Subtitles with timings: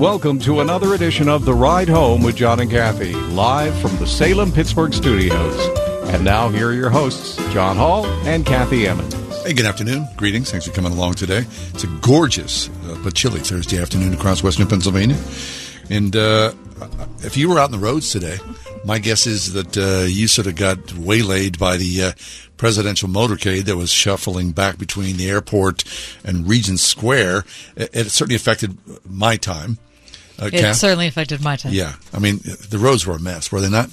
[0.00, 4.06] Welcome to another edition of The Ride Home with John and Kathy, live from the
[4.06, 5.58] Salem Pittsburgh studios.
[6.10, 9.14] And now, here are your hosts, John Hall and Kathy Emmons.
[9.42, 10.06] Hey, good afternoon.
[10.18, 10.50] Greetings.
[10.50, 11.46] Thanks for coming along today.
[11.72, 15.16] It's a gorgeous uh, but chilly Thursday afternoon across western Pennsylvania.
[15.88, 16.52] And uh,
[17.20, 18.36] if you were out on the roads today,
[18.84, 22.12] my guess is that uh, you sort of got waylaid by the uh,
[22.58, 25.84] presidential motorcade that was shuffling back between the airport
[26.22, 27.44] and Regent Square.
[27.76, 28.76] It, it certainly affected
[29.08, 29.78] my time.
[30.40, 30.76] Uh, It Kath?
[30.76, 31.72] certainly affected my time.
[31.72, 33.90] Yeah, I mean the roads were a mess, were they not?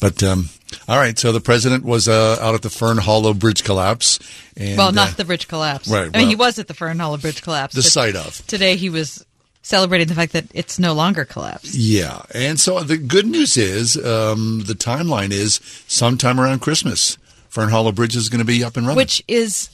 [0.00, 0.50] But um,
[0.88, 4.18] all right, so the president was uh, out at the Fern Hollow Bridge collapse,
[4.56, 5.88] and Well, not uh, the bridge collapse.
[5.88, 7.74] right, I mean, he was at the Fern Hollow Bridge collapse.
[7.74, 8.44] the site of.
[8.46, 9.24] Today he was
[9.62, 11.74] celebrating the fact that it's no longer collapsed.
[11.74, 17.16] Yeah, and so the good news is um, the timeline is sometime around Christmas.
[17.48, 18.96] Fern Hollow Bridge is going to be up and running.
[18.98, 19.70] Which is,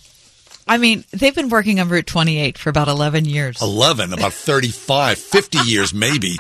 [0.71, 3.61] I mean, they've been working on Route 28 for about 11 years.
[3.61, 6.37] 11, about 35, 50 years maybe.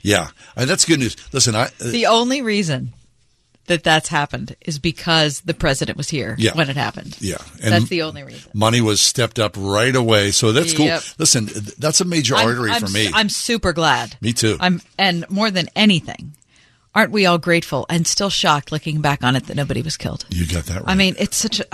[0.00, 1.16] Yeah, and that's good news.
[1.32, 2.92] Listen, I uh, The only reason
[3.66, 6.54] that that's happened is because the president was here Yeah.
[6.54, 7.16] when it happened.
[7.20, 8.50] Yeah, and that's the only reason.
[8.54, 10.86] money was stepped up right away, so that's cool.
[10.86, 11.02] Yep.
[11.18, 11.48] Listen,
[11.78, 13.10] that's a major I'm- artery I'm, for me.
[13.12, 14.16] I'm super glad.
[14.20, 14.56] Me too.
[14.60, 16.32] I'm, and more than anything,
[16.94, 20.24] aren't we all grateful and still shocked looking back on it that nobody was killed?
[20.30, 20.88] you got that right.
[20.88, 21.66] I mean, it's such a,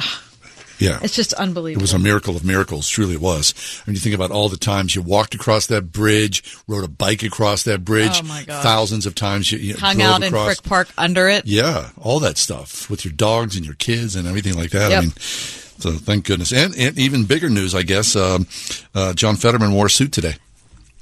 [0.78, 1.80] yeah, it's just unbelievable.
[1.80, 3.52] It was a miracle of miracles, truly it was.
[3.86, 7.22] When you think about all the times you walked across that bridge, rode a bike
[7.22, 8.62] across that bridge, Oh, my gosh.
[8.62, 10.46] thousands of times you, you hung out in across.
[10.46, 11.46] Frick Park under it.
[11.46, 14.92] Yeah, all that stuff with your dogs and your kids and everything like that.
[14.92, 16.52] I mean, so thank goodness.
[16.52, 18.14] And, and even bigger news, I guess.
[18.16, 18.46] Um,
[18.94, 20.34] uh, John Fetterman wore a suit today.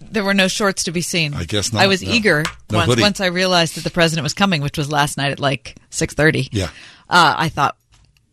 [0.00, 1.32] There were no shorts to be seen.
[1.32, 2.10] I guess not, I was no.
[2.12, 5.32] eager No once, once I realized that the president was coming, which was last night
[5.32, 6.48] at like six thirty.
[6.52, 6.68] Yeah.
[7.08, 7.76] Uh, I thought,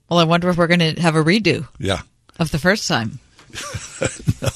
[0.09, 2.01] well, I wonder if we're going to have a redo Yeah.
[2.39, 3.19] of the first time.
[4.41, 4.49] no,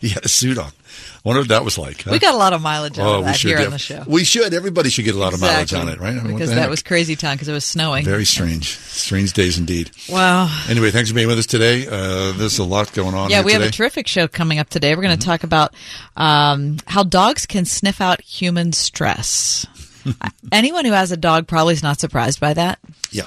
[0.00, 0.66] he had a suit on.
[0.70, 2.02] I wonder what that was like.
[2.02, 2.10] huh?
[2.12, 3.64] We got a lot of mileage out Oh, of we that here do.
[3.64, 4.04] on the show.
[4.06, 4.54] We should.
[4.54, 6.16] Everybody should get a lot of mileage on it, right?
[6.16, 8.04] I mean, because that was crazy time because it was snowing.
[8.04, 8.78] very strange.
[8.78, 9.90] Strange days indeed.
[10.08, 10.48] wow.
[10.68, 11.86] Anyway, thanks for being with us today.
[11.86, 13.30] Uh, there's a lot going on.
[13.30, 14.94] Yeah, we have a terrific show coming up today.
[14.94, 15.30] We're going to Mm-hmm.
[15.30, 15.74] talk about
[16.16, 19.66] um, how dogs can sniff out human stress.
[20.52, 22.78] Anyone who has a dog probably is not surprised by that.
[23.10, 23.24] yeah.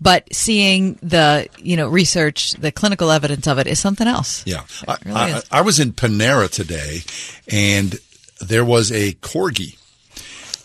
[0.00, 4.62] But seeing the you know research the clinical evidence of it is something else Yeah.
[4.88, 5.42] It I, I.
[5.50, 7.00] I was in Panera today
[7.50, 7.98] and
[8.40, 9.78] there was a corgi.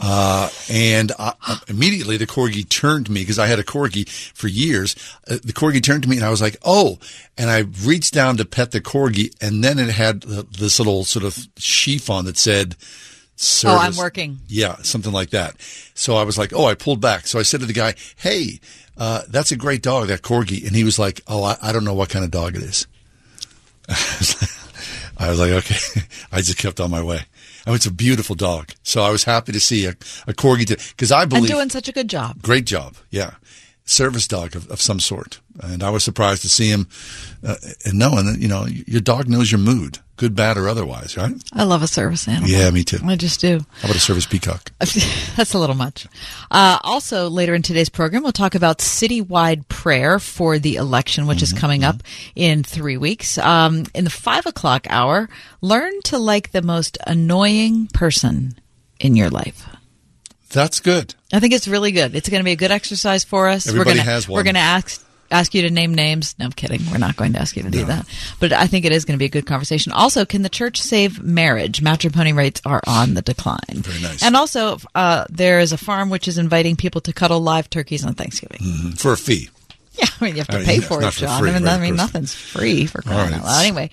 [0.03, 1.33] Uh, and I,
[1.67, 4.95] immediately the corgi turned to me because I had a corgi for years.
[5.27, 6.97] Uh, the corgi turned to me and I was like, "Oh!"
[7.37, 11.03] And I reached down to pet the corgi, and then it had th- this little
[11.03, 12.75] sort of sheaf on that said,
[13.65, 14.39] Oh, I'm working.
[14.47, 15.55] Yeah, something like that.
[15.95, 17.25] So I was like, oh, I pulled back.
[17.27, 18.59] So I said to the guy, hey,
[18.97, 20.65] uh, that's a great dog, that corgi.
[20.65, 22.87] And he was like, oh, I, I don't know what kind of dog it is.
[25.17, 26.01] I was like, okay.
[26.31, 27.21] I just kept on my way.
[27.67, 28.71] Oh, it's a beautiful dog.
[28.83, 29.91] So I was happy to see a,
[30.27, 32.95] a corgi because I and believe doing such a good job great job.
[33.09, 33.31] Yeah.
[33.83, 35.39] Service dog of, of some sort.
[35.61, 36.87] And I was surprised to see him
[37.45, 41.17] uh, and knowing that, you know, your dog knows your mood, good, bad, or otherwise,
[41.17, 41.33] right?
[41.53, 42.99] i love a service animal Yeah, me too.
[43.03, 44.71] i just do How about a service peacock?
[44.79, 46.07] that's a little much
[46.51, 51.39] uh, also later in today's program we'll talk about citywide prayer for the election which
[51.39, 52.01] Mm-hmm, is coming up
[52.35, 55.27] in three weeks um, in the five o'clock hour
[55.59, 58.55] learn to like the most annoying person
[59.01, 59.67] in your life
[60.51, 61.15] That's good.
[61.33, 62.15] I think it's really good.
[62.15, 63.67] It's going to be a good exercise for us.
[63.67, 64.37] Everybody we're gonna, has one.
[64.37, 66.35] We're going to ask ask you to name names.
[66.37, 66.81] No, I'm kidding.
[66.91, 68.05] We're not going to ask you to do that.
[68.41, 69.93] But I think it is going to be a good conversation.
[69.93, 71.81] Also, can the church save marriage?
[71.81, 73.59] Matrimony rates are on the decline.
[73.69, 74.23] Very nice.
[74.23, 78.05] And also, uh, there is a farm which is inviting people to cuddle live turkeys
[78.05, 78.59] on Thanksgiving.
[78.59, 79.49] Mm, For a fee.
[79.93, 81.41] Yeah, I mean you have to I mean, pay for it, for John.
[81.41, 83.65] free, I mean, right, I mean nothing's free for crying All out loud.
[83.65, 83.89] Anyway,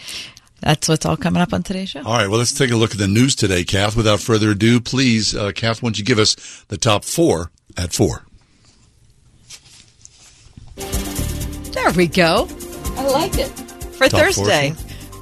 [0.61, 2.03] that's what's all coming up on today's show.
[2.05, 3.97] All right, well, let's take a look at the news today, Kath.
[3.97, 7.93] Without further ado, please, uh, Kath, why don't you give us the top four at
[7.93, 8.25] four?
[10.77, 12.49] There we go.
[12.97, 13.49] I like it.
[13.49, 14.73] For Top four, Thursday,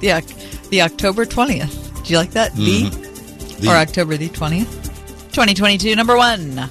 [0.01, 0.21] the
[0.69, 2.03] the October twentieth.
[2.03, 2.51] Do you like that?
[2.53, 3.61] Mm-hmm.
[3.61, 5.95] The or October the twentieth, twenty twenty two.
[5.95, 6.69] Number one.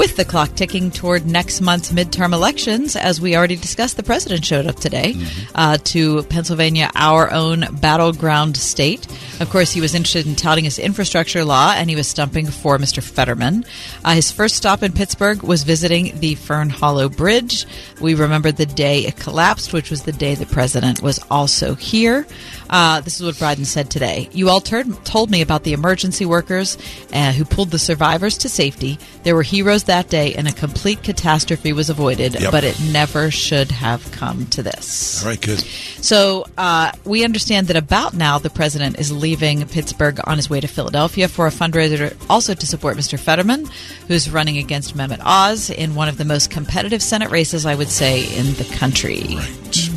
[0.00, 4.46] With the clock ticking toward next month's midterm elections, as we already discussed, the president
[4.46, 5.14] showed up today
[5.54, 9.06] uh, to Pennsylvania, our own battleground state.
[9.42, 12.78] Of course, he was interested in touting his infrastructure law, and he was stumping for
[12.78, 13.02] Mr.
[13.02, 13.66] Fetterman.
[14.02, 17.66] Uh, his first stop in Pittsburgh was visiting the Fern Hollow Bridge.
[18.00, 22.26] We remember the day it collapsed, which was the day the president was also here.
[22.70, 24.28] Uh, this is what Biden said today.
[24.32, 26.78] You all told me about the emergency workers
[27.12, 28.98] uh, who pulled the survivors to safety.
[29.24, 32.52] There were heroes that day, and a complete catastrophe was avoided, Yep.
[32.52, 35.22] but it never should have come to this.
[35.22, 35.58] All right, good.
[36.00, 40.60] So uh, we understand that about now the president is leaving Pittsburgh on his way
[40.60, 43.18] to Philadelphia for a fundraiser also to support Mr.
[43.18, 43.66] Fetterman,
[44.06, 47.88] who's running against Mehmet Oz in one of the most competitive Senate races, I would
[47.90, 49.36] say, in the country.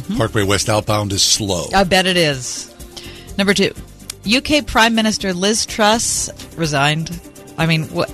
[0.03, 0.17] Mm-hmm.
[0.17, 1.65] Parkway West outbound is slow.
[1.73, 2.69] I bet it is.
[3.38, 3.73] Number two,
[4.25, 7.19] UK Prime Minister Liz Truss resigned.
[7.57, 8.09] I mean, wh-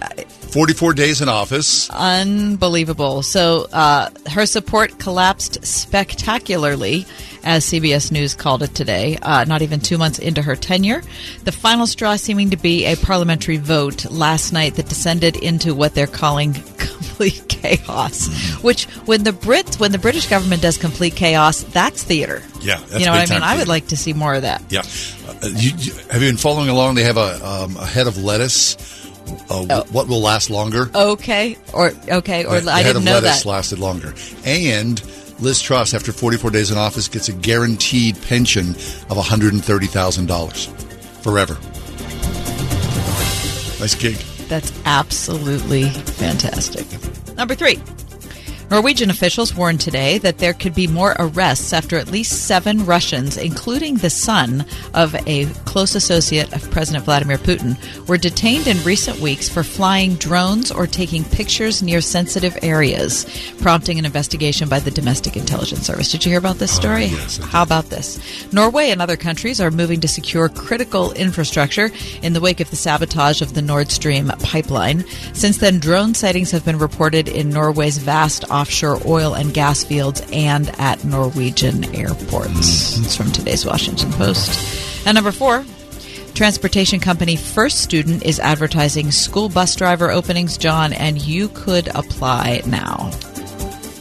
[0.51, 1.89] 44 days in office.
[1.91, 3.21] unbelievable.
[3.21, 7.05] So uh, her support collapsed spectacularly,
[7.43, 11.01] as CBS News called it today, uh, not even two months into her tenure.
[11.43, 15.93] The final straw seeming to be a parliamentary vote last night that descended into what
[15.93, 18.27] they're calling complete chaos.
[18.61, 22.41] Which, when the Brits, when the British government does complete chaos, that's theater.
[22.61, 23.43] Yeah, that's you know what I mean.
[23.43, 24.63] I would like to see more of that.
[24.69, 24.81] Yeah.
[25.27, 26.95] Uh, you, you- have you been following along?
[26.95, 28.75] They have a, um, a head of lettuce.
[29.49, 29.85] Uh, Oh.
[29.91, 30.89] What will last longer?
[30.93, 33.49] Okay, or okay, or The I didn't of know lettuce that.
[33.49, 34.13] lasted longer.
[34.45, 35.01] And
[35.39, 38.69] Liz Truss, after 44 days in office, gets a guaranteed pension
[39.09, 40.67] of $130,000
[41.23, 41.57] forever.
[43.79, 44.15] Nice gig.
[44.49, 46.85] That's absolutely fantastic.
[47.37, 47.79] Number three.
[48.69, 53.35] Norwegian officials warned today that there could be more arrests after at least seven Russians,
[53.35, 54.63] including the son
[54.93, 57.77] of a close associate of President Vladimir Putin,
[58.07, 63.25] were detained in recent weeks for flying drones or taking pictures near sensitive areas,
[63.59, 66.11] prompting an investigation by the Domestic Intelligence Service.
[66.11, 67.05] Did you hear about this uh, story?
[67.05, 68.19] yes, How about this?
[68.53, 71.89] Norway and other countries are moving to secure critical infrastructure
[72.21, 75.05] in the wake of the sabotage of the Nord Stream pipeline.
[75.33, 80.21] Since then, drone sightings have been reported in Norway's vast offshore oil and gas fields
[80.31, 82.99] and at Norwegian airports.
[82.99, 85.07] It's from today's Washington Post.
[85.07, 85.65] And number four.
[86.35, 92.61] Transportation company First Student is advertising school bus driver openings, John, and you could apply
[92.65, 93.09] now.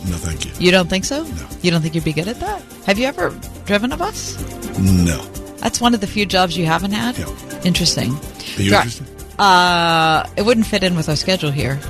[0.09, 0.53] No, thank you.
[0.59, 1.23] You don't think so?
[1.25, 1.49] No.
[1.63, 2.63] You don't think you'd be good at that?
[2.87, 3.31] Have you ever
[3.65, 4.37] driven a bus?
[4.79, 5.19] No.
[5.57, 7.19] That's one of the few jobs you haven't had.
[7.19, 7.61] Yeah.
[7.65, 8.13] Interesting.
[8.13, 9.07] Are you Dri- interested?
[9.39, 11.81] Uh, it wouldn't fit in with our schedule here.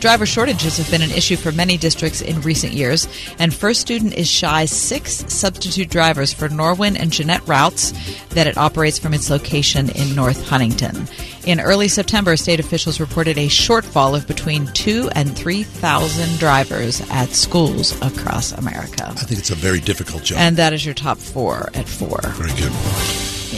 [0.00, 3.06] Driver shortages have been an issue for many districts in recent years,
[3.38, 7.92] and First Student is shy six substitute drivers for Norwin and Jeannette routes
[8.30, 11.06] that it operates from its location in North Huntington.
[11.44, 17.02] In early September, state officials reported a shortfall of between two and three thousand drivers
[17.10, 19.08] at schools across America.
[19.08, 20.38] I think it's a very difficult job.
[20.38, 22.20] And that is your top four at four.
[22.22, 22.72] very good.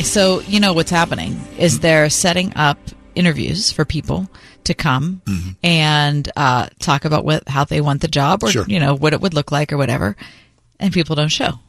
[0.05, 2.79] So you know what's happening is they're setting up
[3.15, 4.29] interviews for people
[4.67, 5.23] to come
[5.63, 8.65] and uh, talk about what how they want the job or Sure.
[8.69, 10.17] you know what it would look like or whatever,
[10.81, 11.61] and people don't show.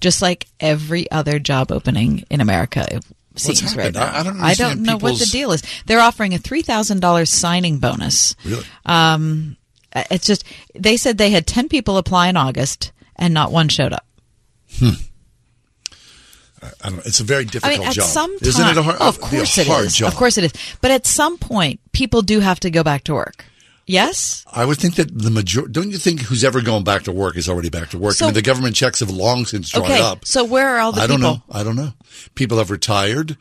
[0.00, 2.86] Just like every other job opening in America.
[2.90, 3.04] It
[3.36, 4.12] seems right now.
[4.12, 5.62] I- I don't I don't know what the deal is.
[5.86, 8.34] They're offering a three thousand dollars signing bonus.
[8.44, 8.64] Really?
[8.86, 9.56] Um,
[9.94, 10.44] it's just
[10.74, 14.06] they said they had ten people apply in August and not one showed up.
[16.82, 17.06] I don't.
[17.06, 18.04] It's a very I difficult mean, at job.
[18.06, 19.94] some time, Isn't it a hard, oh, uh, of it'd a course it hard is.
[19.96, 20.08] job?
[20.08, 20.52] Of course it is.
[20.80, 23.44] But at some point, people do have to go back to work.
[23.86, 24.44] Yes.
[24.52, 25.62] I would think that the major.
[25.62, 28.14] Don't you think who's ever going back to work is already back to work?
[28.14, 30.00] So- I mean, the government checks have long since dried Okay.
[30.00, 30.24] up.
[30.26, 31.42] So where are all the I don't know.
[31.50, 31.92] I don't know.
[32.34, 33.36] People have retired.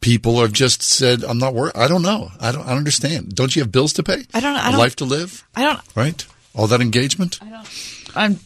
[0.00, 2.30] People have just said, "I'm not work." I don't know.
[2.38, 2.62] I don't.
[2.64, 3.34] I don't understand.
[3.34, 4.24] Don't you have bills to pay?
[4.32, 5.42] I don't- I don't- life to live.
[5.56, 5.80] I don't.
[5.96, 6.24] Right.
[6.54, 7.68] All that engagement I don't.
[8.14, 8.40] I'm,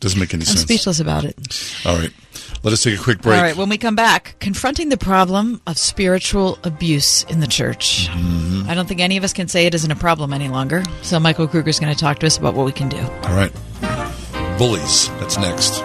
[0.00, 0.62] doesn't make any I'm sense.
[0.62, 1.36] speechless about it.
[1.84, 2.10] All right.
[2.62, 3.36] Let us take a quick break.
[3.36, 3.56] All right.
[3.56, 8.08] When we come back, confronting the problem of spiritual abuse in the church.
[8.08, 8.68] Mm-hmm.
[8.68, 10.82] I don't think any of us can say it isn't a problem any longer.
[11.02, 13.00] So Michael Kruger's going to talk to us about what we can do.
[13.00, 13.52] All right.
[14.58, 15.08] Bullies.
[15.20, 15.82] That's next.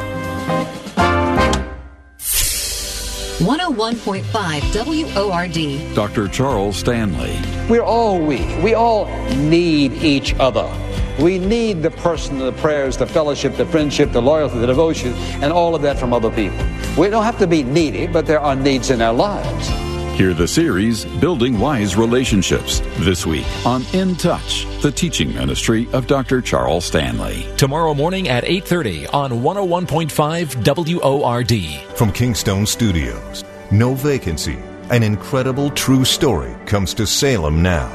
[3.39, 5.93] 101.5 WORD.
[5.95, 6.27] Dr.
[6.29, 7.37] Charles Stanley.
[7.69, 8.47] We're all weak.
[8.63, 10.71] We all need each other.
[11.19, 15.53] We need the person, the prayers, the fellowship, the friendship, the loyalty, the devotion, and
[15.53, 16.65] all of that from other people.
[16.97, 19.69] We don't have to be needy, but there are needs in our lives.
[20.17, 26.07] Hear the series Building Wise Relationships this week on In Touch, the teaching ministry of
[26.07, 26.41] Dr.
[26.41, 27.45] Charles Stanley.
[27.57, 31.97] Tomorrow morning at 8:30 on 101.5 WORD.
[31.97, 34.57] From Kingstone Studios, no vacancy,
[34.89, 37.91] an incredible true story comes to Salem now.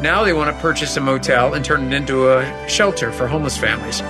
[0.00, 3.56] Now they want to purchase a motel and turn it into a shelter for homeless
[3.56, 4.00] families.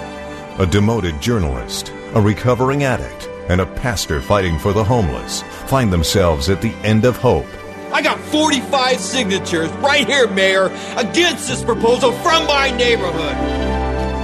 [0.58, 6.48] A demoted journalist, a recovering addict, and a pastor fighting for the homeless find themselves
[6.48, 7.46] at the end of hope.
[7.92, 10.66] I got 45 signatures right here, Mayor,
[10.96, 13.36] against this proposal from my neighborhood.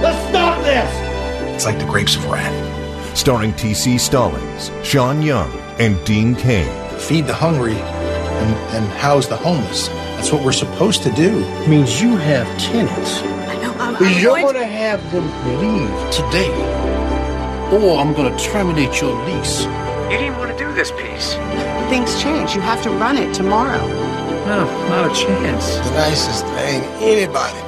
[0.03, 1.55] Let's stop this!
[1.55, 3.17] It's like the grapes of wrath.
[3.17, 3.97] Starring T.C.
[3.97, 6.67] Stallings, Sean Young, and Dean Cain.
[6.99, 9.87] Feed the hungry and, and house the homeless.
[10.23, 11.43] That's what we're supposed to do.
[11.43, 13.17] It means you have tenants.
[13.19, 13.73] I know.
[13.73, 15.25] I'm, I'm you're going going to have them
[15.59, 16.49] leave today,
[17.75, 19.65] or I'm going to terminate your lease.
[20.09, 21.33] You didn't want to do this piece.
[21.89, 22.55] Things change.
[22.55, 23.85] You have to run it tomorrow.
[24.47, 25.75] No, not a chance.
[25.75, 27.59] The nicest thing anybody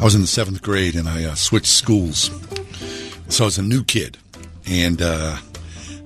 [0.04, 2.30] I was in the seventh grade and I uh, switched schools.
[3.30, 4.18] So I was a new kid.
[4.68, 5.38] And uh,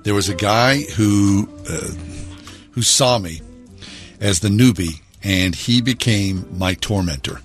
[0.03, 1.89] there was a guy who uh,
[2.73, 3.41] who saw me
[4.21, 7.41] as the newbie and he became my tormentor.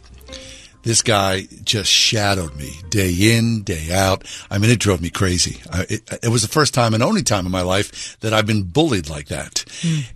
[0.83, 4.27] This guy just shadowed me day in, day out.
[4.51, 5.63] I mean, it drove me crazy.
[5.73, 8.47] I, it, it was the first time and only time in my life that I've
[8.47, 9.65] been bullied like that.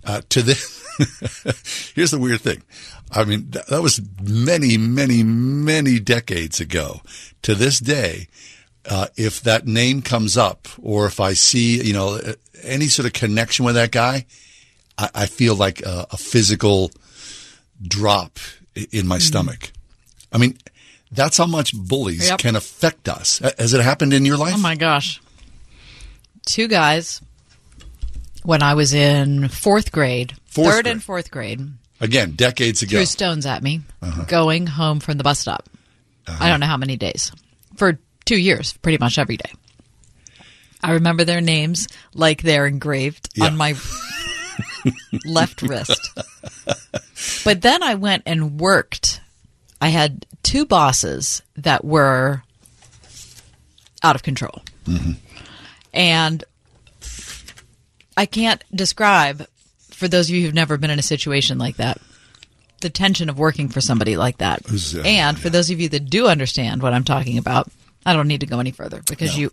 [0.05, 0.76] Uh, to this,
[1.95, 2.63] here's the weird thing.
[3.11, 7.01] I mean, that, that was many, many, many decades ago.
[7.43, 8.27] To this day,
[8.89, 12.19] uh, if that name comes up or if I see, you know,
[12.63, 14.25] any sort of connection with that guy,
[14.97, 16.91] I, I feel like a, a physical
[17.81, 18.39] drop
[18.91, 19.71] in my stomach.
[20.31, 20.57] I mean,
[21.11, 22.39] that's how much bullies Yep.
[22.39, 23.39] can affect us.
[23.57, 24.53] Has it happened in your life?
[24.55, 25.21] Oh my gosh.
[26.45, 27.21] Two guys
[28.43, 30.91] when I was in fourth grade, Fourth third grade.
[30.91, 31.61] and fourth grade,
[32.01, 32.97] Again, decades ago.
[32.97, 34.25] threw stones at me Uh-huh.
[34.25, 35.69] going home from the bus stop.
[36.27, 37.31] I don't know how many days.
[37.77, 39.51] For two years, pretty much every day.
[40.83, 43.45] I remember their names like they're engraved Yeah.
[43.45, 43.75] on my
[45.25, 45.99] left wrist.
[47.45, 49.21] But then I went and worked.
[49.79, 52.43] I had two bosses that were
[54.03, 54.61] out of control.
[55.93, 56.43] And
[58.15, 59.47] I can't describe,
[59.97, 61.99] for those of you who've never been in a situation like that,
[62.81, 64.61] the tension of working for somebody like that.
[64.71, 67.69] Uh, and for those of you that do understand what I'm talking about,
[68.05, 69.41] I don't need to go any further because No.
[69.41, 69.51] you,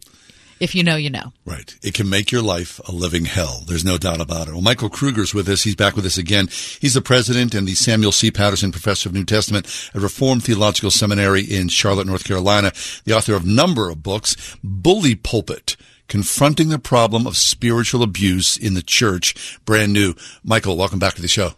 [0.60, 1.32] if you know, you know.
[1.46, 1.74] Right.
[1.82, 3.62] It can make your life a living hell.
[3.66, 4.52] There's no doubt about it.
[4.52, 5.62] Well, Michael Kruger's with us.
[5.64, 6.48] He's back with us again.
[6.80, 8.30] He's the president and the Samuel C.
[8.30, 12.72] Patterson Professor of New Testament at Reformed Theological Seminary in Charlotte, North Carolina.
[13.04, 15.76] The author of a number of books, Bully Pulpit,
[16.08, 20.14] Confronting the Problem of Spiritual Abuse in the Church, brand new.
[20.42, 21.54] Michael, welcome back to the show.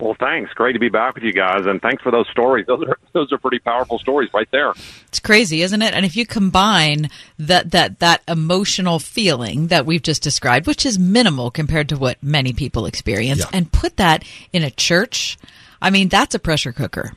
[0.00, 0.52] Well, thanks.
[0.52, 2.66] Great to be back with you guys, and thanks for those stories.
[2.66, 4.72] Those are those are pretty powerful stories right there.
[5.06, 5.94] It's crazy, isn't it?
[5.94, 10.98] And if you combine that that that emotional feeling that we've just described, which is
[10.98, 15.38] minimal compared to what many people experience, and put that in a church,
[15.80, 17.14] I mean, that's a pressure cooker.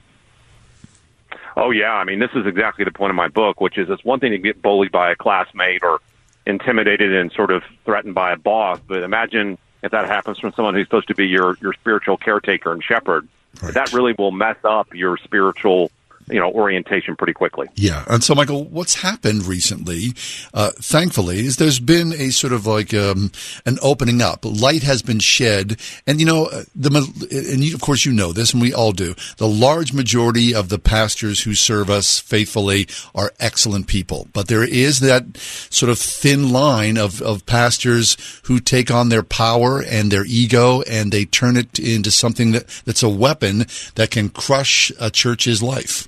[1.57, 4.05] Oh yeah, I mean this is exactly the point of my book, which is it's
[4.05, 5.99] one thing to get bullied by a classmate or
[6.45, 10.75] intimidated and sort of threatened by a boss, but imagine if that happens from someone
[10.75, 13.27] who's supposed to be your your spiritual caretaker and shepherd.
[13.73, 15.89] That really will mess up your spiritual
[16.29, 17.67] you know orientation pretty quickly.
[17.75, 20.13] Yeah, and so Michael, what's happened recently,
[20.53, 23.31] uh, thankfully, is there's been a sort of like um,
[23.65, 24.43] an opening up.
[24.43, 26.89] Light has been shed, and you know uh, the
[27.31, 29.15] and you, of course you know this, and we all do.
[29.38, 34.63] The large majority of the pastors who serve us faithfully are excellent people, but there
[34.63, 40.12] is that sort of thin line of of pastors who take on their power and
[40.12, 43.65] their ego, and they turn it into something that that's a weapon
[43.96, 46.07] that can crush a church's life.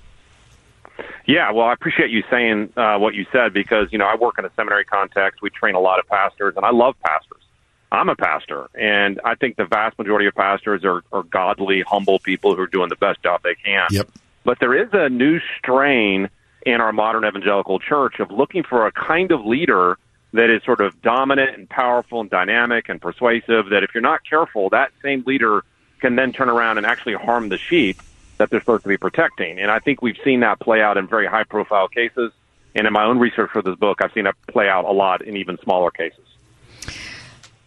[1.29, 4.39] Yeah, well, I appreciate you saying uh, what you said because you know I work
[4.39, 5.43] in a seminary context.
[5.43, 7.43] We train a lot of pastors, and I love pastors.
[7.91, 12.17] I'm a pastor, and I think the vast majority of pastors are, are godly, humble
[12.17, 13.85] people who are doing the best job they can.
[13.91, 14.09] Yep.
[14.43, 16.29] But there is a new strain
[16.65, 19.99] in our modern evangelical church of looking for a kind of leader
[20.33, 23.69] that is sort of dominant and powerful and dynamic and persuasive.
[23.69, 25.63] That if you're not careful, that same leader
[26.01, 28.01] can then turn around and actually harm the sheep
[28.39, 29.59] that they're supposed to be protecting.
[29.59, 32.31] And I think we've seen that play out in very high profile cases.
[32.73, 35.21] And in my own research for this book, I've seen it play out a lot
[35.21, 36.25] in even smaller cases.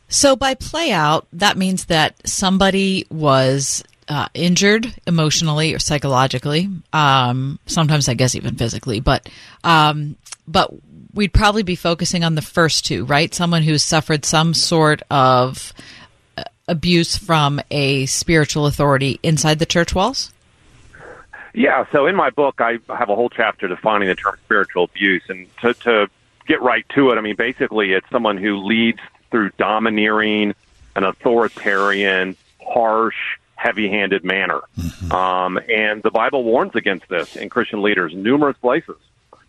[0.09, 6.69] So, by play out, that means that somebody was uh, injured emotionally or psychologically.
[6.93, 9.01] Um, sometimes, I guess, even physically.
[9.01, 9.29] But,
[9.65, 10.71] um, but
[11.15, 13.35] we'd probably be focusing on the first two, right?
[13.35, 15.73] Someone who's suffered some sort of
[16.37, 20.33] uh, abuse from a spiritual authority inside the church walls.
[21.55, 25.23] Yeah, so in my book, I have a whole chapter defining the term spiritual abuse.
[25.29, 26.09] And to, to
[26.47, 30.55] get right to it, I mean, basically, it's someone who leads through domineering,
[30.97, 33.17] an authoritarian, harsh,
[33.55, 34.61] heavy handed manner.
[34.79, 35.13] Mm-hmm.
[35.13, 38.97] Um, and the Bible warns against this in Christian leaders numerous places.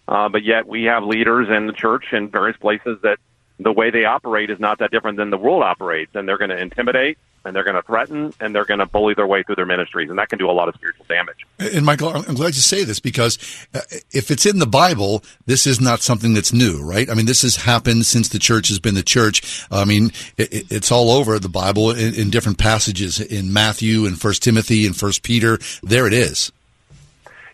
[0.05, 3.17] Uh, but yet, we have leaders in the church in various places that
[3.59, 6.13] the way they operate is not that different than the world operates.
[6.15, 9.13] And they're going to intimidate, and they're going to threaten and they're going to bully
[9.13, 11.45] their way through their ministries, and that can do a lot of spiritual damage.
[11.59, 13.37] And Michael, I'm glad you say this because
[13.73, 13.81] uh,
[14.11, 17.09] if it's in the Bible, this is not something that's new, right?
[17.09, 19.65] I mean, this has happened since the church has been the church.
[19.71, 24.43] I mean, it's all over the Bible in, in different passages in Matthew and First
[24.43, 25.59] Timothy and First Peter.
[25.81, 26.51] There it is.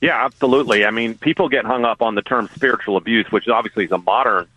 [0.01, 0.85] Yeah, absolutely.
[0.85, 3.97] I mean, people get hung up on the term spiritual abuse, which obviously is a
[3.97, 4.47] modern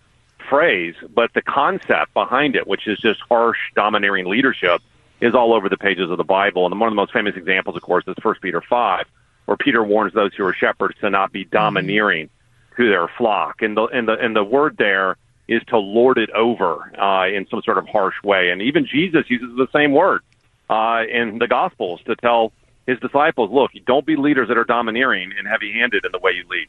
[0.49, 4.83] phrase, but the concept behind it, which is just harsh, domineering leadership,
[5.23, 6.67] is all over the pages of the Bible.
[6.67, 9.07] And one of the most famous examples, of course, is First Peter five,
[9.47, 12.29] where Peter warns those who are shepherds to not be domineering
[12.77, 13.63] to their flock.
[13.63, 15.17] And the and the and the word there
[15.49, 18.51] is to lord it over uh, in some sort of harsh way.
[18.51, 20.23] And even Jesus uses the same word
[20.69, 22.53] uh, in the Gospels to tell
[22.87, 26.45] his disciples, look, don't be leaders that are domineering and heavy-handed in the way you
[26.49, 26.69] lead.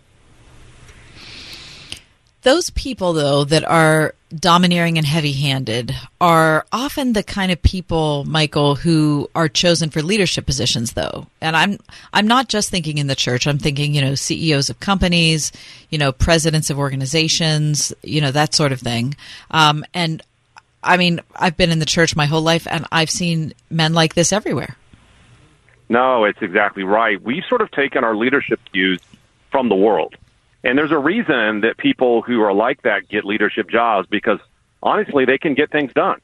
[2.42, 8.24] Those people, though, that are domineering and heavy handed are often the kind of people,
[8.26, 11.28] Michael, who are chosen for leadership positions, though.
[11.42, 11.78] And I'm,
[12.14, 13.48] I'm not just thinking in the church.
[13.48, 15.52] I'm thinking, you know, CEOs of companies,
[15.90, 19.16] you know, presidents of organizations, you know, that sort of thing.
[19.52, 20.22] Um, and
[20.84, 24.16] I mean, I've been in the church my whole life and I've seen men like
[24.16, 24.76] this everywhere.
[25.90, 27.22] No, it's exactly right.
[27.22, 29.00] We've sort of taken our leadership views
[29.52, 30.16] from the world.
[30.64, 34.40] And there's a reason that people who are like that get leadership jobs because
[34.82, 36.22] honestly, they can get things done.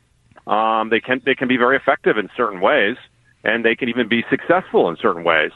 [0.47, 2.97] Um, they can they can be very effective in certain ways,
[3.43, 5.51] and they can even be successful in certain ways.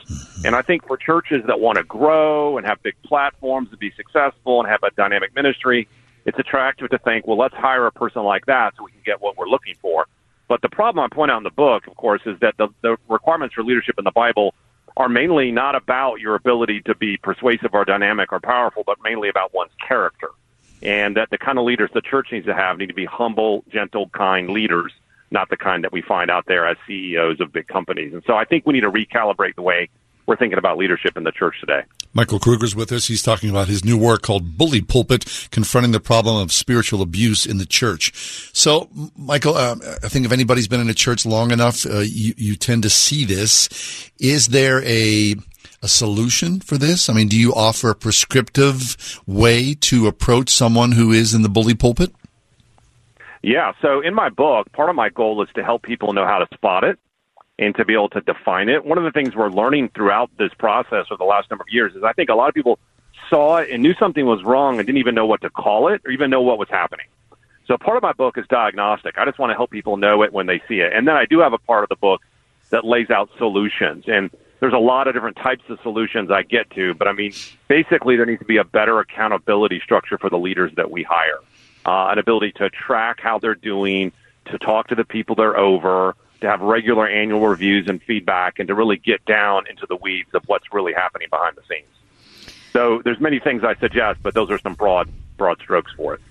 [0.46, 3.91] And I think for churches that want to grow and have big platforms to be
[3.91, 5.88] successful and have a dynamic ministry,
[6.26, 9.22] it's attractive to think, well, let's hire a person like that so we can get
[9.22, 10.06] what we're looking for.
[10.48, 12.98] But the problem I point out in the book, of course, is that the, the
[13.08, 14.54] requirements for leadership in the Bible
[14.95, 19.29] are mainly not about your ability to be persuasive or dynamic or powerful, but mainly
[19.29, 20.29] about one's character.
[20.82, 23.63] And that the kind of leaders the church needs to have need to be humble,
[23.69, 24.91] gentle, kind leaders,
[25.32, 28.13] not the kind that we find out there as CEOs of big companies.
[28.13, 29.89] And so I think we need to recalibrate the way
[30.25, 31.81] we're thinking about leadership in the church today.
[32.13, 33.07] Michael Kruger's with us.
[33.07, 37.45] He's talking about his new work called Bully Pulpit, confronting the problem of spiritual abuse
[37.45, 38.51] in the church.
[38.53, 42.33] So, Michael, uh, I think if anybody's been in a church long enough, uh, you,
[42.38, 44.12] you tend to see this.
[44.19, 45.36] Is there a
[45.81, 47.09] a solution for this?
[47.09, 51.49] I mean, do you offer a prescriptive way to approach someone who is in the
[51.49, 52.13] bully pulpit?
[53.41, 53.73] Yeah.
[53.81, 56.47] So in my book, part of my goal is to help people know how to
[56.55, 56.97] spot it
[57.63, 58.86] and to be able to define it.
[58.86, 61.95] One of the things we're learning throughout this process over the last number of years
[61.95, 62.80] is I think a lot of people
[63.30, 66.02] saw it and knew something was wrong and didn't even know what to call it
[66.06, 67.06] or even know what was happening.
[67.67, 69.17] So part of my book is diagnostic.
[69.17, 70.91] I just want to help people know it when they see it.
[70.93, 72.21] And then I do have a part of the book
[72.71, 74.06] that lays out solutions.
[74.08, 77.34] And there's a lot of different types of solutions I get to, but I mean,
[77.67, 81.39] basically there needs to be a better accountability structure for the leaders that we hire.
[81.86, 84.13] Uh, an ability to track how they're doing,
[84.45, 88.67] to talk to the people they're over, to have regular annual reviews and feedback and
[88.67, 91.88] to really get down into the weeds of what's really happening behind the scenes.
[92.73, 96.21] So there's many things I suggest, but those are some broad broad strokes for it.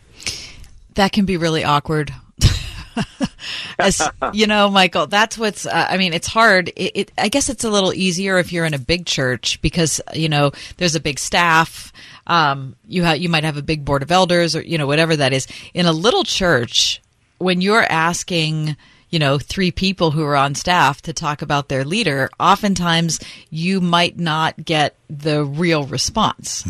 [0.95, 2.13] That can be really awkward.
[3.79, 5.65] As you know, Michael, that's what's.
[5.65, 6.69] Uh, I mean, it's hard.
[6.77, 9.99] It, it, I guess it's a little easier if you're in a big church because
[10.13, 11.91] you know there's a big staff.
[12.27, 15.17] Um, you ha- you might have a big board of elders or you know whatever
[15.17, 15.47] that is.
[15.73, 17.01] In a little church,
[17.39, 18.77] when you're asking
[19.13, 23.21] you know, three people who are on staff to talk about their leader, oftentimes
[23.51, 26.65] you might not get the real response.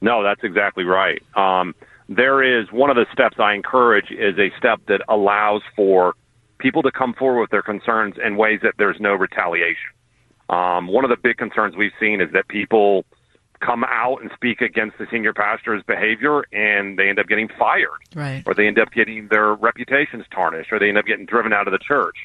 [0.00, 1.22] No, that's exactly right.
[1.34, 1.74] Um,
[2.10, 6.14] there is one of the steps I encourage is a step that allows for
[6.58, 9.92] people to come forward with their concerns in ways that there's no retaliation.
[10.50, 13.06] Um, one of the big concerns we've seen is that people
[13.64, 17.88] come out and speak against the senior pastor's behavior and they end up getting fired
[18.14, 18.42] Right.
[18.46, 21.66] or they end up getting their reputations tarnished or they end up getting driven out
[21.66, 22.16] of the church.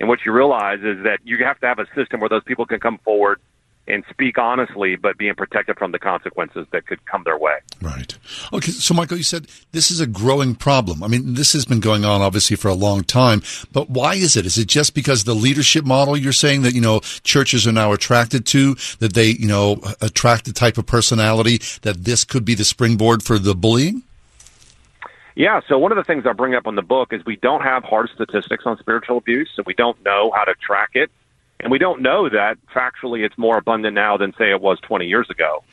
[0.00, 2.66] And what you realize is that you have to have a system where those people
[2.66, 3.40] can come forward
[3.88, 7.58] and speak honestly, but being protected from the consequences that could come their way.
[7.80, 8.16] Right.
[8.52, 11.02] Okay, so Michael, you said this is a growing problem.
[11.02, 14.36] I mean, this has been going on obviously for a long time, but why is
[14.36, 14.46] it?
[14.46, 17.92] Is it just because the leadership model you're saying that, you know, churches are now
[17.92, 22.54] attracted to, that they, you know, attract the type of personality that this could be
[22.54, 24.02] the springboard for the bullying?
[25.34, 27.62] Yeah, so one of the things I bring up in the book is we don't
[27.62, 31.12] have hard statistics on spiritual abuse, so we don't know how to track it.
[31.60, 35.06] And we don't know that factually it's more abundant now than, say, it was 20
[35.06, 35.64] years ago.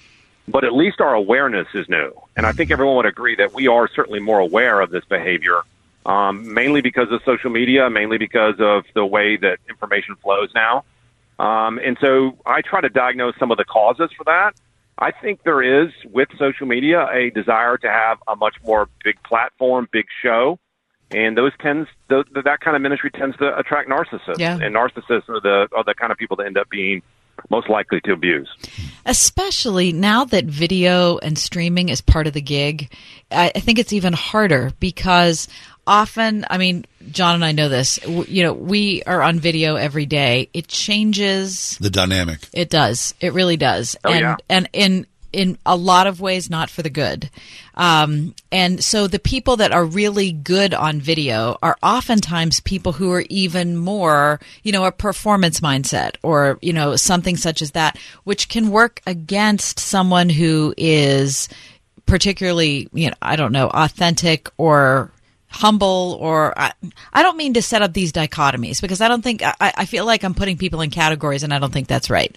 [0.47, 2.11] But at least our awareness is new.
[2.35, 5.61] And I think everyone would agree that we are certainly more aware of this behavior,
[6.05, 10.85] um, mainly because of social media, mainly because of the way that information flows now.
[11.39, 14.53] Um, and so I try to diagnose some of the causes for that.
[14.97, 19.21] I think there is, with social media, a desire to have a much more big
[19.23, 20.57] platform, big show,
[21.11, 24.53] and those tends the, that kind of ministry tends to attract narcissists, Yeah.
[24.61, 27.01] and narcissists are the are the kind of people that end up being
[27.49, 28.49] most likely to abuse.
[29.05, 32.91] Especially now that video and streaming is part of the gig,
[33.29, 35.47] I, I think it's even harder because
[35.85, 37.97] often, I mean, John and I know this.
[37.99, 40.49] W- You know, we are on video every day.
[40.53, 41.77] It changes.
[41.79, 42.39] The dynamic.
[42.53, 43.13] It does.
[43.19, 43.95] It really does.
[44.03, 44.35] Oh, and yeah.
[44.49, 47.29] and in in a lot of ways not for the good.
[47.75, 53.11] Um, and so the people that are really good on video are oftentimes people who
[53.11, 57.97] are even more, you know, a performance mindset or, you know, something such as that,
[58.23, 61.49] which can work against someone who is
[62.05, 65.11] particularly, you know, I don't know, authentic or
[65.49, 66.73] humble or I,
[67.13, 70.05] I don't mean to set up these dichotomies because I don't think I, I feel
[70.05, 72.35] like I'm putting people in categories and I don't think that's right.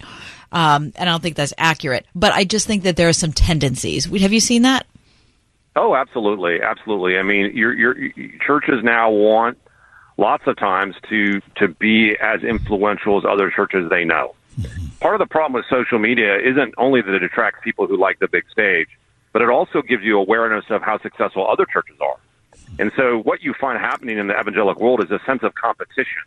[0.51, 2.05] Um, and I don't think that's accurate.
[2.15, 4.05] But I just think that there are some tendencies.
[4.05, 4.85] Have you seen that?
[5.75, 7.17] Oh, absolutely, absolutely.
[7.17, 7.95] I mean, your your
[8.45, 9.57] churches now want
[10.17, 14.35] lots of times to to be as influential as other churches they know.
[14.99, 18.19] Part of the problem with social media isn't only that it attracts people who like
[18.19, 18.89] the big stage,
[19.31, 22.17] but it also gives you awareness of how successful other churches are.
[22.77, 26.21] And so, what you find happening in the evangelical world is a sense of competition.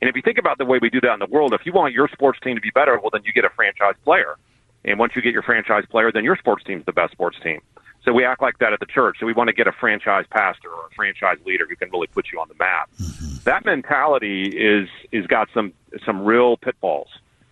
[0.00, 1.72] And if you think about the way we do that in the world, if you
[1.72, 4.36] want your sports team to be better, well, then you get a franchise player.
[4.84, 7.60] And once you get your franchise player, then your sports team's the best sports team.
[8.04, 9.16] So we act like that at the church.
[9.18, 12.06] So we want to get a franchise pastor or a franchise leader who can really
[12.06, 12.88] put you on the map.
[13.00, 13.36] Mm-hmm.
[13.44, 15.72] That mentality is is got some
[16.04, 17.08] some real pitfalls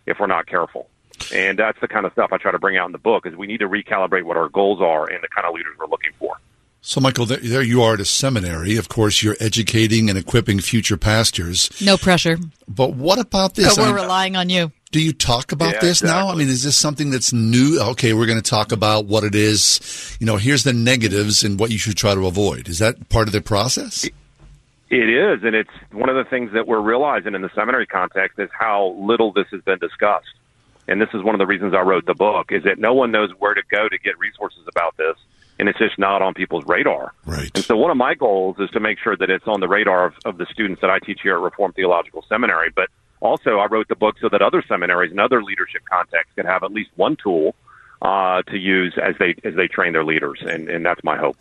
[0.06, 0.88] if we're not careful.
[1.32, 3.34] And that's the kind of stuff I try to bring out in the book is
[3.34, 6.12] we need to recalibrate what our goals are and the kind of leaders we're looking
[6.18, 6.36] for.
[6.86, 8.76] So, Michael, there, there you are at a seminary.
[8.76, 11.70] Of course, you're educating and equipping future pastors.
[11.80, 12.36] No pressure.
[12.68, 13.74] But what about this?
[13.74, 14.70] But we're I mean, relying on you.
[14.92, 16.28] do you talk about Yeah, this now?
[16.28, 17.80] I mean, is this something that's new?
[17.80, 20.14] Okay, we're going to talk about what it is.
[20.20, 22.68] You know, here's the negatives and what you should try to avoid.
[22.68, 24.04] Is that part of the process?
[24.90, 28.38] It is, and it's one of the things that we're realizing in the seminary context
[28.38, 30.28] is how little this has been discussed.
[30.86, 33.10] And this is one of the reasons I wrote the book is that no one
[33.10, 35.16] knows where to go to get resources about this,
[35.58, 37.12] and it's just not on people's radar.
[37.24, 37.50] Right.
[37.54, 40.06] And so one of my goals is to make sure that it's on the radar
[40.06, 42.70] of, of the students that I teach here at Reformed Theological Seminary.
[42.74, 42.88] But
[43.20, 46.62] also, I wrote the book so that other seminaries and other leadership contexts could have
[46.62, 47.54] at least one tool
[48.02, 51.36] uh, to use as they as they train their leaders, and, and that's my hope.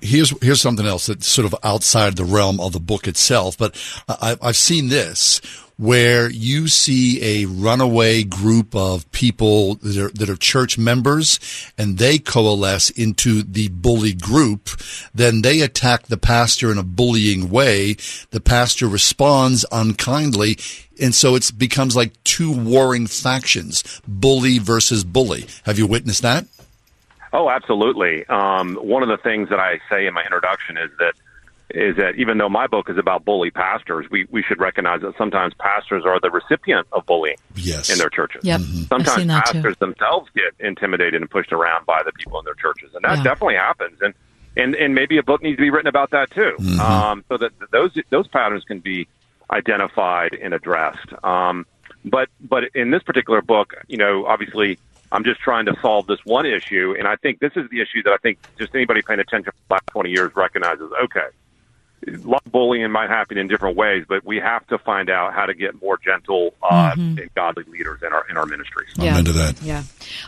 [0.00, 3.76] here's here's something else that's sort of outside the realm of the book itself, but
[4.08, 5.40] I, I've seen this
[5.78, 11.38] where you see a runaway group of people that are, that are church members
[11.76, 14.70] and they coalesce into the bully group.
[15.14, 17.96] Then they attack the pastor in a bullying way.
[18.30, 20.56] The pastor responds unkindly.
[21.00, 25.46] And so it becomes like two warring factions, bully versus bully.
[25.64, 26.46] Have you witnessed that?
[27.34, 28.24] Oh, absolutely.
[28.26, 31.12] Um, one of the things that I say in my introduction is that
[31.70, 35.16] is that even though my book is about bully pastors, we, we should recognize that
[35.18, 37.90] sometimes pastors are the recipient of bullying yes.
[37.90, 38.44] in their churches.
[38.44, 38.60] Yep.
[38.88, 43.04] Sometimes pastors themselves get intimidated and pushed around by the people in their churches, and
[43.04, 43.24] that Yeah.
[43.24, 43.98] definitely happens.
[44.00, 44.14] And
[44.56, 46.80] and and maybe a book needs to be written about that too, Mm-hmm.
[46.80, 49.08] um, so that those those patterns can be
[49.50, 51.12] identified and addressed.
[51.24, 51.66] Um,
[52.04, 54.78] but but in this particular book, you know, obviously.
[55.12, 58.02] I'm just trying to solve this one issue, and I think this is the issue
[58.02, 60.90] that I think just anybody paying attention for the last 20 years recognizes.
[61.04, 61.28] Okay,
[62.06, 65.34] a lot of bullying might happen in different ways, but we have to find out
[65.34, 67.20] how to get more gentle uh, Mhm.
[67.20, 68.88] and godly leaders in our in our ministries.
[68.96, 69.18] Yeah.
[69.18, 69.60] Into that.
[69.62, 69.82] Yeah.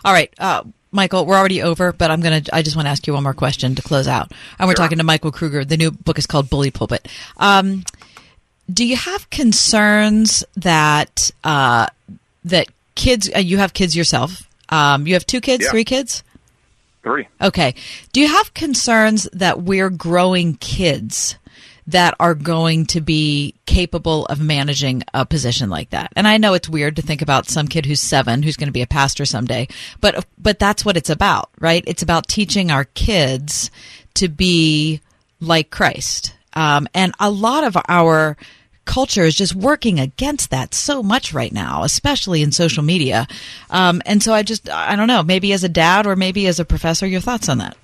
[0.05, 0.33] All right.
[0.39, 3.13] Uh, Michael, we're already over, but I'm going to, I just want to ask you
[3.13, 4.33] one more question to close out.
[4.59, 5.63] And we're talking to Michael Kruger.
[5.63, 7.07] The new book is called Bully Pulpit.
[7.37, 7.85] Um,
[8.73, 11.89] do you have concerns that, uh,
[12.47, 14.49] that kids, uh, you have kids yourself.
[14.71, 15.71] Um, you have two kids, Yeah.
[15.73, 16.23] three kids?
[17.03, 17.29] Three.
[17.41, 17.75] Okay.
[18.13, 21.37] Do you have concerns that we're growing kids
[21.89, 26.13] that are going to be capable of managing a position like that?
[26.17, 28.73] And I know it's weird to think about some kid who's seven who's going to
[28.73, 29.69] be a pastor someday,
[30.01, 31.83] but but that's what it's about, right?
[31.87, 33.71] It's about teaching our kids
[34.15, 35.01] to be
[35.41, 36.35] like Christ.
[36.53, 38.37] Um, and a lot of our
[38.85, 43.27] culture is just working against that so much right now, especially in social media.
[43.71, 46.59] Um, and so I just, I don't know, maybe as a dad or maybe as
[46.59, 47.77] a professor, your thoughts on that?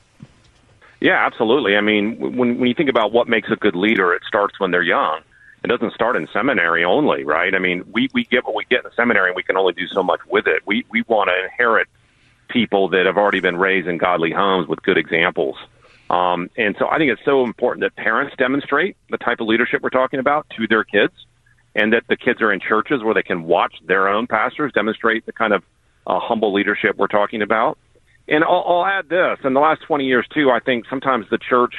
[1.04, 1.76] Yeah, absolutely.
[1.76, 4.70] I mean, when when you think about what makes a good leader, it starts when
[4.70, 5.20] they're young.
[5.62, 7.54] It doesn't start in seminary only, right?
[7.54, 9.86] I mean, we we get what we get in seminary, and we can only do
[9.86, 10.62] so much with it.
[10.64, 11.88] We we want to inherit
[12.48, 15.56] people that have already been raised in godly homes with good examples.
[16.08, 19.82] Um, and so I think it's so important that parents demonstrate the type of leadership
[19.82, 21.12] we're talking about to their kids,
[21.74, 25.26] and that the kids are in churches where they can watch their own pastors demonstrate
[25.26, 25.64] the kind of
[26.06, 27.76] uh, humble leadership we're talking about.
[28.28, 31.38] And I'll, I'll add this: in the last 20 years, too, I think sometimes the
[31.38, 31.74] church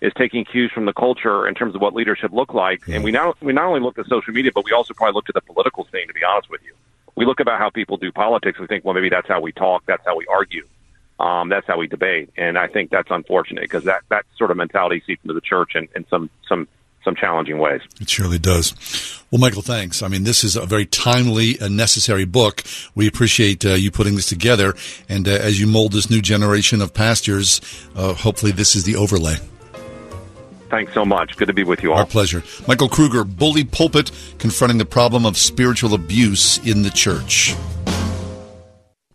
[0.00, 2.86] is taking cues from the culture in terms of what leadership look like.
[2.88, 5.28] And we not we not only look at social media, but we also probably look
[5.28, 6.06] at the political scene.
[6.06, 6.74] To be honest with you,
[7.14, 8.58] we look about how people do politics.
[8.58, 10.66] We think, well, maybe that's how we talk, that's how we argue,
[11.18, 12.30] um, that's how we debate.
[12.36, 15.74] And I think that's unfortunate because that that sort of mentality seeps into the church
[15.74, 16.68] and, in some some
[17.06, 17.80] some challenging ways.
[18.00, 18.74] It surely does.
[19.30, 20.02] Well, Michael, thanks.
[20.02, 22.64] I mean, this is a very timely and necessary book.
[22.94, 24.74] We appreciate uh, you putting this together.
[25.08, 27.60] And uh, as you mold this new generation of pastors,
[27.94, 29.36] uh, hopefully this is the overlay.
[30.68, 31.36] Thanks so much.
[31.36, 31.98] Good to be with you all.
[32.00, 32.42] Our pleasure.
[32.66, 37.54] Michael Kruger, Bully Pulpit, confronting the problem of spiritual abuse in the church.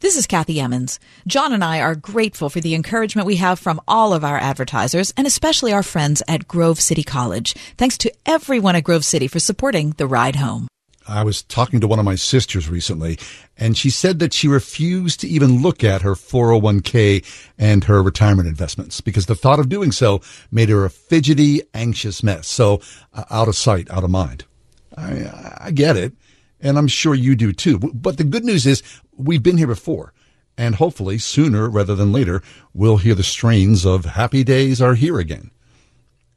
[0.01, 0.99] This is Kathy Emmons.
[1.27, 5.13] John and I are grateful for the encouragement we have from all of our advertisers
[5.15, 7.53] and especially our friends at Grove City College.
[7.77, 10.67] Thanks to everyone at Grove City for supporting the ride home.
[11.07, 13.19] I was talking to one of my sisters recently,
[13.57, 17.23] and she said that she refused to even look at her 401k
[17.59, 22.23] and her retirement investments because the thought of doing so made her a fidgety, anxious
[22.23, 22.47] mess.
[22.47, 22.81] So,
[23.13, 24.45] uh, out of sight, out of mind.
[24.97, 26.13] I, I get it,
[26.61, 27.79] and I'm sure you do too.
[27.79, 28.83] But the good news is
[29.15, 30.13] we've been here before,
[30.57, 32.41] and hopefully sooner rather than later,
[32.73, 35.51] we'll hear the strains of happy days are here again.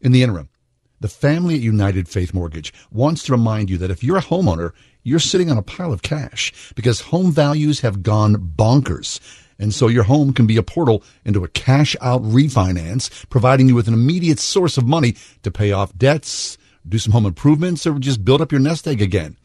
[0.01, 0.49] In the interim,
[1.01, 4.73] the family at United Faith Mortgage wants to remind you that if you're a homeowner,
[5.03, 9.21] you're sitting on a pile of cash because home values have gone bonkers.
[9.59, 13.75] And so your home can be a portal into a cash out refinance, providing you
[13.75, 16.59] with an immediate source of money to pay off debts,
[16.89, 19.37] do some home improvements, or just build up your nest egg again.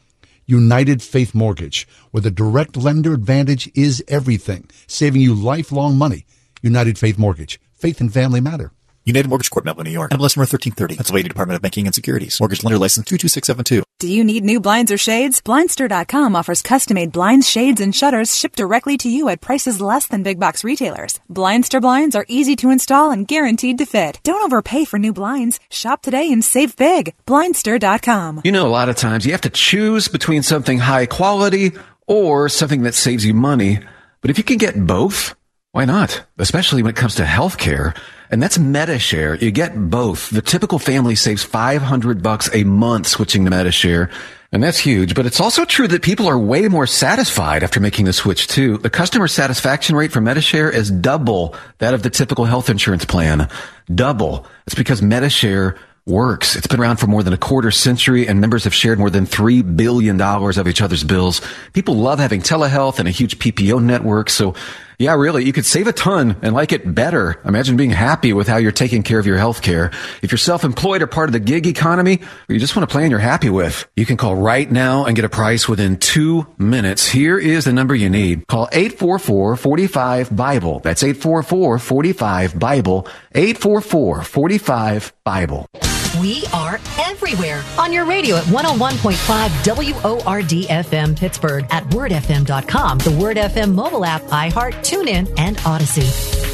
[0.50, 6.26] United Faith Mortgage, where the direct lender advantage is everything, saving you lifelong money.
[6.60, 7.60] United Faith Mortgage.
[7.72, 8.72] Faith and family matter.
[9.04, 10.10] United Mortgage Corp, Melville, New York.
[10.10, 10.96] MLS number 1330.
[10.96, 12.38] Pennsylvania Department of Banking and Securities.
[12.38, 13.82] Mortgage lender license 22672.
[13.98, 15.42] Do you need new blinds or shades?
[15.42, 20.22] Blindster.com offers custom-made blinds, shades, and shutters shipped directly to you at prices less than
[20.22, 21.20] big box retailers.
[21.30, 24.20] Blindster blinds are easy to install and guaranteed to fit.
[24.22, 25.60] Don't overpay for new blinds.
[25.70, 27.14] Shop today and save big.
[27.26, 28.42] Blindster.com.
[28.44, 31.72] You know, a lot of times you have to choose between something high quality
[32.06, 33.80] or something that saves you money.
[34.20, 35.34] But if you can get both,
[35.72, 36.24] why not?
[36.38, 37.96] Especially when it comes to healthcare.
[38.30, 39.36] And that's Medi-Share.
[39.36, 40.30] You get both.
[40.30, 44.10] The typical family saves 500 bucks a month switching to Medi-Share.
[44.52, 45.14] And that's huge.
[45.14, 48.78] But it's also true that people are way more satisfied after making the switch too.
[48.78, 53.48] The customer satisfaction rate for Medi-Share is double that of the typical health insurance plan.
[53.94, 54.46] Double.
[54.66, 56.56] It's because Medi-Share works.
[56.56, 59.26] It's been around for more than a quarter century and members have shared more than
[59.26, 61.40] $3 billion of each other's bills.
[61.72, 64.30] People love having telehealth and a huge PPO network.
[64.30, 64.54] So
[65.00, 67.40] yeah, really, you could save a ton and like it better.
[67.46, 69.90] Imagine being happy with how you're taking care of your health care.
[70.20, 73.10] If you're self-employed or part of the gig economy, or you just want a plan
[73.10, 77.08] you're happy with, you can call right now and get a price within two minutes.
[77.08, 78.46] Here is the number you need.
[78.46, 80.80] Call 844-45-BIBLE.
[80.80, 83.08] That's 844-45-BIBLE.
[83.34, 85.99] 844-45-BIBLE.
[86.18, 93.36] We are everywhere on your radio at 101.5 WORD FM Pittsburgh, at wordfm.com, the Word
[93.36, 96.49] FM mobile app, iHeart, TuneIn, and Odyssey.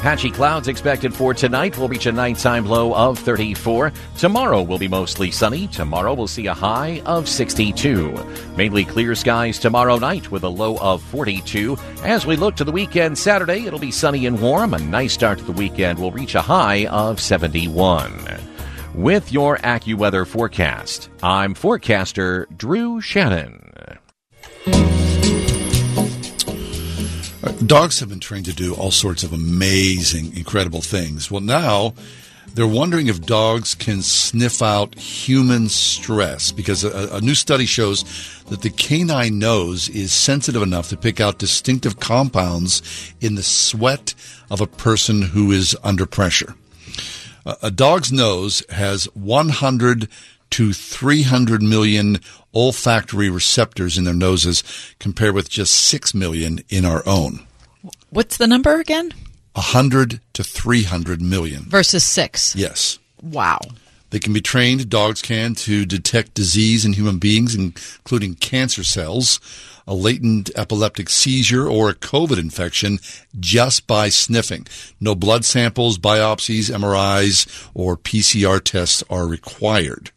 [0.00, 1.76] Patchy clouds expected for tonight.
[1.76, 3.92] We'll reach a nighttime low of 34.
[4.16, 5.66] Tomorrow will be mostly sunny.
[5.66, 8.12] Tomorrow we'll see a high of 62.
[8.56, 11.76] Mainly clear skies tomorrow night with a low of 42.
[12.02, 14.72] As we look to the weekend Saturday, it'll be sunny and warm.
[14.72, 18.10] A nice start to the weekend will reach a high of 71.
[18.94, 23.70] With your AccuWeather forecast, I'm forecaster Drew Shannon.
[27.64, 31.30] Dogs have been trained to do all sorts of amazing, incredible things.
[31.30, 31.94] Well, now
[32.52, 38.04] they're wondering if dogs can sniff out human stress because a, a, new study shows
[38.48, 42.82] that the canine nose is sensitive enough to pick out distinctive compounds
[43.20, 44.14] in the sweat
[44.50, 46.54] of a person who is under pressure.
[47.46, 50.08] A, a dog's nose has 100
[50.50, 52.18] to 300 million
[52.54, 54.62] olfactory receptors in their noses
[54.98, 57.46] compared with just 6 million in our own.
[58.10, 59.12] What's the number again?
[59.54, 61.62] 100 to 300 million.
[61.64, 62.56] Versus 6.
[62.56, 62.98] Yes.
[63.22, 63.60] Wow.
[64.10, 69.38] They can be trained, dogs can, to detect disease in human beings, including cancer cells,
[69.86, 72.98] a latent epileptic seizure, or a COVID infection
[73.38, 74.66] just by sniffing.
[75.00, 80.10] No blood samples, biopsies, MRIs, or PCR tests are required.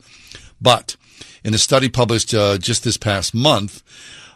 [0.60, 0.96] But
[1.44, 3.84] in a study published uh, just this past month,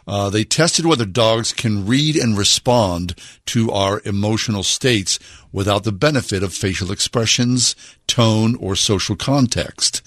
[0.06, 5.18] uh, they tested whether dogs can read and respond to our emotional states
[5.52, 10.02] without the benefit of facial expressions, tone, or social context.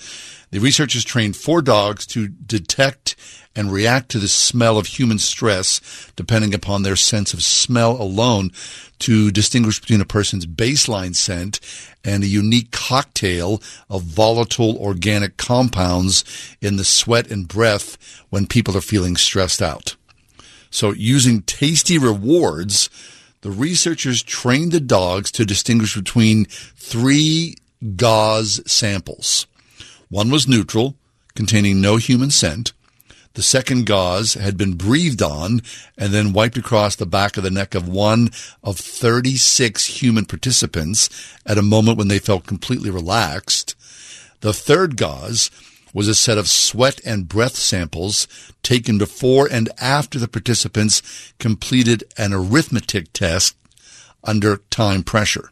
[0.51, 3.15] The researchers trained four dogs to detect
[3.55, 5.81] and react to the smell of human stress
[6.17, 8.51] depending upon their sense of smell alone
[8.99, 11.59] to distinguish between a person's baseline scent
[12.03, 16.25] and a unique cocktail of volatile organic compounds
[16.61, 17.97] in the sweat and breath
[18.29, 19.95] when people are feeling stressed out.
[20.69, 22.89] So using tasty rewards,
[23.41, 27.55] the researchers trained the dogs to distinguish between three
[27.95, 29.47] gauze samples.
[30.11, 30.95] One was neutral,
[31.35, 32.73] containing no human scent.
[33.35, 35.61] The second gauze had been breathed on
[35.97, 38.29] and then wiped across the back of the neck of one
[38.61, 41.07] of 36 human participants
[41.45, 43.73] at a moment when they felt completely relaxed.
[44.41, 45.49] The third gauze
[45.93, 48.27] was a set of sweat and breath samples
[48.63, 51.01] taken before and after the participants
[51.39, 53.55] completed an arithmetic test
[54.25, 55.51] under time pressure.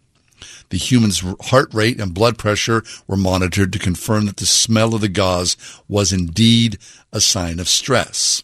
[0.70, 5.02] The human's heart rate and blood pressure were monitored to confirm that the smell of
[5.02, 6.78] the gauze was indeed
[7.12, 8.44] a sign of stress.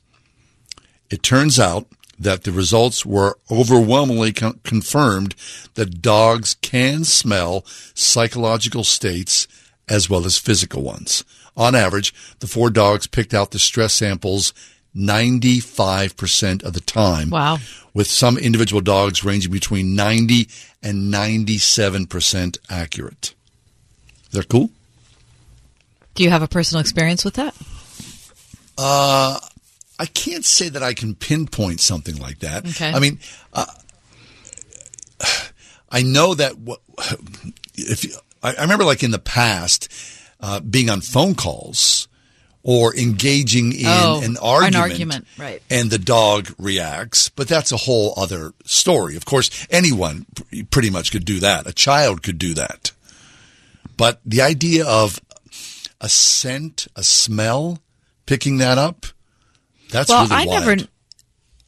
[1.09, 5.35] It turns out that the results were overwhelmingly con- confirmed
[5.75, 9.47] that dogs can smell psychological states
[9.87, 11.23] as well as physical ones.
[11.57, 14.53] On average, the four dogs picked out the stress samples
[14.95, 17.29] 95% of the time.
[17.29, 17.57] Wow.
[17.93, 20.47] With some individual dogs ranging between 90
[20.81, 23.33] and 97% accurate.
[24.31, 24.69] They're cool?
[26.13, 27.55] Do you have a personal experience with that?
[28.77, 29.39] Uh,
[29.99, 32.65] I can't say that I can pinpoint something like that.
[32.67, 32.91] Okay.
[32.91, 33.19] I mean,
[33.53, 33.65] uh,
[35.89, 36.81] I know that what,
[37.75, 38.11] if you,
[38.43, 39.91] I, I remember like in the past
[40.39, 42.07] uh, being on phone calls
[42.67, 45.61] or engaging in Oh, an an argument, argument, right.
[45.69, 49.15] And the dog reacts, but that's a whole other story.
[49.15, 50.25] Of course, anyone
[50.71, 51.67] pretty much could do that.
[51.67, 52.91] A child could do that.
[53.97, 55.19] But the idea of
[56.01, 57.83] a scent, a smell,
[58.25, 59.05] picking that up,
[59.91, 60.65] that's well, really I wild.
[60.65, 60.87] never.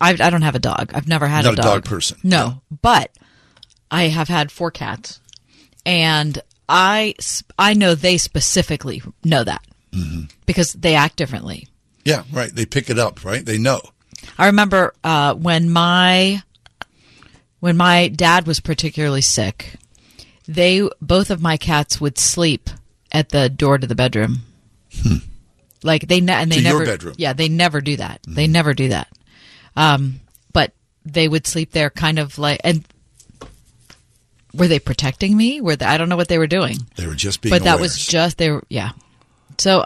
[0.01, 0.91] I, I don't have a dog.
[0.95, 1.65] I've never had Not a a dog.
[1.65, 2.17] dog person.
[2.23, 3.12] No, but
[3.91, 5.19] I have had four cats,
[5.86, 7.13] and I
[7.57, 9.62] I know they specifically know that
[9.97, 10.21] Mm-hmm.
[10.45, 11.67] because they act differently.
[12.05, 12.53] Yeah, right.
[12.53, 13.43] They pick it up, right?
[13.45, 13.81] They know.
[14.38, 16.41] I remember uh, when my
[17.60, 19.73] when my dad was particularly sick,
[20.47, 22.69] they both of my cats would sleep
[23.12, 24.38] at the door to the bedroom.
[25.83, 26.63] Like they ne- and they Hmm.
[26.63, 27.13] To your never bedroom.
[27.15, 27.21] Hmm.
[27.21, 28.21] Yeah, they never do that.
[28.27, 29.07] They never do that.
[29.75, 30.19] Um,
[30.54, 30.73] but
[31.06, 32.85] they would sleep there, kind of like and.
[34.54, 35.62] Were they protecting me?
[35.62, 36.77] Were they, I don't know what they were doing.
[36.95, 37.81] They were just being But that aware.
[37.81, 38.91] was just they were yeah.
[39.58, 39.83] So,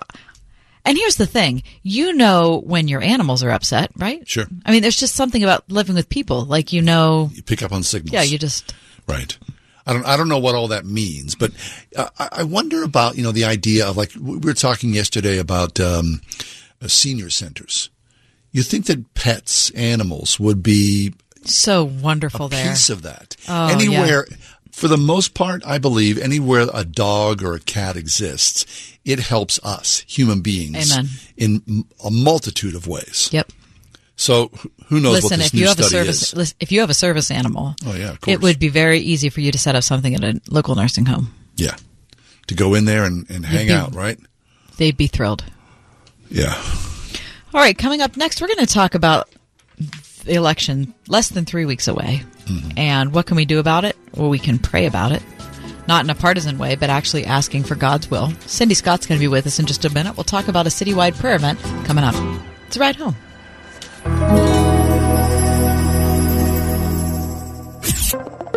[0.86, 4.28] and here's the thing: you know when your animals are upset, right?
[4.28, 4.46] Sure.
[4.66, 7.30] I mean, there's just something about living with people, like you know.
[7.34, 8.14] You pick up on signals.
[8.14, 8.74] Yeah, you just
[9.08, 9.38] Right.
[9.86, 10.06] I don't.
[10.06, 11.52] I don't know what all that means, but
[11.96, 15.40] uh, I I wonder about you know the idea of like we were talking yesterday
[15.40, 16.22] about um,
[16.82, 17.90] uh, senior centers.
[18.52, 21.14] You think that pets, animals, would be
[21.46, 22.70] so wonderful a there.
[22.70, 24.28] piece of that Oh, anywhere?
[24.82, 28.66] For the most part, I believe anywhere a dog or a cat exists,
[29.06, 31.08] it helps us human beings Amen.
[31.38, 33.30] in a multitude of ways.
[33.32, 33.52] Yep.
[34.16, 34.50] So
[34.88, 36.56] who knows Listen, what this if you have a service, is?
[36.60, 39.52] if you have a service animal, Oh yeah, it would be very easy for you
[39.52, 41.32] to set up something at a local nursing home.
[41.58, 41.76] Yeah,
[42.48, 44.18] to go in there and, and hang be- out, right?
[44.78, 45.44] They'd be thrilled.
[46.32, 46.60] Yeah.
[47.54, 49.30] All right, coming up next, we're going to talk about
[50.24, 52.24] the election less than three weeks away.
[52.78, 53.96] And what can we do about it?
[54.16, 55.24] Well, we can pray about it.
[55.88, 58.32] Not in a partisan way, but actually asking for God's will.
[58.46, 60.16] Cindy Scott's going to be with us in just a minute.
[60.16, 62.16] We'll talk about a citywide prayer event coming up.
[62.68, 64.51] It's a ride home.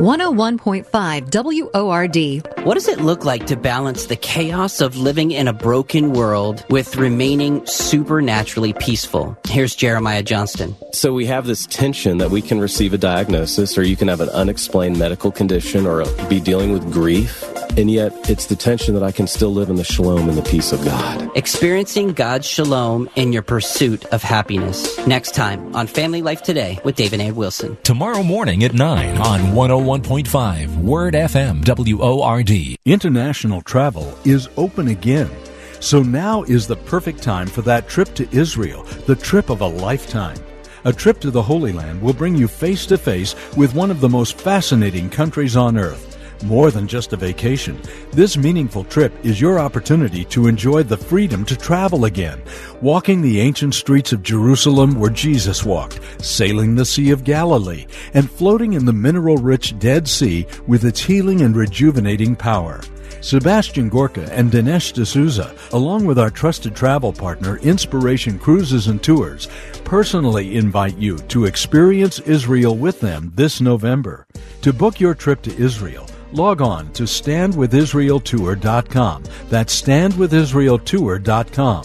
[0.04, 2.66] 101.5 WORD.
[2.66, 6.62] What does it look like to balance the chaos of living in a broken world
[6.68, 9.34] with remaining supernaturally peaceful?
[9.48, 10.76] Here's Jeremiah Johnston.
[10.92, 14.20] So we have this tension that we can receive a diagnosis or you can have
[14.20, 17.42] an unexplained medical condition or be dealing with grief.
[17.76, 20.42] And yet it's the tension that I can still live in the shalom and the
[20.42, 21.30] peace of God.
[21.34, 24.98] Experiencing God's shalom in your pursuit of happiness.
[25.06, 27.76] Next time on Family Life Today with Dave and Ann Wilson.
[27.82, 29.40] Tomorrow morning at 9 on
[29.70, 32.76] oh 101.5 Word FM WORD.
[32.84, 35.30] International travel is open again.
[35.78, 39.66] So now is the perfect time for that trip to Israel, the trip of a
[39.66, 40.36] lifetime.
[40.84, 44.00] A trip to the Holy Land will bring you face to face with one of
[44.00, 46.13] the most fascinating countries on earth.
[46.44, 47.80] More than just a vacation,
[48.12, 52.42] this meaningful trip is your opportunity to enjoy the freedom to travel again,
[52.82, 58.30] walking the ancient streets of Jerusalem where Jesus walked, sailing the Sea of Galilee, and
[58.30, 62.82] floating in the mineral rich Dead Sea with its healing and rejuvenating power.
[63.22, 69.48] Sebastian Gorka and Dinesh D'Souza, along with our trusted travel partner Inspiration Cruises and Tours,
[69.84, 74.26] personally invite you to experience Israel with them this November.
[74.60, 79.24] To book your trip to Israel, log on to standwithisraeltour.com.
[79.48, 81.84] That's standwithisraeltour.com.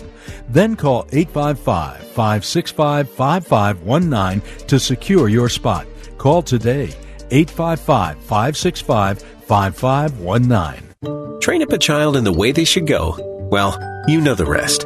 [0.49, 5.87] Then call 855 565 5519 to secure your spot.
[6.17, 6.89] Call today
[7.31, 11.39] 855 565 5519.
[11.39, 13.15] Train up a child in the way they should go.
[13.51, 13.77] Well,
[14.07, 14.85] you know the rest.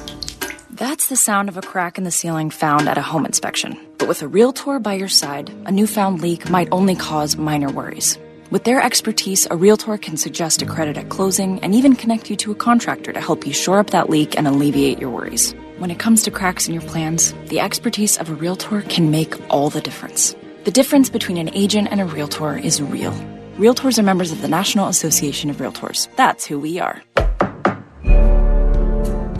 [0.81, 3.77] That's the sound of a crack in the ceiling found at a home inspection.
[3.99, 8.17] But with a Realtor by your side, a newfound leak might only cause minor worries.
[8.49, 12.35] With their expertise, a Realtor can suggest a credit at closing and even connect you
[12.37, 15.53] to a contractor to help you shore up that leak and alleviate your worries.
[15.77, 19.35] When it comes to cracks in your plans, the expertise of a Realtor can make
[19.51, 20.35] all the difference.
[20.63, 23.13] The difference between an agent and a Realtor is real.
[23.59, 26.07] Realtors are members of the National Association of Realtors.
[26.15, 27.03] That's who we are.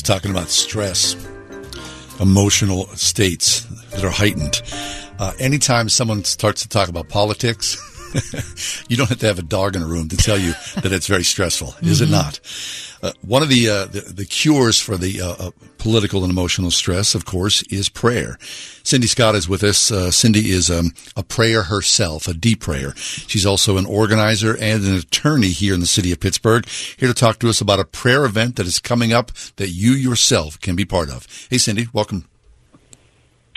[0.00, 1.14] Just talking about stress,
[2.20, 4.62] emotional states that are heightened.
[5.18, 7.76] Uh, anytime someone starts to talk about politics,
[8.88, 11.06] you don't have to have a dog in a room to tell you that it's
[11.06, 12.12] very stressful, is it Mhm.
[12.12, 12.40] not?
[13.02, 16.70] Uh, one of the, uh, the the cures for the uh, uh, political and emotional
[16.70, 18.38] stress, of course, is prayer.
[18.82, 19.90] Cindy Scott is with us.
[19.90, 22.94] Uh, Cindy is um, a prayer herself, a deep prayer.
[22.96, 26.68] She's also an organizer and an attorney here in the city of Pittsburgh.
[26.68, 29.92] Here to talk to us about a prayer event that is coming up that you
[29.92, 31.26] yourself can be part of.
[31.48, 32.26] Hey, Cindy, welcome.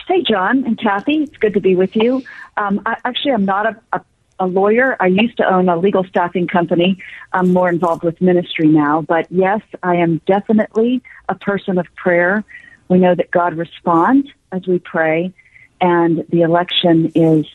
[0.06, 1.24] Hey, John and Kathy.
[1.24, 2.22] It's good to be with you.
[2.56, 4.00] Um, I, actually, I'm not a, a,
[4.38, 4.96] a lawyer.
[5.00, 7.02] I used to own a legal staffing company.
[7.32, 9.02] I'm more involved with ministry now.
[9.02, 12.44] But yes, I am definitely a person of prayer.
[12.88, 15.32] We know that God responds as we pray,
[15.80, 17.46] and the election is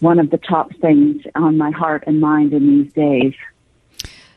[0.00, 3.34] one of the top things on my heart and mind in these days.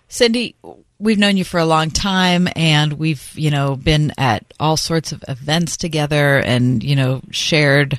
[0.08, 0.56] Cindy,
[1.00, 5.12] we've known you for a long time and we've, you know, been at all sorts
[5.12, 7.98] of events together and, you know, shared,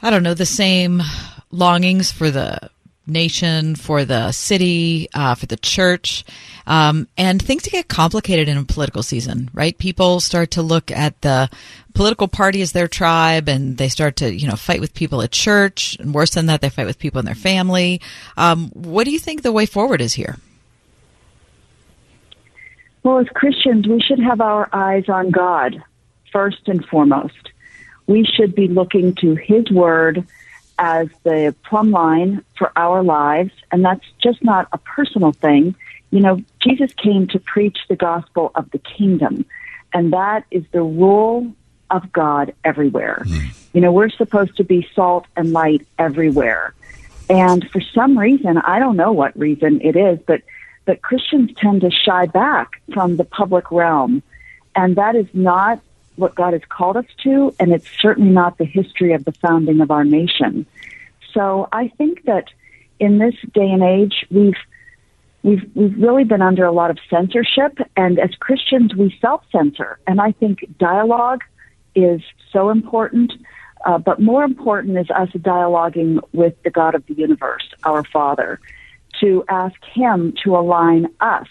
[0.00, 1.02] I don't know, the same
[1.50, 2.70] longings for the
[3.08, 6.24] nation, for the city, uh, for the church.
[6.66, 9.76] Um, and things get complicated in a political season, right?
[9.76, 11.48] People start to look at the
[11.94, 15.32] political party as their tribe and they start to, you know, fight with people at
[15.32, 15.96] church.
[15.98, 18.00] And worse than that, they fight with people in their family.
[18.36, 20.36] Um, what do you think the way forward is here?
[23.02, 25.82] Well, as Christians, we should have our eyes on God
[26.30, 27.34] first and foremost.
[28.06, 30.26] We should be looking to His Word
[30.78, 35.74] as the plumb line for our lives, and that's just not a personal thing.
[36.10, 39.44] You know, Jesus came to preach the gospel of the kingdom,
[39.92, 41.52] and that is the rule
[41.90, 43.22] of God everywhere.
[43.26, 43.70] Mm.
[43.74, 46.74] You know, we're supposed to be salt and light everywhere.
[47.28, 50.42] And for some reason, I don't know what reason it is, but
[50.86, 54.22] but Christians tend to shy back from the public realm.
[54.74, 55.80] And that is not
[56.18, 59.80] what God has called us to, and it's certainly not the history of the founding
[59.80, 60.66] of our nation.
[61.32, 62.46] So I think that
[62.98, 64.56] in this day and age, we've
[65.42, 70.00] we've we've really been under a lot of censorship, and as Christians, we self-censor.
[70.06, 71.42] And I think dialogue
[71.94, 72.20] is
[72.52, 73.32] so important.
[73.84, 78.58] Uh, but more important is us dialoguing with the God of the universe, our Father,
[79.20, 81.46] to ask Him to align us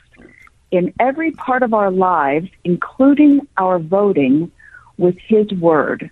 [0.72, 4.52] in every part of our lives, including our voting,
[4.98, 6.10] with His Word.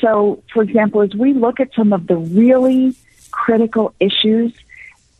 [0.00, 2.94] So, for example, as we look at some of the really
[3.30, 4.52] critical issues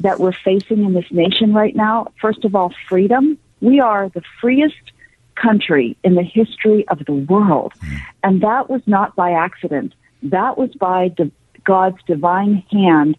[0.01, 3.39] that we're facing in this nation right now, first of all, freedom.
[3.61, 4.93] We are the freest
[5.35, 7.73] country in the history of the world.
[8.23, 9.95] And that was not by accident.
[10.23, 11.31] That was by di-
[11.65, 13.17] God's divine hand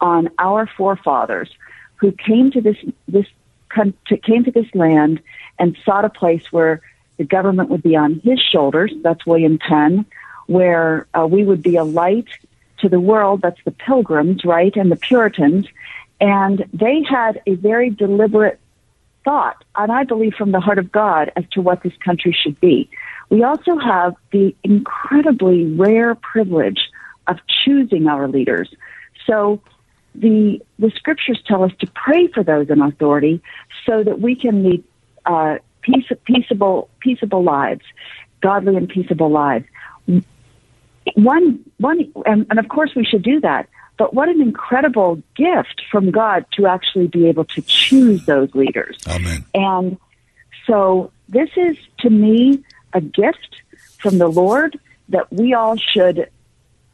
[0.00, 1.50] on our forefathers
[1.96, 2.76] who came to this,
[3.08, 3.26] this,
[4.22, 5.20] came to this land
[5.58, 6.82] and sought a place where
[7.16, 8.92] the government would be on his shoulders.
[9.02, 10.06] That's William Penn
[10.46, 12.28] where uh, we would be a light
[12.78, 13.42] to the world.
[13.42, 14.74] That's the pilgrims, right?
[14.76, 15.66] And the Puritans.
[16.20, 18.58] And they had a very deliberate
[19.24, 22.58] thought, and I believe from the heart of God, as to what this country should
[22.60, 22.88] be.
[23.28, 26.78] We also have the incredibly rare privilege
[27.26, 28.72] of choosing our leaders.
[29.26, 29.60] So
[30.14, 33.42] the the scriptures tell us to pray for those in authority
[33.84, 34.84] so that we can lead
[35.26, 37.84] uh, peace, peaceable peaceable lives,
[38.42, 39.64] godly and peaceable lives
[41.14, 43.68] one, one, and, and of course we should do that.
[43.98, 48.98] But what an incredible gift from God to actually be able to choose those leaders.
[49.08, 49.44] Amen.
[49.54, 49.98] And
[50.66, 52.62] so this is to me
[52.92, 53.62] a gift
[53.98, 54.78] from the Lord
[55.08, 56.28] that we all should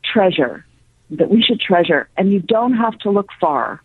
[0.05, 0.65] treasure,
[1.11, 2.09] that we should treasure.
[2.17, 3.83] And you don't have to look far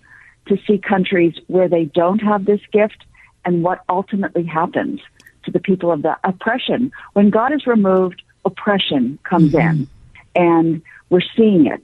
[0.47, 3.03] to see countries where they don't have this gift
[3.47, 4.99] and what ultimately happens
[5.43, 6.91] to the people of the oppression.
[7.13, 9.81] When God is removed, oppression comes mm-hmm.
[9.81, 9.87] in
[10.35, 11.81] and we're seeing it.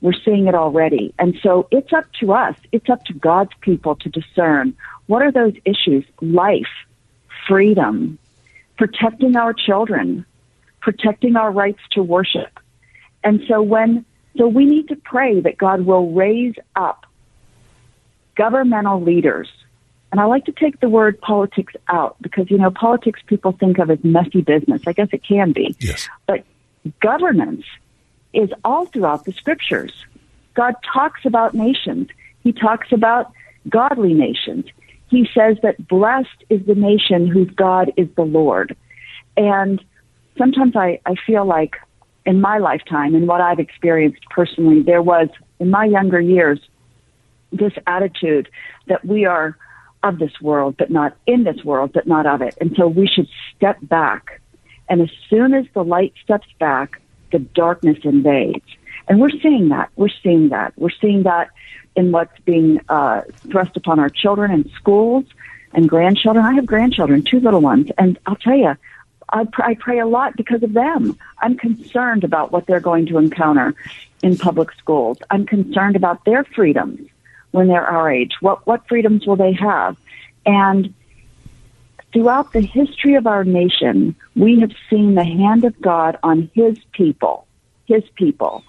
[0.00, 1.12] We're seeing it already.
[1.18, 4.74] And so it's up to us, it's up to God's people to discern
[5.06, 6.72] what are those issues life,
[7.46, 8.18] freedom,
[8.78, 10.24] protecting our children,
[10.80, 12.58] protecting our rights to worship.
[13.22, 14.06] And so when,
[14.38, 17.04] so we need to pray that God will raise up
[18.34, 19.48] governmental leaders.
[20.12, 23.78] And I like to take the word politics out because, you know, politics people think
[23.78, 24.82] of as messy business.
[24.86, 25.74] I guess it can be.
[25.80, 26.08] Yes.
[26.26, 26.44] But
[27.00, 27.64] governance
[28.34, 29.92] is all throughout the scriptures.
[30.54, 32.08] God talks about nations.
[32.44, 33.32] He talks about
[33.70, 34.66] godly nations.
[35.08, 38.76] He says that blessed is the nation whose God is the Lord.
[39.38, 39.82] And
[40.36, 41.76] sometimes I, I feel like
[42.26, 46.60] in my lifetime and what I've experienced personally, there was in my younger years
[47.50, 48.48] this attitude
[48.88, 49.56] that we are
[50.02, 52.56] of this world, but not in this world, but not of it.
[52.60, 54.40] And so we should step back.
[54.88, 57.00] And as soon as the light steps back,
[57.30, 58.64] the darkness invades.
[59.08, 59.90] And we're seeing that.
[59.96, 60.72] We're seeing that.
[60.76, 61.50] We're seeing that
[61.96, 65.24] in what's being uh, thrust upon our children in schools
[65.72, 66.44] and grandchildren.
[66.44, 68.76] I have grandchildren, two little ones, and I'll tell you,
[69.28, 71.18] I, pr- I pray a lot because of them.
[71.38, 73.74] I'm concerned about what they're going to encounter
[74.22, 75.18] in public schools.
[75.30, 77.08] I'm concerned about their freedoms
[77.52, 78.32] when they're our age.
[78.40, 79.96] What what freedoms will they have?
[80.44, 80.92] And
[82.12, 86.78] throughout the history of our nation, we have seen the hand of God on His
[86.92, 87.46] people,
[87.86, 88.64] His people,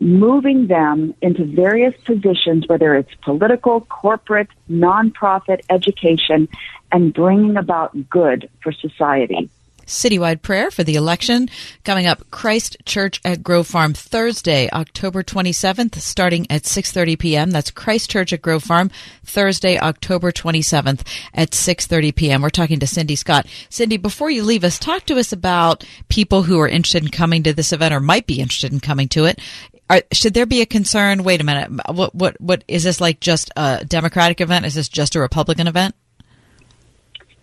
[0.00, 6.48] moving them into various positions, whether it's political, corporate, nonprofit, education,
[6.90, 9.50] and bringing about good for society
[9.86, 11.48] citywide prayer for the election
[11.84, 17.70] coming up christ church at grove farm thursday october 27th starting at 6.30 p.m that's
[17.70, 18.90] christ church at grove farm
[19.24, 24.64] thursday october 27th at 6.30 p.m we're talking to cindy scott cindy before you leave
[24.64, 28.00] us talk to us about people who are interested in coming to this event or
[28.00, 29.40] might be interested in coming to it
[29.90, 31.24] are, should there be a concern?
[31.24, 31.70] Wait a minute.
[31.92, 33.20] What what what is this like?
[33.20, 34.64] Just a Democratic event?
[34.64, 35.94] Is this just a Republican event?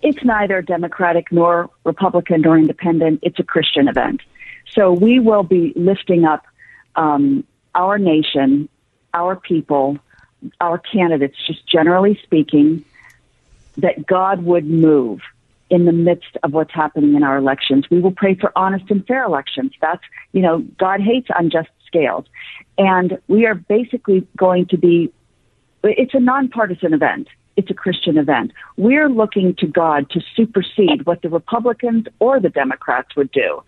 [0.02, 3.20] It's neither Democratic nor Republican nor Independent.
[3.22, 4.22] It's a Christian event.
[4.74, 6.46] So we will be lifting up
[6.96, 7.44] um,
[7.76, 8.70] our nation,
[9.14, 9.98] our people,
[10.60, 12.84] our candidates, just generally speaking,
[13.78, 15.22] that God would move
[15.70, 17.90] in the midst of what's happening in our elections.
[17.90, 19.72] We will pray for honest and fair elections.
[19.80, 22.26] That's, you know, God hates unjust scales.
[22.78, 25.14] And we are basically going to be,
[25.84, 27.28] it's a nonpartisan event.
[27.62, 28.54] It's a Christian event.
[28.76, 33.62] We're looking to God to supersede what the Republicans or the Democrats would do.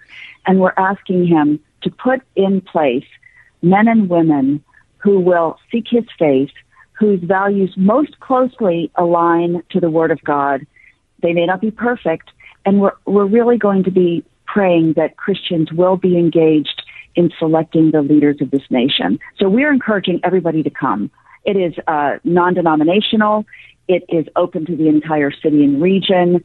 [0.48, 3.06] And we're asking Him to put in place
[3.62, 4.64] men and women
[4.98, 6.50] who will seek His face,
[6.94, 10.66] whose values most closely align to the Word of God.
[11.22, 12.32] They may not be perfect,
[12.66, 16.82] and we're, we're really going to be praying that Christians will be engaged
[17.14, 19.20] in selecting the leaders of this nation.
[19.38, 21.12] So we're encouraging everybody to come.
[21.46, 23.46] It is uh, non denominational,
[23.88, 26.44] it is open to the entire city and region.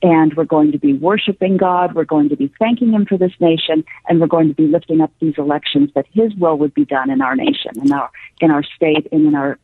[0.00, 1.94] And we're going to be worshiping God.
[1.94, 5.00] We're going to be thanking Him for this nation, and we're going to be lifting
[5.00, 8.08] up these elections that His will would be done in our nation, in our
[8.40, 9.58] in our state, and in our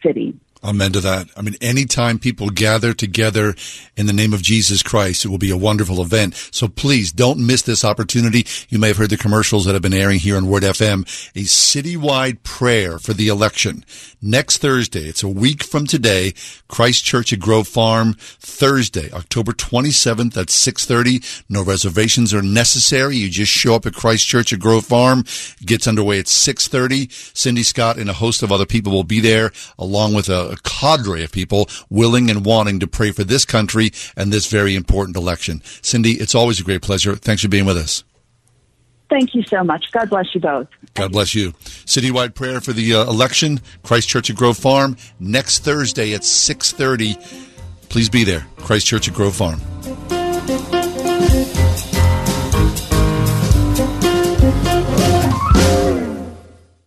[0.00, 0.38] city.
[0.64, 1.28] Amen to that.
[1.36, 3.54] I mean, anytime people gather together
[3.98, 6.34] in the name of Jesus Christ, it will be a wonderful event.
[6.52, 8.46] So please don't miss this opportunity.
[8.70, 11.02] You may have heard the commercials that have been airing here on Word FM.
[11.36, 13.84] A citywide prayer for the election.
[14.22, 16.32] Next Thursday, it's a week from today,
[16.66, 21.44] Christ Church at Grove Farm, Thursday, October 27th at 6.30.
[21.50, 23.16] No reservations are necessary.
[23.16, 25.24] You just show up at Christ Church at Grove Farm.
[25.60, 27.36] It gets underway at 6.30.
[27.36, 30.62] Cindy Scott and a host of other people will be there along with a a
[30.62, 35.16] cadre of people willing and wanting to pray for this country and this very important
[35.16, 35.62] election.
[35.82, 37.14] Cindy, it's always a great pleasure.
[37.16, 38.04] Thanks for being with us.
[39.10, 39.92] Thank you so much.
[39.92, 40.66] God bless you both.
[40.94, 41.52] God bless you.
[41.86, 47.88] Citywide prayer for the uh, election, Christ Church at Grove Farm, next Thursday at 6.30.
[47.88, 49.60] Please be there, Christ Church at Grove Farm.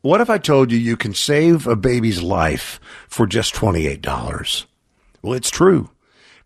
[0.01, 2.79] What if I told you you can save a baby's life
[3.09, 4.65] for just $28?
[5.21, 5.89] Well, it's true.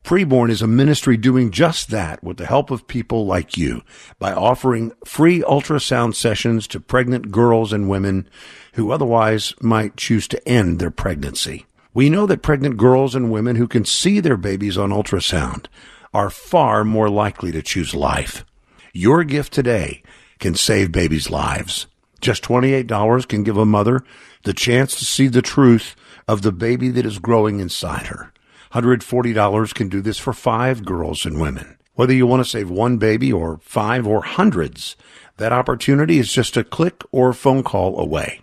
[0.03, 3.83] Preborn is a ministry doing just that with the help of people like you
[4.17, 8.27] by offering free ultrasound sessions to pregnant girls and women
[8.73, 11.65] who otherwise might choose to end their pregnancy.
[11.93, 15.67] We know that pregnant girls and women who can see their babies on ultrasound
[16.13, 18.45] are far more likely to choose life.
[18.93, 20.01] Your gift today
[20.39, 21.87] can save babies' lives.
[22.21, 24.05] Just $28 can give a mother
[24.43, 25.95] the chance to see the truth
[26.27, 28.31] of the baby that is growing inside her.
[28.73, 31.77] $140 can do this for five girls and women.
[31.95, 34.95] Whether you want to save one baby or five or hundreds,
[35.37, 38.39] that opportunity is just a click or phone call away.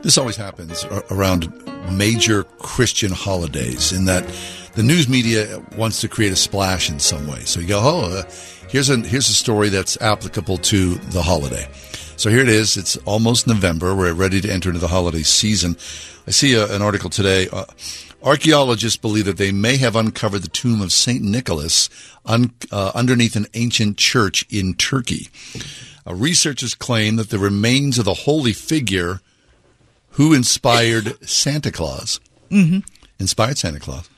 [0.03, 1.53] This always happens around
[1.91, 4.25] major Christian holidays in that
[4.73, 7.41] the news media wants to create a splash in some way.
[7.41, 8.23] So you go, oh, uh,
[8.67, 11.67] here's a here's a story that's applicable to the holiday.
[12.17, 12.77] So here it is.
[12.77, 13.95] It's almost November.
[13.95, 15.77] We're ready to enter into the holiday season.
[16.25, 17.47] I see a, an article today.
[17.49, 17.65] Uh,
[18.23, 21.89] archaeologists believe that they may have uncovered the tomb of Saint Nicholas
[22.25, 25.29] un, uh, underneath an ancient church in Turkey.
[26.07, 29.21] Uh, researchers claim that the remains of the holy figure
[30.11, 32.79] who inspired Santa Claus, Mm-hmm.
[33.19, 34.09] inspired Santa Claus,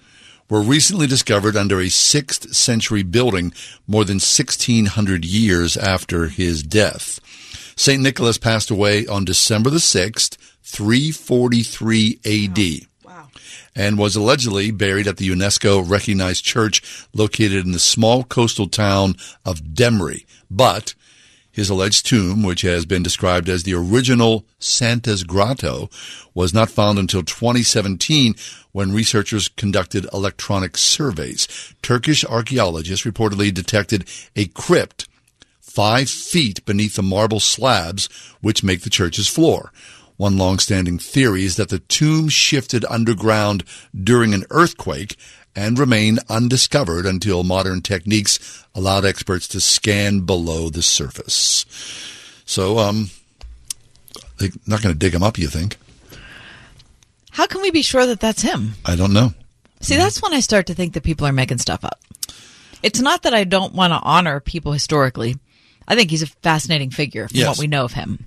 [0.49, 3.53] were recently discovered under a 6th century building
[3.87, 7.19] more than 1600 years after his death.
[7.75, 8.01] St.
[8.01, 12.87] Nicholas passed away on December the 6th, 343 AD.
[13.05, 13.27] Wow.
[13.75, 19.15] And was allegedly buried at the UNESCO recognized church located in the small coastal town
[19.45, 20.25] of Demre.
[20.51, 20.93] But
[21.53, 25.87] his alleged tomb, which has been described as the original Santa's Grotto,
[26.33, 28.35] was not found until 2017
[28.71, 31.47] when researchers conducted electronic surveys.
[31.83, 35.07] Turkish archaeologists reportedly detected a crypt
[35.61, 38.09] five feet beneath the marble slabs
[38.41, 39.71] which make the church's floor.
[40.17, 43.63] One long-standing theory is that the tomb shifted underground
[43.95, 45.17] during an earthquake
[45.55, 51.65] and remain undiscovered until modern techniques allowed experts to scan below the surface.
[52.45, 53.09] So, um,
[54.37, 55.77] they're not going to dig him up, you think?
[57.31, 58.73] How can we be sure that that's him?
[58.85, 59.33] I don't know.
[59.81, 61.99] See, that's when I start to think that people are making stuff up.
[62.81, 65.37] It's not that I don't want to honor people historically.
[65.87, 67.47] I think he's a fascinating figure from Yes.
[67.49, 68.25] what we know of him.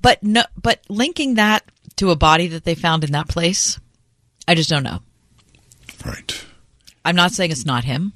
[0.00, 1.64] But no, but linking that
[1.96, 3.80] to a body that they found in that place,
[4.46, 5.00] I just don't know.
[6.04, 6.44] Right.
[7.04, 8.12] I'm not saying it's not him.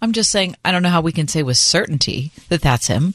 [0.00, 3.14] I'm just saying I don't know how we can say with certainty that that's him.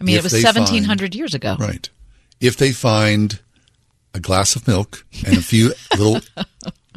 [0.00, 1.56] I mean, If it was they 1700 years ago.
[1.58, 1.88] Right.
[2.40, 3.40] If they find
[4.14, 6.20] a glass of milk and a few little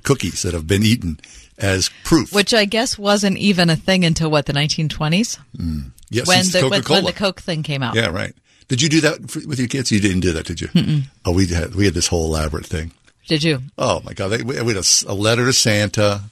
[0.04, 1.20] cookies that have been eaten
[1.58, 2.34] as proof.
[2.34, 5.80] Which I guess wasn't even a thing until what the 1920s hmm.
[6.10, 6.98] Yes, when since the when, Coca-Cola.
[6.98, 7.96] when the Coke thing came out.
[7.96, 8.34] Yeah, right.
[8.68, 9.92] Did you do that for, with your kids?
[9.92, 10.68] You didn't do that, did you?
[10.68, 11.04] Mm-mm.
[11.26, 12.92] Oh, we had we had this whole elaborate thing.
[13.28, 13.62] Did you?
[13.78, 16.24] Oh my god, we we had a, a letter to Santa.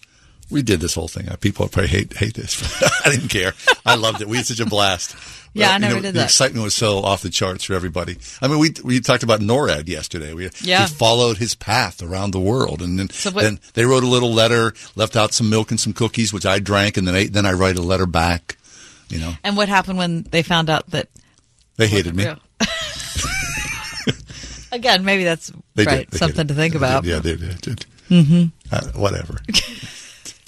[0.52, 1.30] We did this whole thing.
[1.30, 2.60] Uh, People probably hate hate this.
[3.06, 3.54] I didn't care.
[3.86, 4.28] I loved it.
[4.28, 5.16] We had such a blast.
[5.52, 6.26] Yeah, I you never know, did the that.
[6.26, 8.18] excitement was so off the charts for everybody.
[8.40, 10.32] I mean, we we talked about NORAD yesterday.
[10.36, 10.84] We, Yeah.
[10.84, 14.32] we followed his path around the world, and then what- then they wrote a little
[14.32, 17.48] letter, left out some milk and some cookies, which I drank, and then I, then
[17.48, 18.58] I write a letter back.
[19.10, 21.10] You know, And what happened when they found out that
[21.78, 22.28] they hated me.
[24.72, 26.10] Again, maybe that's They right.
[26.10, 26.20] did.
[26.20, 26.50] Something did.
[26.50, 27.04] to think about.
[27.06, 27.60] Yeah, they did.
[27.62, 27.86] did.
[28.08, 29.38] hmm Uh, whatever.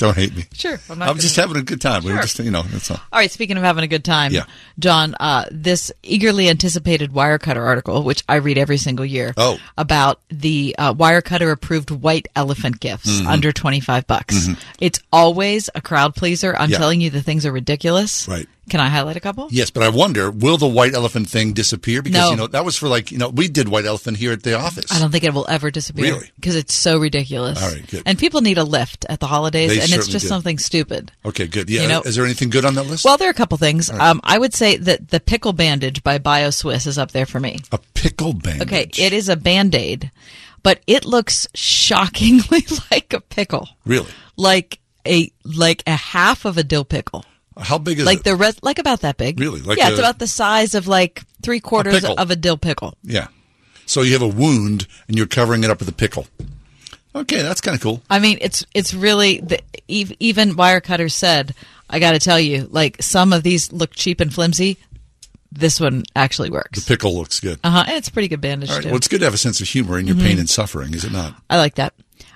[0.02, 0.46] Don't hate me.
[0.54, 2.04] Sure, I'm I'm, just having a good time.
[2.04, 2.98] We were just, you know, that's all.
[3.14, 4.46] All right, speaking of having a good time, Yeah.
[4.80, 9.60] John, uh, this eagerly anticipated Wirecutter article, which I read every single year, Oh.
[9.78, 13.28] about the uh, Wirecutter approved white elephant gifts Mhm.
[13.28, 14.48] under 25 bucks.
[14.48, 14.58] Mhm.
[14.80, 16.56] It's always a crowd pleaser.
[16.58, 16.80] I'm Yeah.
[16.80, 18.28] telling you, the things are ridiculous.
[18.28, 18.48] Right.
[18.70, 19.48] Can I highlight a couple?
[19.50, 22.02] Yes, but I wonder, will the white elephant thing disappear?
[22.02, 22.30] Because, No.
[22.30, 24.54] you know, that was for like, you know, we did white elephant here at the
[24.58, 24.86] office.
[24.92, 26.14] I don't think it will ever disappear.
[26.14, 26.32] Really?
[26.36, 27.62] Because it's so ridiculous.
[27.62, 28.04] All right, good.
[28.06, 30.28] And people need a lift at the holidays, They and it's just do.
[30.30, 31.12] something stupid.
[31.26, 31.70] Okay, good.
[31.72, 31.82] Yeah.
[31.82, 33.04] You know- is there anything good on that list?
[33.04, 33.92] Well, there are a couple things.
[33.92, 34.00] Right.
[34.00, 37.60] Um, I would say that the pickle bandage by BioSwiss is up there for me.
[37.72, 38.68] a pickle bandage.
[38.68, 40.12] Okay, it is a band aid,
[40.64, 43.68] but it looks shockingly like a pickle.
[43.86, 44.08] Really?
[44.38, 47.26] Like a like a half of a dill pickle.
[47.60, 48.24] How big is like it?
[48.24, 49.40] the rest, like about that big.
[49.40, 49.62] Really?
[49.62, 52.16] Like yeah, it's about the size of like three quarters pickle.
[52.18, 52.96] of a dill pickle.
[53.04, 53.28] Yeah.
[53.86, 56.28] So you have a wound and you're covering it up with a pickle.
[57.14, 58.02] Okay, that's kind of cool.
[58.10, 61.54] I mean, it's it's really the, ev- even Wirecutter said,
[61.90, 64.78] I got to tell you, like some of these look cheap and flimsy.
[65.52, 66.86] This one actually works.
[66.86, 67.60] The pickle looks good.
[67.66, 67.84] Uh huh.
[67.88, 68.82] And it's a pretty good bandage right.
[68.82, 68.88] too.
[68.90, 70.22] Well, it's good to have a sense of humor in your Mhm.
[70.24, 71.36] pain and suffering, is it not?
[71.50, 71.94] I like that.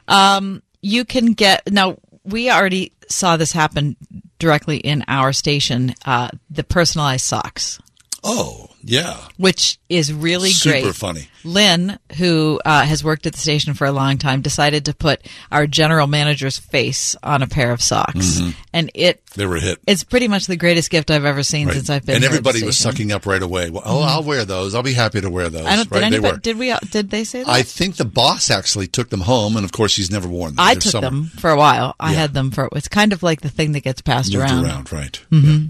[0.10, 1.98] Um, you can get now.
[2.26, 3.96] We already saw this happen
[4.40, 5.94] directly in our station.
[6.06, 7.80] Uh, the personalized socks.
[8.28, 9.18] Oh, Yeah.
[9.38, 10.96] which is really Super great.
[10.96, 11.28] funny.
[11.44, 15.22] Lynn, who uh, has worked at the station for a long time, decided to put
[15.52, 18.56] our general manager's face on a pair of socks, Mhm.
[18.74, 19.80] and it They were a hit.
[19.86, 21.76] it's pretty much the greatest gift I've ever seen Right.
[21.76, 22.16] since I've been.
[22.16, 23.70] and everybody was sucking up right away.
[23.70, 24.08] Well, oh, Mhm.
[24.08, 24.74] I'll wear those.
[24.74, 25.66] I'll be happy to wear those.
[25.68, 25.92] I don't.
[25.92, 26.00] right?
[26.00, 26.40] Did, they anybody, were.
[26.40, 26.74] did we?
[26.92, 27.50] Did they say that?
[27.50, 30.60] I think the boss actually took them home, and of course, he's never worn them.
[30.66, 31.96] I They're took somewhere them for a while.
[32.00, 32.20] I Yeah.
[32.22, 32.70] had them for.
[32.76, 34.66] It's kind of like the thing that gets passed Moved around.
[34.66, 35.20] around, right.
[35.30, 35.66] hmm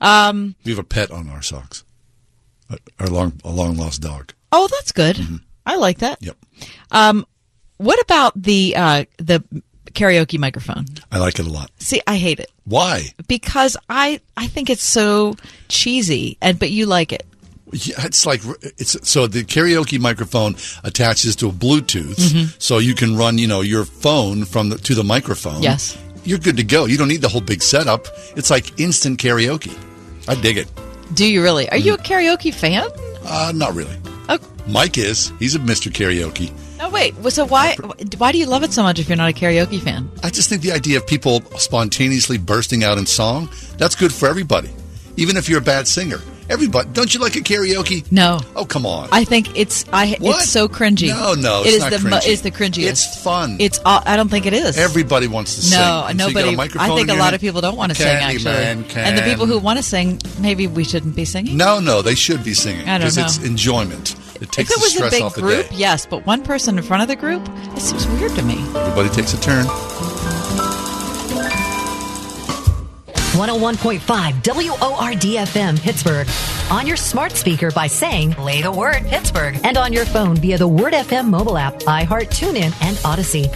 [0.00, 0.54] Um.
[0.64, 1.84] We have a pet on our socks.
[2.70, 4.32] A- Our long, a long lost dog.
[4.52, 5.18] Oh, that's good.
[5.66, 6.18] I like that.
[6.22, 6.36] Yep.
[6.90, 7.26] Um,
[7.78, 9.42] what about the uh, the
[9.92, 10.86] karaoke microphone?
[11.12, 11.70] I like it a lot.
[11.78, 13.08] See, I hate it Why?
[13.28, 15.34] because I I think it's so
[15.68, 17.26] cheesy, and but you like it.
[17.72, 18.40] Yeah, it's like
[18.78, 20.54] it's so the karaoke microphone
[20.84, 22.54] attaches to a Bluetooth, Mhm.
[22.62, 25.62] so you can run you know your phone from the, to the microphone.
[25.62, 25.96] Yes.
[26.24, 26.86] You're good to go.
[26.86, 28.06] You don't need the whole big setup.
[28.36, 29.76] It's like instant karaoke.
[30.28, 30.68] I dig it.
[31.14, 31.68] Do you really?
[31.70, 32.88] Are you a karaoke fan?
[33.24, 33.96] Uh, not really.
[34.28, 34.38] Oh.
[34.66, 35.32] Mike is.
[35.38, 35.92] He's a Mr.
[35.92, 36.50] Karaoke.
[36.78, 37.14] No, wait.
[37.30, 37.76] So why
[38.18, 40.10] why do you love it so much if you're not a karaoke fan?
[40.22, 43.48] I just think the idea of people spontaneously bursting out in song,
[43.78, 44.70] that's good for everybody.
[45.16, 46.20] Even if you're a bad singer.
[46.50, 48.10] Everybody, don't you like a karaoke?
[48.12, 48.40] No.
[48.54, 49.08] Oh, come on.
[49.12, 50.40] I think it's I What?
[50.42, 51.08] it's so cringy.
[51.08, 52.28] No, no, it it's is not the cringy.
[52.32, 52.88] it's the cringiest.
[52.90, 53.56] It's fun.
[53.60, 54.76] It's I don't think it is.
[54.76, 55.78] Everybody wants to sing.
[55.78, 56.78] No, And so you got a nobody.
[56.78, 57.34] I think a lot hand.
[57.36, 58.06] of people don't want to sing.
[58.08, 61.56] Actually, Candyman and the people who want to sing, maybe we shouldn't be singing.
[61.56, 64.14] No, no, they should be singing I don't because it's enjoyment.
[64.40, 65.76] It takes if it was the stress a big off the group, day.
[65.76, 67.42] yes, but one person in front of the group,
[67.76, 68.58] it seems weird to me.
[68.76, 69.64] Everybody takes a turn.
[73.34, 76.28] 101.5 WORD Pittsburgh.
[76.70, 79.58] On your smart speaker by saying, play the word Pittsburgh.
[79.64, 83.50] And on your phone via the Word FM mobile app, iHeart, TuneIn, and Audacy.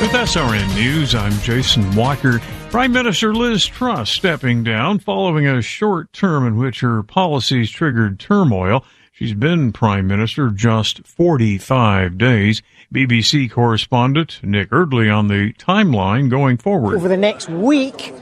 [0.00, 2.38] With SRN News, I'm Jason Walker.
[2.70, 8.20] Prime Minister Liz Truss stepping down following a short term in which her policies triggered
[8.20, 8.84] turmoil.
[9.12, 12.62] She's been Prime Minister just 45 days.
[12.92, 16.96] BBC correspondent Nick Eardley on the timeline going forward.
[16.96, 18.12] Over the next week,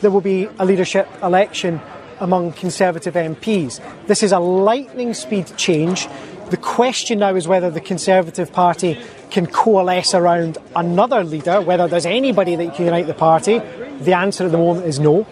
[0.00, 1.80] there will be a leadership election
[2.20, 3.80] among Conservative MPs.
[4.06, 6.08] This is a lightning speed change.
[6.50, 8.98] The question now is whether the Conservative Party
[9.30, 13.58] can coalesce around another leader, whether there's anybody that can unite the party.
[14.00, 15.26] The answer at the moment is no.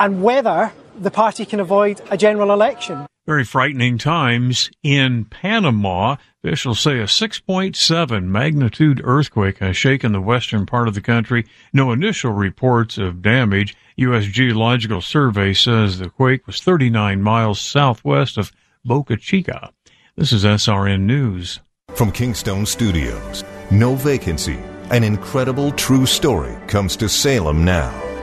[0.00, 3.06] And whether the party can avoid a general election.
[3.26, 6.14] Very frightening times in Panama.
[6.44, 11.44] Officials say a 6.7 magnitude earthquake has shaken the western part of the country.
[11.72, 13.76] No initial reports of damage.
[13.96, 14.26] U.S.
[14.26, 18.52] Geological Survey says the quake was 39 miles southwest of
[18.84, 19.72] Boca Chica.
[20.14, 21.58] This is SRN News.
[21.96, 24.58] From Kingstone Studios, no vacancy,
[24.90, 28.15] an incredible true story comes to Salem now.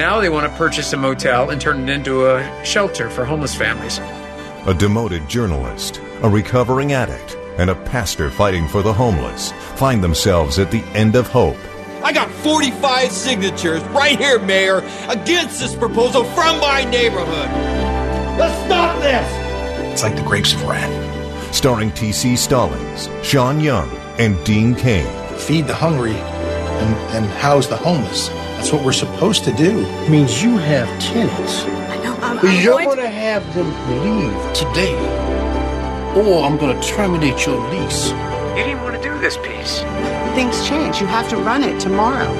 [0.00, 3.54] Now they want to purchase a motel and turn it into a shelter for homeless
[3.54, 3.98] families.
[4.66, 10.58] A demoted journalist, a recovering addict, and a pastor fighting for the homeless find themselves
[10.58, 11.58] at the end of hope.
[12.02, 14.78] I got 45 signatures right here, Mayor,
[15.10, 17.50] against this proposal from my neighborhood.
[18.38, 19.92] Let's stop this!
[19.92, 21.54] It's like the grapes of wrath.
[21.54, 22.36] Starring T.C.
[22.36, 25.06] Stallings, Sean Young, and Dean Cain.
[25.36, 28.30] feed the hungry and, and house the homeless.
[28.60, 29.72] That's what we're supposed to do.
[30.10, 31.64] means you have tenants.
[31.64, 32.14] I know.
[32.42, 33.68] But you're going to have them
[34.04, 34.94] leave today,
[36.14, 38.10] or I'm going to terminate your lease.
[38.10, 39.78] You didn't want to do this piece.
[40.36, 41.00] Things change.
[41.00, 42.30] You have to run it tomorrow.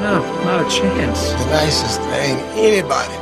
[0.00, 1.32] No, not a chance.
[1.32, 3.12] The nicest thing anybody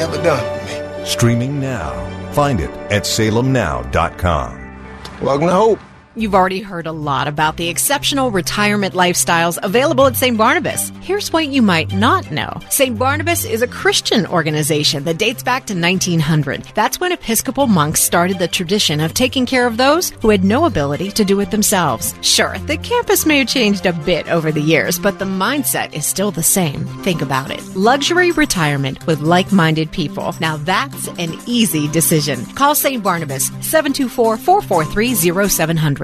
[0.00, 1.04] ever done for me.
[1.04, 1.92] Streaming now.
[2.32, 4.88] Find it at salemnow.com.
[5.20, 5.80] Welcome to Hope.
[6.16, 10.38] You've already heard a lot about the exceptional retirement lifestyles available at St.
[10.38, 10.92] Barnabas.
[11.00, 12.56] Here's what you might not know.
[12.70, 12.96] St.
[12.96, 16.62] Barnabas is a Christian organization that dates back to 1900.
[16.72, 20.66] That's when Episcopal monks started the tradition of taking care of those who had no
[20.66, 22.14] ability to do it themselves.
[22.20, 26.06] Sure, the campus may have changed a bit over the years, but the mindset is
[26.06, 26.84] still the same.
[27.02, 27.60] Think about it.
[27.74, 30.32] Luxury retirement with like-minded people.
[30.40, 32.46] Now that's an easy decision.
[32.54, 33.02] Call St.
[33.02, 36.03] Barnabas 724 443 0700.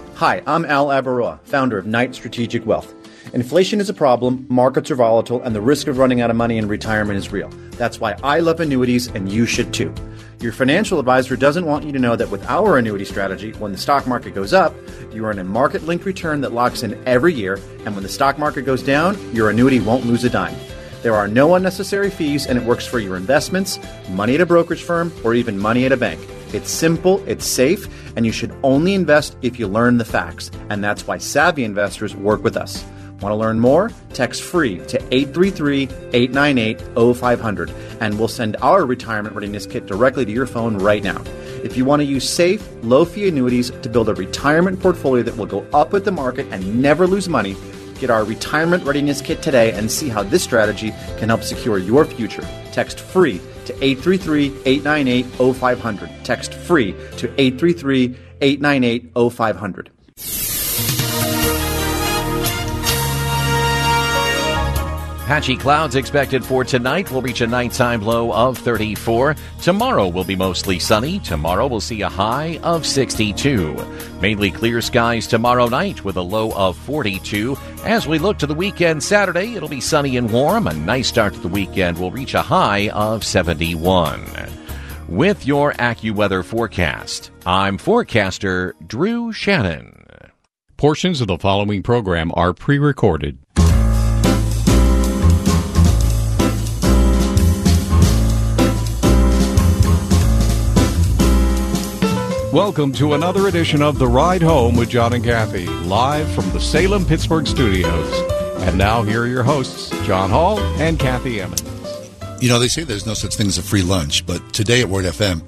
[0.21, 2.93] Hi, I'm Al Abaroa, founder of Knight Strategic Wealth.
[3.33, 6.59] Inflation is a problem, markets are volatile, and the risk of running out of money
[6.59, 7.49] in retirement is real.
[7.71, 9.91] That's why I love annuities, and you should too.
[10.39, 13.79] Your financial advisor doesn't want you to know that with our annuity strategy, when the
[13.79, 14.75] stock market goes up,
[15.11, 17.55] you earn a market linked return that locks in every year,
[17.87, 20.55] and when the stock market goes down, your annuity won't lose a dime.
[21.01, 23.79] There are no unnecessary fees, and it works for your investments,
[24.11, 26.21] money at a brokerage firm, or even money at a bank.
[26.53, 30.51] It's simple, it's safe, and you should only invest if you learn the facts.
[30.69, 32.85] And that's why savvy investors work with us.
[33.21, 33.91] Want to learn more?
[34.13, 35.83] Text free to 833
[36.13, 41.21] 898 0500 and we'll send our retirement readiness kit directly to your phone right now.
[41.63, 45.37] If you want to use safe, low fee annuities to build a retirement portfolio that
[45.37, 47.55] will go up with the market and never lose money,
[47.99, 52.03] get our retirement readiness kit today and see how this strategy can help secure your
[52.03, 52.41] future.
[52.71, 56.09] Text free to 833 898 0500.
[56.23, 58.15] Text free to 833
[65.31, 67.09] Patchy clouds expected for tonight.
[67.09, 69.37] We'll reach a nighttime low of 34.
[69.61, 71.19] Tomorrow will be mostly sunny.
[71.19, 73.73] Tomorrow we'll see a high of 62.
[74.19, 77.57] Mainly clear skies tomorrow night with a low of 42.
[77.85, 80.67] As we look to the weekend Saturday, it'll be sunny and warm.
[80.67, 84.25] A nice start to the weekend will reach a high of 71.
[85.07, 89.97] With your AccuWeather forecast, I'm forecaster Drew Shannon.
[90.75, 93.40] Portions of the following program are pre recorded.
[102.53, 106.59] Welcome to another edition of The Ride Home with John and Kathy, live from the
[106.59, 108.13] Salem Pittsburgh studios.
[108.63, 111.63] And now, here are your hosts, John Hall and Kathy Emmons.
[112.41, 114.89] You know, they say there's no such thing as a free lunch, but today at
[114.89, 115.41] Word FM,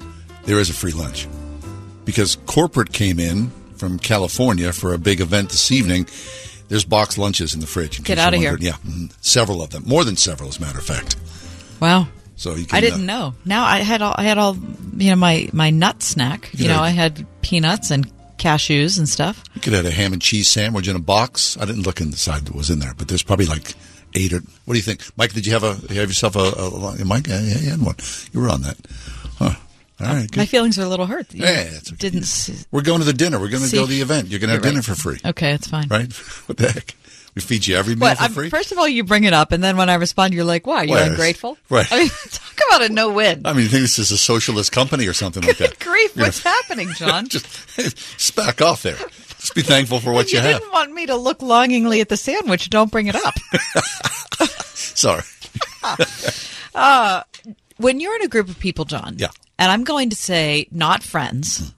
[0.46, 1.28] there is a free lunch.
[2.06, 6.08] Because corporate came in from California for a big event this evening.
[6.70, 7.98] There's boxed lunches in the fridge.
[7.98, 8.56] in Get out of here.
[8.62, 9.12] Yeah, mhm.
[9.20, 9.84] several of them.
[9.86, 11.18] More than several, as a matter of fact.
[11.82, 12.08] Wow.
[12.36, 13.34] So you can, I didn't uh, know.
[13.46, 14.56] Now I had all I had all
[14.98, 16.50] you know my my nut snack.
[16.54, 19.44] You, You know, know- I had peanuts and cashews and stuff.
[19.54, 21.58] You could have a ham and cheese sandwich in a box.
[21.58, 23.74] I didn't look inside what was in there, but there's probably like
[24.16, 24.42] eight or.
[24.66, 25.34] What do you think, Mike?
[25.34, 27.28] Did you have a you have yourself a, a, Mike?
[27.28, 27.96] Yeah, yeah, you had one.
[28.32, 28.78] You were on that,
[29.38, 29.52] huh?
[30.02, 30.38] All right, good.
[30.38, 31.34] My feelings are a little hurt.
[31.34, 31.96] You Yeah, okay.
[31.98, 32.66] didn't.
[32.72, 33.40] We're going to the dinner.
[33.40, 34.28] We're going to See- go to the event.
[34.28, 34.86] You're going to have You're dinner right.
[34.86, 35.88] for free, Okay, it's fine.
[35.88, 36.12] right?
[36.48, 36.96] what the heck?
[37.36, 38.18] We feed you every meal What?
[38.18, 38.50] for I'm- free.
[38.50, 40.84] first of all, you bring it up, and then when I respond, you're like, "Why?
[40.84, 41.92] You're Well, ungrateful." right.
[41.92, 43.42] I mean, talk about a no win.
[43.46, 45.80] I mean, you think this is a socialist company or something like that?
[45.80, 46.12] Grief!
[46.16, 46.24] Yeah.
[46.24, 47.28] What's happening, John?
[47.30, 48.98] Just, just back off there.
[49.40, 50.52] Just be thankful for what you, you have.
[50.54, 52.70] You didn't want me to look longingly at the sandwich.
[52.70, 53.34] Don't bring it up.
[54.76, 55.24] Sorry.
[56.76, 57.24] uh,
[57.78, 59.28] when you're in a group of people, John, Yeah.
[59.60, 61.74] and I'm going to say not friends,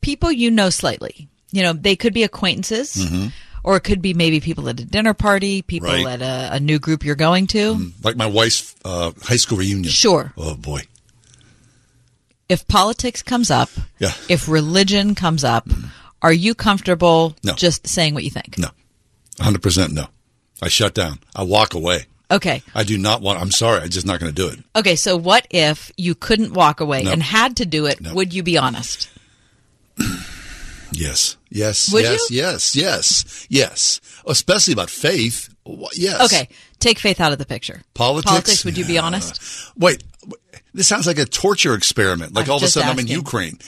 [0.00, 1.28] people you know slightly.
[1.52, 3.32] You know, they could be acquaintances, Mhm.
[3.64, 6.06] Or it could be maybe people at a dinner party, people Right.
[6.06, 7.92] at a, a new group you're going to.
[8.02, 9.84] Like my wife's uh, high school reunion.
[9.90, 10.32] Sure.
[10.36, 10.82] Oh boy.
[12.48, 14.12] If politics comes up, Yeah.
[14.28, 15.68] if religion comes up,
[16.22, 17.54] are you comfortable No.
[17.54, 18.58] just saying what you think?
[18.58, 18.68] No.
[19.38, 20.06] 100% no.
[20.60, 21.20] I shut down.
[21.34, 22.06] I walk away.
[22.30, 22.62] Okay.
[22.74, 23.40] I do not want.
[23.40, 23.80] I'm sorry.
[23.80, 24.58] I'm just not going to do it.
[24.76, 27.12] Okay, so what if you couldn't walk away No.
[27.12, 28.00] and had to do it?
[28.00, 28.14] No.
[28.14, 29.08] Would you be honest?
[30.92, 31.36] Yes.
[31.48, 31.92] Yes.
[31.92, 32.30] Would yes.
[32.30, 32.36] you?
[32.36, 32.76] Yes.
[32.76, 33.46] Yes.
[33.48, 34.00] Yes.
[34.26, 35.48] Especially about faith.
[35.94, 36.20] Yes.
[36.24, 37.82] Okay, take faith out of the picture.
[37.94, 38.30] Politics.
[38.30, 39.40] Politics, would you be honest?
[39.76, 40.02] Wait.
[40.72, 42.32] This sounds like a torture experiment.
[42.34, 43.08] Like I'm all of a just sudden I'm in.
[43.08, 43.58] Ukraine.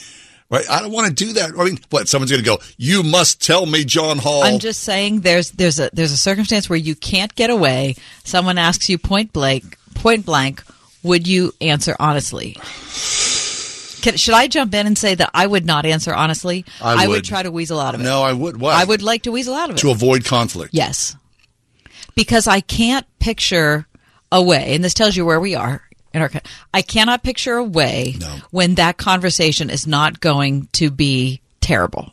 [0.49, 0.69] Right.
[0.69, 1.51] I don't want to do that.
[1.57, 2.07] I mean, what?
[2.07, 2.59] Someone's going to go.
[2.77, 4.43] You must tell me, John Hall.
[4.43, 7.95] I'm just saying there's there's a there's a circumstance where you can't get away.
[8.23, 10.63] Someone asks you point blank point blank,
[11.01, 12.55] would you answer honestly?
[14.03, 16.65] Can, should I jump in and say that I would not answer honestly?
[16.81, 17.13] I would.
[17.13, 17.23] would.
[17.23, 18.03] try to weasel out of it.
[18.03, 18.59] No, I would.
[18.59, 18.73] Why?
[18.73, 19.79] I would like to weasel out of it.
[19.79, 20.73] to avoid conflict.
[20.73, 21.15] Yes.
[22.13, 23.87] Because I can't picture
[24.29, 25.81] a way, and this tells you where we are
[26.13, 26.29] in our.
[26.73, 28.17] I cannot picture a way
[28.51, 32.11] when that conversation is not going to be terrible.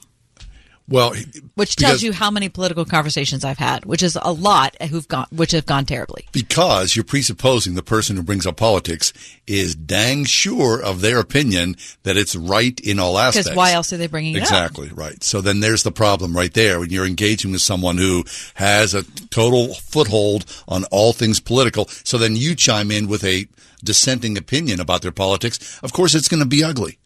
[0.91, 1.15] Well,
[1.55, 5.27] Which tells you how many political conversations I've had, which is a lot who've gone,
[5.31, 6.27] which have gone terribly.
[6.33, 9.13] because you're presupposing the person who brings up politics
[9.47, 13.49] is dang sure of their opinion that it's right in all aspects.
[13.49, 14.43] Because why else are they bringing it up?
[14.43, 15.23] Exactly right.
[15.23, 18.25] So then there's the problem right there when you're engaging with someone who
[18.55, 21.87] has a total foothold on all things political.
[22.03, 23.47] So then you chime in with a
[23.85, 25.79] dissenting opinion about their politics.
[25.85, 26.99] Of course, it's going to be ugly.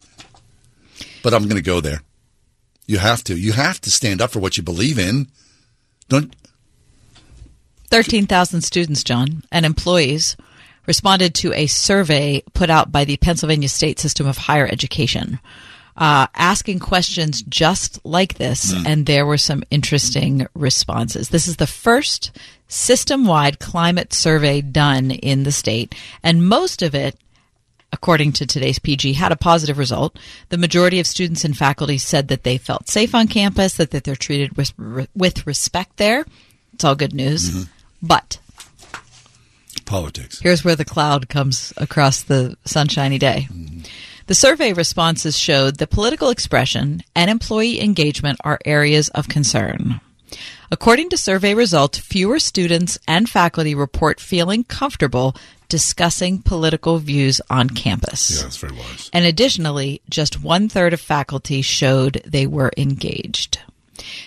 [1.23, 2.01] But I'm going to go there.
[2.87, 3.37] You have to.
[3.37, 5.29] You have to stand up for what you believe in.
[6.09, 6.35] Don't
[7.91, 10.37] 13,000 students, John, and employees
[10.87, 15.39] responded to a survey put out by the Pennsylvania State System of Higher Education,
[15.97, 21.29] uh, asking questions just like this, and there were some interesting responses.
[21.29, 22.33] This is the first
[22.67, 27.17] system wide climate survey done in the state, and most of it
[27.95, 30.19] according to today's PG, had a positive result.
[30.49, 34.03] The majority of students and faculty said that they felt safe on campus, that, that
[34.03, 34.73] they're treated with,
[35.15, 36.27] with respect there.
[36.73, 37.51] It's all good news.
[37.51, 37.63] Mm-hmm.
[38.03, 38.39] But
[39.87, 40.41] Politics.
[40.41, 43.49] here's where the cloud comes across the sunshiny day.
[44.27, 50.01] The survey responses showed that political expression and employee engagement are areas of concern.
[50.73, 55.37] According to survey results, fewer students and faculty report feeling comfortable
[55.75, 58.37] discussing political views on campus.
[58.37, 59.11] Yeah, that's very wise.
[59.13, 63.59] And additionally, just one third of faculty showed they were engaged.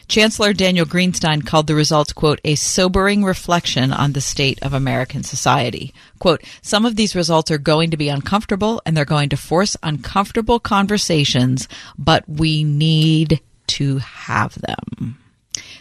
[0.09, 5.23] Chancellor Daniel Greenstein called the results, quote, a sobering reflection on the state of American
[5.23, 5.93] society.
[6.19, 9.77] Quote, some of these results are going to be uncomfortable and they're going to force
[9.81, 15.17] uncomfortable conversations, but we need to have them.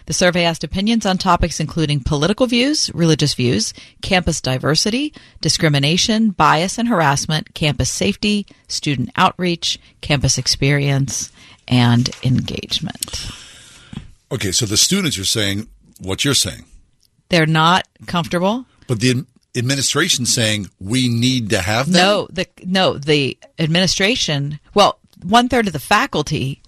[0.06, 6.78] The survey asked opinions on topics including political views, religious views, campus diversity, discrimination, bias
[6.78, 11.32] and harassment, campus safety, student outreach, campus experience,
[11.66, 13.28] and engagement.
[14.30, 15.66] Okay, so the students are saying
[16.00, 16.64] what you're saying,
[17.28, 18.66] They're not comfortable.
[18.86, 19.24] but the
[19.56, 22.00] administration saying we need to have them.
[22.00, 24.60] No, the no the administration.
[24.74, 26.62] Well, one third of the faculty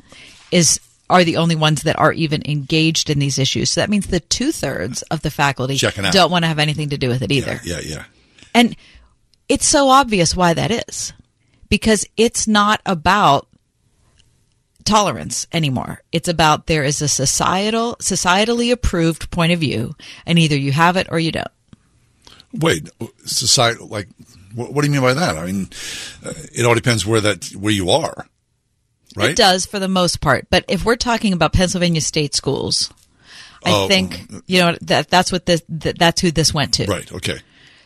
[0.51, 0.81] is
[1.11, 3.71] are the only ones that are even engaged in these issues.
[3.71, 6.99] So that means the two thirds of the faculty don't want to have anything to
[6.99, 7.61] do with it either.
[7.65, 8.05] Yeah, yeah.
[8.55, 8.77] And
[9.49, 11.13] it's so obvious why that is.
[11.69, 13.47] Because it's not about
[14.85, 16.03] tolerance anymore.
[16.13, 19.95] It's about there is a societal societally approved point of view
[20.25, 21.49] and either you have it or you don't.
[22.55, 22.89] Wait,
[23.27, 24.09] society like
[24.55, 25.37] what, what do you mean by that?
[25.37, 25.69] I mean,
[26.25, 28.27] uh, it all depends where that where you are,
[29.17, 29.31] right?
[29.31, 32.93] It does for the most part, but if we're talking about Pennsylvania state schools,
[33.65, 34.43] I Oh, think mm, mm.
[34.47, 36.87] you know that that's what this that, that's who this went to.
[36.87, 37.11] Right.
[37.13, 37.39] Okay.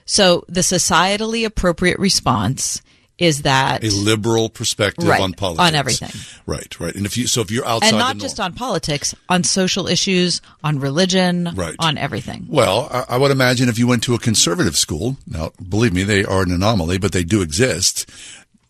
[0.04, 2.82] So the societally appropriate response
[3.18, 6.10] is that A liberal perspective Right, on politics, on everything.
[6.44, 6.80] Right.
[6.80, 6.94] Right.
[6.94, 9.86] And if you so if you're outside and not just norm, on politics, on social
[9.86, 11.76] issues, on religion, Right.
[11.78, 12.46] on everything.
[12.48, 16.02] well, I, I would imagine if you went to a conservative school, now believe me,
[16.02, 18.10] they are an anomaly, but they do exist.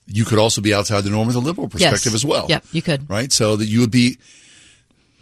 [0.07, 2.15] You could also be outside the norm with a liberal perspective Yes.
[2.15, 2.47] as well.
[2.49, 3.09] Yep, you could.
[3.09, 3.33] Right.
[3.33, 4.19] So that you would be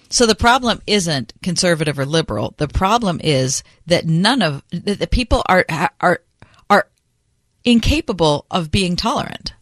[0.08, 2.54] So the problem isn't conservative or liberal.
[2.56, 5.64] The problem is that none of that the people are
[6.00, 6.22] are
[6.68, 6.86] are
[7.64, 9.52] incapable of being tolerant.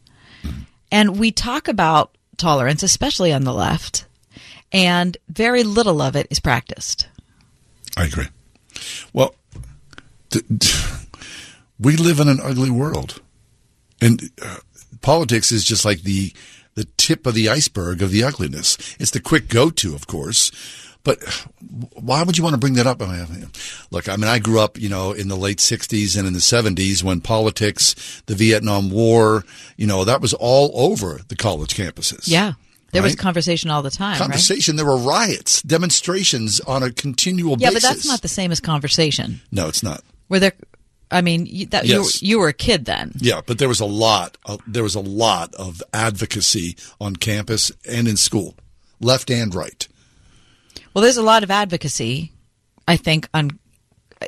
[0.90, 4.06] And we talk about tolerance, especially on the left,
[4.72, 7.08] and very little of it is practiced.
[7.96, 8.28] I agree.
[9.12, 9.34] Well,
[10.30, 10.44] th-
[11.78, 13.20] we live in an ugly world,
[14.00, 14.58] and uh,
[15.00, 16.32] politics is just like the
[16.74, 18.76] the tip of the iceberg of the ugliness.
[19.00, 20.52] It's the quick go to, of course.
[21.02, 21.22] But
[21.94, 23.00] why would you want to bring that up?
[23.90, 26.38] Look, I mean, I grew up, you know, in the late '60s and in the
[26.38, 29.44] '70s when politics, the Vietnam War,
[29.76, 32.28] you know, that was all over the college campuses.
[32.28, 32.52] Yeah.
[32.92, 34.18] There was conversation all the time, right?
[34.18, 34.76] Conversation.
[34.76, 37.82] There were riots, demonstrations on a continual Yeah, basis.
[37.82, 39.40] Yeah, but that's not the same as conversation.
[39.52, 40.02] No, it's not.
[40.28, 40.54] Were there
[41.10, 42.22] I mean, you, that Yes.
[42.22, 43.12] you, you were a kid then.
[43.16, 44.36] Yeah, but there was a lot.
[44.44, 48.54] Of, there was a lot of advocacy on campus and in school,
[49.00, 49.86] left and right.
[50.92, 52.32] Well, there's a lot of advocacy,
[52.86, 53.58] I think, on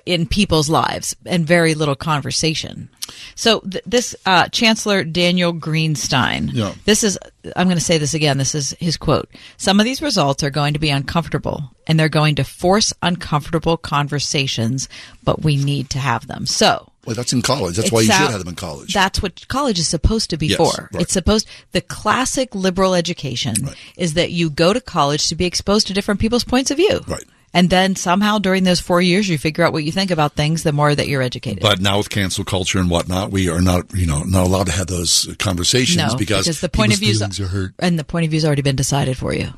[0.06, 2.88] in people's lives, and very little conversation.
[3.34, 6.50] So th- this uh, Chancellor Daniel Greenstein.
[6.52, 6.74] Yeah.
[6.84, 7.18] This is.
[7.56, 8.36] I'm going to say this again.
[8.38, 9.30] This is his quote.
[9.56, 13.76] Some of these results are going to be uncomfortable, and they're going to force uncomfortable
[13.76, 14.88] conversations.
[15.24, 16.46] But we need to have them.
[16.46, 16.86] So.
[17.06, 17.76] Well, that's in college.
[17.76, 18.92] That's why you should have them in college.
[18.92, 20.90] That's what college is supposed to be Yes, for.
[20.92, 21.00] right.
[21.02, 23.54] It's supposed the classic liberal education
[23.96, 27.00] is that you go to college to be exposed to different people's points of view.
[27.08, 27.24] Right.
[27.53, 30.62] And then somehow during those four years you figure out what you think about things
[30.62, 31.62] the more that you're educated.
[31.62, 34.72] But now with cancel culture and whatnot, we are not, you know, not allowed to
[34.72, 37.72] have those conversations no, because, the point of people's view feelings are hurt.
[37.80, 39.48] and the point of view's already been decided for you.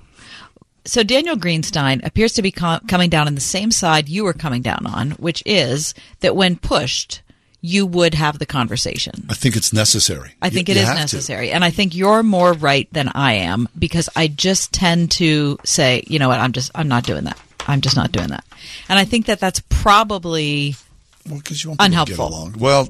[0.85, 4.33] So Daniel Greenstein appears to be co- coming down on the same side you were
[4.33, 7.21] coming down on, which is that when pushed,
[7.61, 9.25] you would have the conversation.
[9.29, 10.33] I think it's necessary.
[10.43, 11.03] I think You- it you is have to.
[11.03, 11.53] necessary.
[11.53, 16.03] And I think you're more right than I am because I just tend to say,
[16.09, 17.39] you know what, I'm just, I'm not doing that.
[17.67, 18.45] I'm just not doing that.
[18.89, 20.75] And I think that that's probably
[21.29, 22.29] Well, you want people to get unhelpful.
[22.29, 22.57] along.
[22.59, 22.89] Well,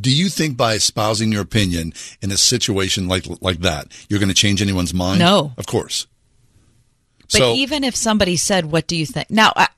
[0.00, 1.92] do you think by espousing your opinion
[2.22, 5.18] in a situation like like that, you're going to change anyone's mind?
[5.18, 5.52] No.
[5.56, 6.06] of course.
[7.32, 9.68] But so even if somebody said, "What do you think?" Now, I,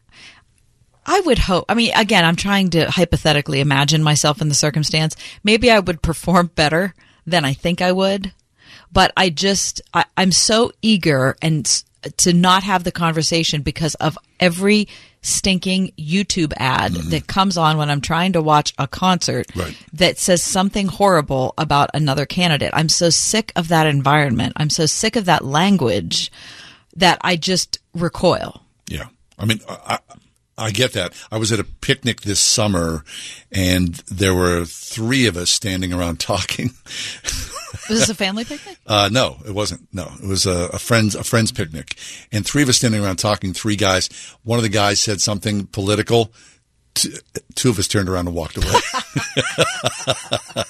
[1.06, 1.64] I would hope.
[1.68, 5.14] I mean, again, I'm trying to hypothetically imagine myself in the circumstance.
[5.44, 6.94] Maybe I would perform better
[7.26, 8.32] than I think I would.
[8.92, 11.82] But I just, I, I'm so eager and
[12.18, 14.88] to not have the conversation because of every
[15.22, 17.10] stinking YouTube ad mm-hmm.
[17.10, 19.76] that comes on when I'm trying to watch a concert Right.
[19.92, 22.70] that says something horrible about another candidate.
[22.72, 24.52] I'm so sick of that environment.
[24.56, 26.30] I'm so sick of that language
[26.94, 28.62] that I just recoil.
[28.88, 29.06] Yeah.
[29.38, 29.98] I mean, I,
[30.58, 31.12] I- get that.
[31.30, 33.04] I was at a picnic this summer
[33.52, 36.70] and there were three of us standing around talking.
[37.88, 38.78] Was this a family picnic?
[38.86, 39.86] Uh, no, it wasn't.
[39.92, 41.96] No, it was a, a friend's, a friend's picnic
[42.32, 44.08] and three of us standing around talking, three guys.
[44.44, 46.32] One of the guys said something political.
[46.94, 47.12] T-
[47.54, 48.66] Two of us turned around and walked away.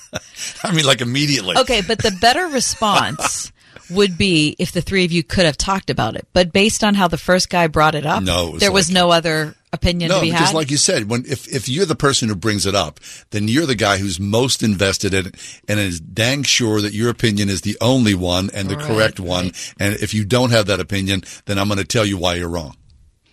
[0.64, 1.56] I mean, like immediately.
[1.56, 3.52] Okay, but the better response
[3.90, 6.26] would be if the three of you could have talked about it.
[6.32, 8.90] But based on how the first guy brought it up, No, it was there was
[8.90, 10.54] no other opinion No, to be because had.
[10.54, 12.98] like you said, when if, if you're the person who brings it up,
[13.30, 17.10] then you're the guy who's most invested in it and is dang sure that your
[17.10, 19.52] opinion is the only one and the Right, correct one.
[19.78, 22.48] And if you don't have that opinion, then I'm going to tell you why you're
[22.48, 22.76] wrong.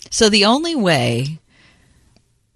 [0.09, 1.39] So the only way,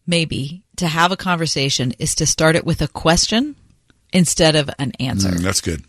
[0.06, 3.56] maybe, to have a conversation is to start it with a question
[4.14, 5.30] instead of an answer.
[5.30, 5.84] Mm, that's good.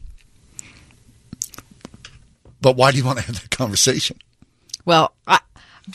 [2.60, 4.18] But why do you want to have that conversation?
[4.84, 5.40] Well, I,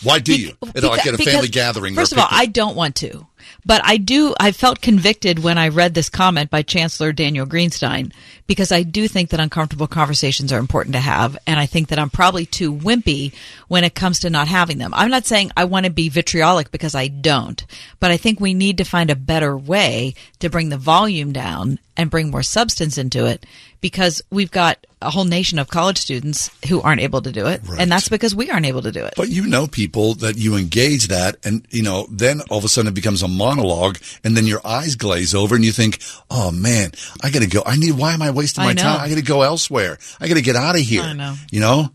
[0.03, 0.53] Why do you?
[0.76, 1.95] At, like at a Because- family gathering.
[1.95, 2.27] First of all.
[2.30, 3.27] I don't want to,
[3.65, 4.34] but I do.
[4.40, 8.11] I felt convicted when I read this comment by Chancellor Daniel Greenstein
[8.48, 11.99] because I do think that uncomfortable conversations are important to have, and I think that
[11.99, 13.34] I'm probably too wimpy
[13.68, 14.94] when it comes to not having them.
[14.94, 17.65] I'm not saying I want to be vitriolic because I don't,
[17.99, 21.80] but I think we need to find a better way to bring the volume down
[21.95, 23.45] and bring more substance into it
[23.82, 27.61] because we've got a whole nation of college students who aren't able to do it,
[27.78, 29.14] and that's because we aren't able to do it.
[29.18, 32.70] But you know people that you engage that and, you know, then all of a
[32.70, 36.51] sudden it becomes a monologue and then your eyes glaze over and you think, oh
[36.51, 36.91] man,
[37.22, 37.64] I gotta go.
[37.65, 38.81] I need, why am I wasting my know.
[38.81, 39.01] time?
[39.01, 39.97] I gotta go elsewhere.
[40.19, 41.01] I gotta get out of here.
[41.01, 41.35] I know.
[41.51, 41.89] You know?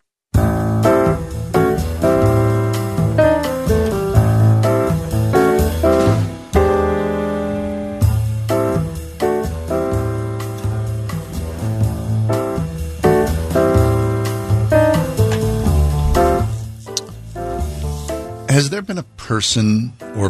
[18.49, 20.29] Has there been a person or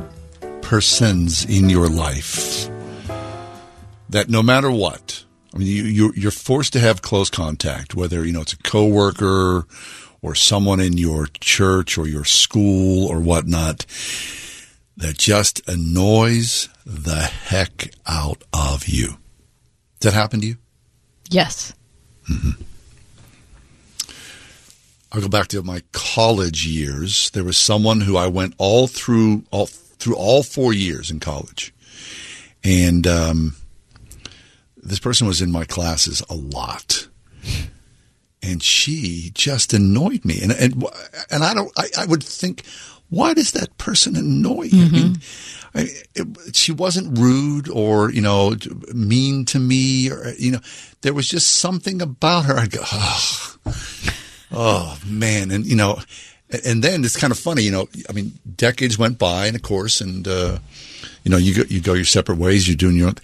[0.62, 2.72] persons in your life
[4.12, 8.26] that no matter what, I mean, you, you you're forced to have close contact, whether
[8.26, 9.66] you know it's a coworker
[10.22, 13.86] or someone in your church or your school or whatnot,
[14.96, 19.18] that just annoys the heck out of you.
[20.00, 20.58] Does that happen to you?
[21.30, 21.74] Yes.
[25.12, 27.30] I'll go back to my college years.
[27.32, 31.74] There was someone who I went all through all through all four years in college,
[32.64, 33.56] and um,
[34.82, 37.08] this person was in my classes a lot,
[38.42, 40.42] and she just annoyed me.
[40.42, 40.86] And and
[41.30, 41.72] and I don't.
[41.78, 42.64] I, I would think,
[43.10, 44.86] why does that person annoy you?
[44.86, 45.18] I mean,
[45.76, 48.56] I, it, she wasn't rude or you know
[48.94, 50.60] mean to me or you know
[51.02, 52.58] there was just something about her.
[52.58, 53.56] I go, oh,
[54.52, 56.00] oh man, and you know,
[56.66, 57.88] and then it's kind of funny, you know.
[58.10, 60.58] I mean, decades went by, and of course, and uh,
[61.24, 62.68] you know, you go you go your separate ways.
[62.68, 63.16] You're doing your own.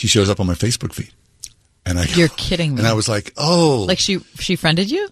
[0.00, 1.12] She shows up on my Facebook feed,
[1.84, 2.78] and I You're kidding me.
[2.80, 5.08] and I was like, oh, Like she she friended you?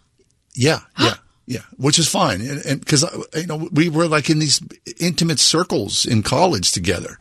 [0.54, 1.14] yeah, yeah,
[1.46, 4.62] yeah, which is fine, and because uh, you know we were like in these
[4.98, 7.18] intimate circles in college together,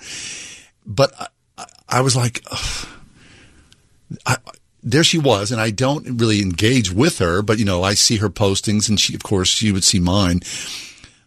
[0.85, 1.11] but
[1.57, 2.41] I, I- was like.
[4.25, 4.37] I,
[4.83, 8.17] there she was, and I don't really engage with her, but you know I see
[8.17, 10.39] her postings, and she, of course, she would see mine.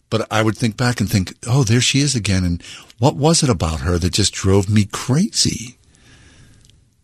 [0.08, 2.62] But I would think back and think, oh, there she is again, and
[2.98, 5.76] what was it about her that just drove me crazy?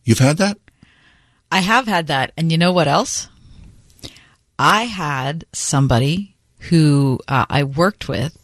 [0.07, 0.57] You've had that?
[1.53, 2.33] I have had that.
[2.39, 3.29] And you know what else?
[4.59, 6.35] I had somebody
[6.71, 8.37] who uh, I worked with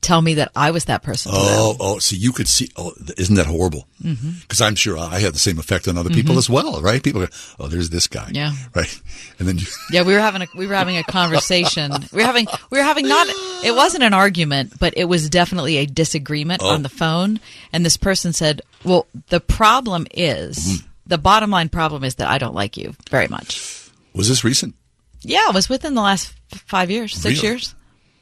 [0.00, 1.30] tell me that I was that person.
[1.34, 2.70] Oh, oh, so you could see.
[2.76, 3.86] Oh, isn't that horrible?
[4.02, 4.40] Mhm.
[4.40, 6.38] Because I'm sure I had the same effect on other people Mhm.
[6.38, 7.02] as well, right?
[7.02, 7.28] People go,
[7.58, 8.52] "Oh, there's this guy," Yeah.
[8.74, 9.00] right?
[9.38, 11.92] And then you, Yeah, we were having a we were having a conversation.
[12.12, 13.26] We were having we were having not
[13.62, 16.70] it wasn't an argument, but it was definitely a disagreement Oh.
[16.70, 17.38] on the phone.
[17.70, 20.86] And this person said, "Well, the problem is Mm-hmm.
[21.10, 23.76] The bottom line problem is that I don't like you very much."
[24.14, 24.74] was this recent?
[25.22, 26.34] Yeah, it was within the last
[26.66, 27.48] five years, six Really?
[27.48, 27.74] years.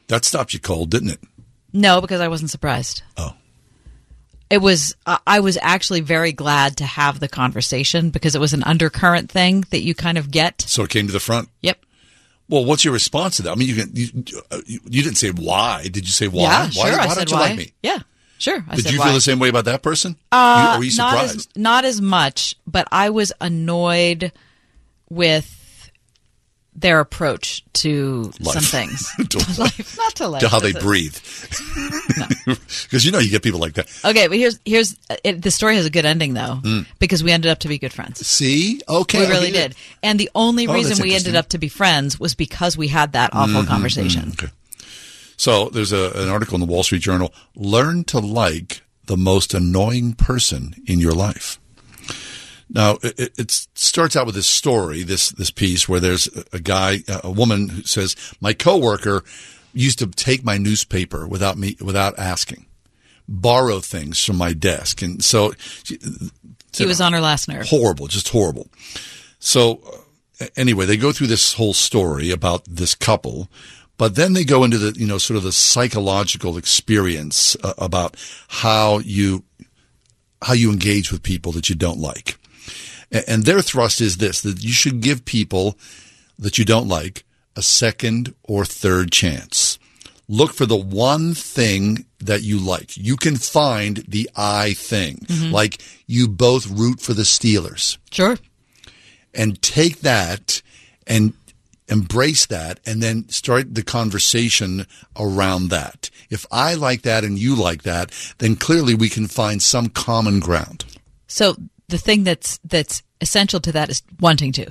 [0.09, 1.20] That stopped you cold, didn't it?
[1.73, 3.02] No, because I wasn't surprised.
[3.16, 3.35] Oh.
[4.51, 4.97] It was,
[5.27, 9.65] I was actually very glad to have the conversation because it was an undercurrent thing
[9.70, 10.62] that you kind of get.
[10.62, 11.51] So it came to the front.
[11.60, 11.78] Yep.
[12.48, 13.52] Well, what's your response to that?
[13.52, 14.09] I mean, you can, you,
[14.51, 15.82] uh, you, you didn't say why.
[15.82, 16.43] Did you say why?
[16.43, 16.98] Yeah, why, sure.
[16.98, 17.43] why I don't you why.
[17.43, 17.73] like me?
[17.82, 17.98] Yeah,
[18.39, 18.65] sure.
[18.69, 19.05] I Did said you why.
[19.06, 20.16] feel the same way about that person?
[20.32, 21.36] Uh, you, or were you not surprised?
[21.36, 24.32] as not as much, but I was annoyed
[25.10, 25.90] with
[26.74, 28.55] their approach to Life.
[28.55, 29.12] some things.
[29.31, 30.40] To life, not to life.
[30.43, 30.82] to how they Listen.
[30.89, 31.16] breathe.
[32.85, 33.86] Because you know you get people like that.
[34.05, 36.86] Okay, but here's here's it, the story has a good ending though Mm.
[36.98, 38.27] because we ended up to be good friends.
[38.27, 39.69] See, okay, we I really get it.
[39.69, 42.89] did, and the only Oh, reason we ended up to be friends was because we
[42.89, 44.23] had that awful Mhm, conversation.
[44.32, 44.52] mhm, okay.
[45.39, 47.32] So there's a, an article in the Wall Street Journal.
[47.56, 51.59] Learn to like the most annoying person in your life.
[52.69, 56.98] Now it, it- starts out with this story, this this piece where there's a- guy,
[57.09, 59.24] a woman who says, "My coworker
[59.73, 62.66] used to take my newspaper without me without asking,
[63.27, 65.52] borrow things from my desk, and so
[65.85, 65.98] she,
[66.77, 67.66] He was on her last nerve.
[67.69, 68.69] horrible, just horrible."
[69.39, 69.81] So
[70.39, 73.48] uh, anyway, they go through this whole story about this couple,
[73.99, 78.16] but then they go into the you know sort of the psychological experience uh, about
[78.49, 79.45] how you
[80.43, 82.39] how you engage with people that you don't like.
[83.12, 85.77] A- And their thrust is this that you should give people
[86.39, 87.25] that you don't like
[87.57, 89.79] a second or third chance.
[90.29, 92.97] Look for the one thing that you like.
[92.97, 95.25] You can find the I thing.
[95.27, 95.51] Mhm.
[95.53, 97.97] Like you both root for the Steelers.
[98.11, 98.39] Sure.
[99.35, 100.62] And take that
[101.07, 101.33] and
[101.89, 104.86] embrace that and then start the conversation
[105.19, 106.10] around that.
[106.31, 110.40] If I like that and you like that, then clearly we can find some common
[110.40, 110.85] ground.
[111.27, 111.56] So
[111.89, 114.70] the thing that's that's essential to that is wanting to.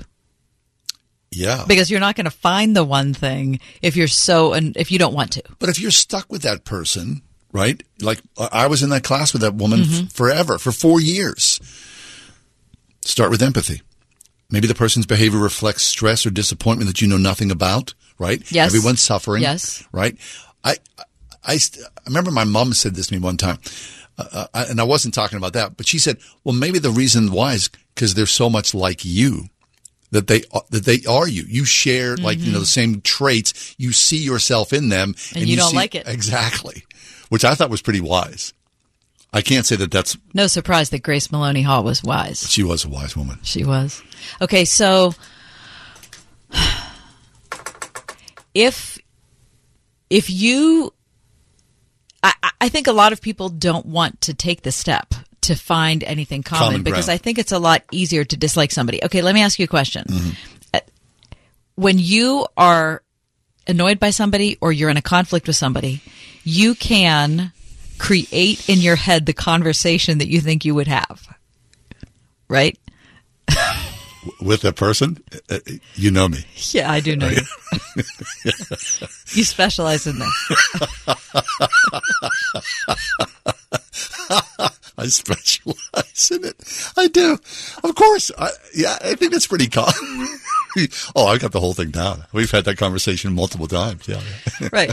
[1.30, 1.64] Yeah.
[1.68, 4.98] Because you're not going to find the one thing if you're so and if you
[4.98, 5.42] don't want to.
[5.58, 7.20] But if you're stuck with that person,
[7.52, 7.82] right?
[8.00, 10.04] Like I was in that class with that woman Mm-hmm.
[10.06, 11.60] f- forever, for four years.
[13.02, 13.82] Start with empathy.
[14.50, 18.40] Maybe the person's behavior reflects stress or disappointment that you know nothing about, right?
[18.50, 18.74] Yes.
[18.74, 19.42] Everyone's suffering.
[19.42, 19.84] Yes.
[19.92, 20.16] Right?
[20.64, 20.76] I,
[21.44, 21.58] I, I
[22.06, 23.58] remember my mom said this to me one time,
[24.16, 27.30] uh, uh, and I wasn't talking about that, but she said, well, maybe the reason
[27.30, 29.44] why is because they're so much like you
[30.12, 31.42] that they that they are you.
[31.46, 33.74] You share like you know the same traits.
[33.76, 35.38] You see yourself in them, Mm-hmm.
[35.38, 36.08] And you don't see- like it.
[36.08, 36.84] exactly,
[37.28, 38.54] which I thought was pretty wise.
[39.32, 42.50] I can't say that that's No surprise that Grace Maloney Hall was wise.
[42.50, 43.38] she was a wise woman.
[43.42, 44.02] She was.
[44.40, 45.14] Okay, so
[48.54, 48.98] if
[50.10, 50.92] if you
[52.22, 56.02] I, I- think a lot of people don't want to take the step to find
[56.04, 57.08] anything common, Common because.
[57.08, 59.02] I think it's a lot easier to dislike somebody.
[59.04, 60.04] Okay, let me ask you a question.
[60.74, 60.80] Uh,
[61.76, 63.02] When you are
[63.66, 66.02] annoyed by somebody or you're in a conflict with somebody,
[66.42, 67.52] you can
[67.98, 71.26] create in your head the conversation that you think you would have.
[72.48, 72.78] Right?
[74.40, 75.58] With a person, uh,
[75.94, 76.44] you know me.
[76.72, 77.42] Yeah, I do know you.
[79.34, 80.48] You specialize in this.
[84.98, 86.92] I specialize in it.
[86.96, 87.38] I do.
[87.84, 88.30] Of course.
[88.38, 89.92] I, yeah, I think that's pretty common.
[91.14, 92.24] oh, I got the whole thing down.
[92.32, 94.08] We've had that conversation multiple times.
[94.08, 94.20] Yeah.
[94.72, 94.92] Right.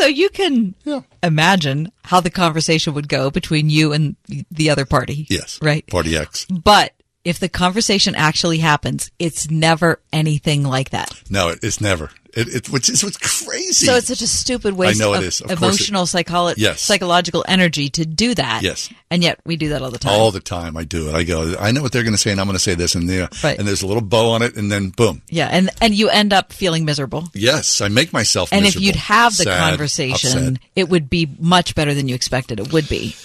[0.00, 0.74] So you can
[1.22, 4.16] imagine how the conversation would go between you and
[4.50, 5.26] the other party.
[5.28, 5.58] Yes.
[5.60, 5.86] Right.
[5.86, 6.46] Party X.
[6.46, 11.20] But if the conversation actually happens, it's never anything like that.
[11.28, 12.08] No, it's never.
[12.32, 13.86] It, it, which is what's crazy.
[13.86, 15.40] So it's such a stupid waste I know it of is.
[15.40, 16.80] Of emotional psycholo- Yes.
[16.80, 18.62] psychological energy to do that.
[18.62, 18.88] Yes.
[19.10, 20.12] And yet we do that all the time.
[20.12, 21.14] All the time I do it.
[21.14, 22.94] I go, I know what they're going to say, and I'm going to say this,
[22.94, 23.58] and there, Right.
[23.58, 25.22] and there's a little bow on it, and then boom.
[25.28, 27.24] yeah, and and you end up feeling miserable.
[27.34, 28.52] Yes, I make myself.
[28.52, 30.62] And if you'd have the sad, conversation, upset.
[30.76, 33.16] it would be much better than you expected it would be.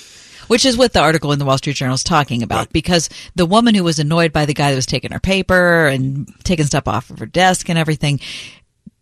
[0.48, 2.72] Which is what the article in the Wall Street Journal is talking about.
[2.72, 6.32] Because the woman who was annoyed by the guy that was taking her paper and
[6.44, 8.20] taking stuff off of her desk and everything,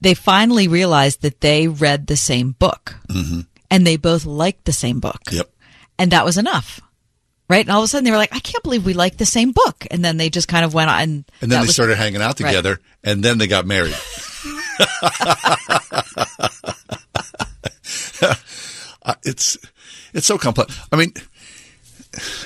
[0.03, 2.95] they finally realized that they read the same book.
[3.09, 3.41] Mm-hmm.
[3.71, 5.21] And they both liked the same book.
[5.31, 5.49] Yep.
[5.97, 6.79] And that was enough.
[7.49, 7.65] Right?
[7.65, 9.51] And all of a sudden they were like, I can't believe we like the same
[9.51, 9.85] book.
[9.91, 11.01] And then they just kind of went on.
[11.01, 12.47] And, And then they was- started hanging out Right.
[12.51, 13.95] together, and then they got married.
[19.05, 19.57] Uh, it's
[20.13, 20.79] it's so complex.
[20.89, 21.11] I mean,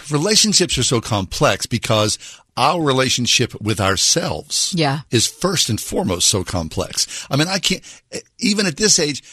[0.10, 2.18] relationships are so complex because
[2.58, 5.02] our relationship with ourselves Yeah.
[5.12, 7.06] is first and foremost so complex.
[7.30, 7.84] I mean, I can't
[8.40, 9.24] even at this age,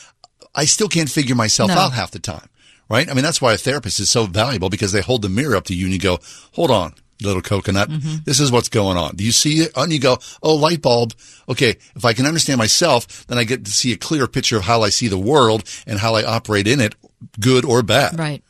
[0.54, 1.78] I still can't figure myself No.
[1.78, 2.48] out half the time.
[2.90, 3.08] Right?
[3.10, 5.64] I mean, that's why a therapist is so valuable because they hold the mirror up
[5.64, 6.18] to you and you go,
[6.52, 6.92] "Hold on,
[7.22, 7.88] little coconut.
[7.88, 8.16] Mm-hmm.
[8.26, 9.16] This is what's going on.
[9.16, 11.14] Do you see it?" And you go, "Oh, light bulb.
[11.48, 14.64] Okay, if I can understand myself, then I get to see a clear picture of
[14.64, 16.94] how I see the world and how I operate in it,
[17.40, 18.42] good or bad." Right.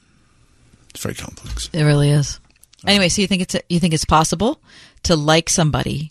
[0.91, 1.71] It's very complex.
[1.73, 2.41] It really is.
[2.87, 4.61] Anyway, so you think it's you think it's possible
[5.05, 6.11] to like somebody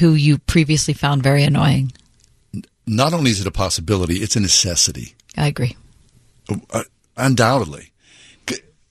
[0.00, 1.92] who you previously found very annoying?
[2.86, 5.14] Not only is it a possibility, it's a necessity.
[5.36, 5.76] I agree.
[6.70, 6.84] Uh,
[7.16, 7.92] undoubtedly.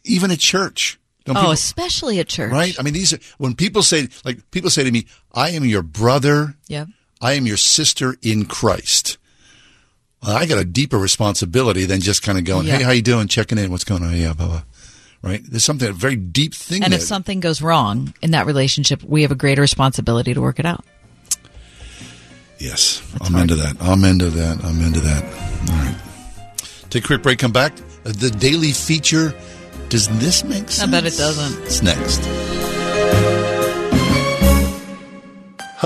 [0.04, 1.00] Even at church.
[1.26, 2.52] Don't oh, people- especially at church.
[2.52, 2.76] right?
[2.80, 5.82] I mean, these are, when people say, like, people say to me, I am your
[5.82, 6.56] brother.
[6.68, 6.90] Yep.
[7.22, 9.18] I am your sister in Christ.
[10.22, 12.78] Well, I got a deeper responsibility than just kind of going, Yeah.
[12.78, 13.28] hey, how you doing?
[13.28, 13.72] Checking in.
[13.72, 14.16] What's going on?
[14.16, 14.64] Yeah, blah, blah.
[15.26, 15.42] Right?
[15.44, 17.00] There's something, a very deep thing And there.
[17.00, 20.68] if something goes wrong in that relationship, we have a greater responsibility to work it
[20.68, 20.86] out.
[22.60, 23.76] Yes, I'm into that.
[23.82, 24.64] I'm into that.
[24.64, 25.24] I'm into that.
[25.72, 25.96] All right.
[26.92, 27.40] Take a quick break.
[27.40, 27.74] Come back.
[28.06, 29.34] Uh, The daily feature.
[29.90, 30.82] Does this make sense?
[30.82, 31.64] I bet it doesn't.
[31.66, 32.22] It's next.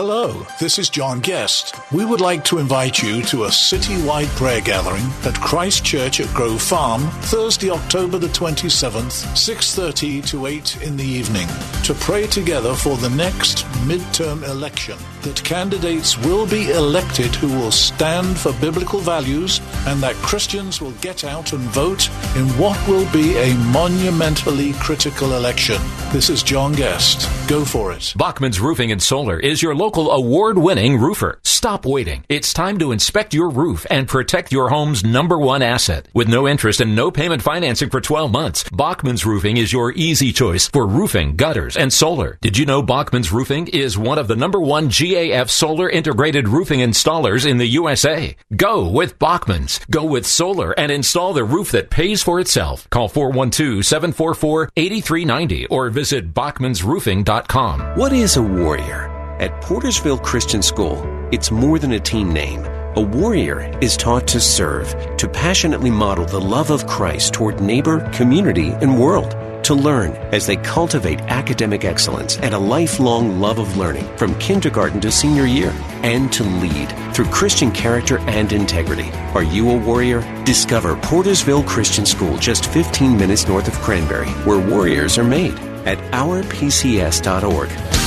[0.02, 1.76] Hello, this is John Guest.
[1.92, 6.34] We would like to invite you to a citywide prayer gathering at Christ Church at
[6.34, 11.50] Grove Farm, Thursday, October the 27th, 6:30 to 8 in the evening,
[11.84, 14.98] to pray together for the next midterm election.
[15.24, 20.94] That candidates will be elected who will stand for biblical values and that Christians will
[21.02, 25.76] get out and vote in what will be a monumentally critical election.
[26.14, 27.30] This is John Guest.
[27.50, 28.14] Go for it.
[28.16, 31.40] Bachman's Roofing and Solar is your local award-winning roofer.
[31.44, 32.24] Stop waiting.
[32.30, 36.08] It's time to inspect your roof and protect your home's number one asset.
[36.14, 40.32] With no interest and no payment financing for 12 months, Bachman's Roofing is your easy
[40.32, 42.38] choice for roofing, gutters, and solar.
[42.40, 46.48] Did you know Bachman's Roofing is one of the number one G GAF solar integrated
[46.48, 48.36] roofing installers in the USA.
[48.56, 49.80] Go with Bachman's.
[49.90, 52.88] Go with solar and install the roof that pays for itself.
[52.90, 57.98] Call 412-744-8390 or visit bachmansroofing.com.
[57.98, 59.10] What is a warrior?
[59.40, 62.79] At Portersville Christian School, it's more than a team name.
[62.96, 68.10] A warrior is taught to serve, to passionately model the love of Christ toward neighbor,
[68.14, 69.38] community, and world.
[69.66, 75.00] To learn as they cultivate academic excellence and a lifelong love of learning from kindergarten
[75.02, 75.72] to senior year.
[76.02, 79.12] And to lead through Christian character and integrity.
[79.36, 80.22] Are you a warrior?
[80.44, 85.54] Discover Portersville Christian School just 15 minutes north of Cranberry, where warriors are made
[85.86, 87.99] at ourpcs.org.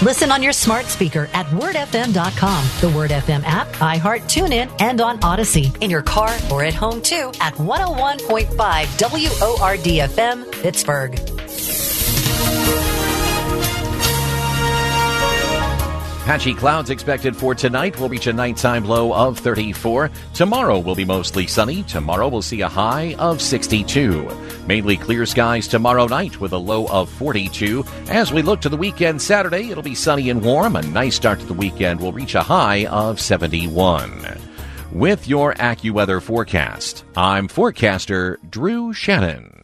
[0.00, 5.18] Listen on your smart speaker at wordfm.com, the Word FM app, iHeart, TuneIn, and on
[5.20, 5.76] Audacy.
[5.82, 11.18] In your car or at home too at 101.5 WORDFM, Pittsburgh.
[16.28, 17.98] Patchy clouds expected for tonight.
[17.98, 20.10] We'll reach a nighttime low of 34.
[20.34, 21.84] Tomorrow will be mostly sunny.
[21.84, 24.28] Tomorrow we'll see a high of 62.
[24.66, 27.82] Mainly clear skies tomorrow night with a low of 42.
[28.10, 30.76] As we look to the weekend Saturday, it'll be sunny and warm.
[30.76, 34.38] A nice start to the weekend will reach a high of 71.
[34.92, 39.57] With your AccuWeather forecast, I'm forecaster Drew Shannon.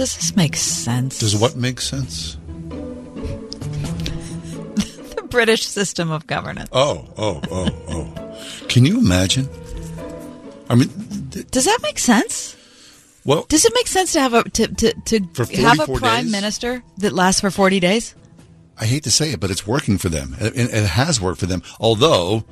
[0.00, 1.18] Does this make sense?
[1.18, 2.38] does what make sense?
[2.70, 2.78] the
[5.28, 6.70] British system of governance.
[6.72, 8.64] Oh, oh, oh, oh.
[8.68, 9.46] Can you imagine?
[10.70, 10.88] I mean,
[11.50, 12.56] Does that make sense?
[13.26, 15.20] Well, does it make sense to have a to to, to
[15.56, 16.32] have a prime days?
[16.32, 18.14] minister that lasts for forty days?
[18.78, 20.34] I hate to say it, but it's working for them.
[20.40, 21.62] It it has worked for them.
[21.78, 22.46] Although,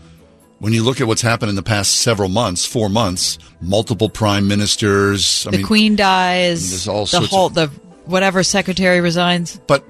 [0.58, 4.48] when you look at what's happened in the past several months, four months, multiple prime
[4.48, 5.46] ministers.
[5.46, 6.84] I the mean, Queen dies.
[6.84, 7.68] the whole of- the
[8.06, 9.60] whatever secretary resigns.
[9.66, 9.84] but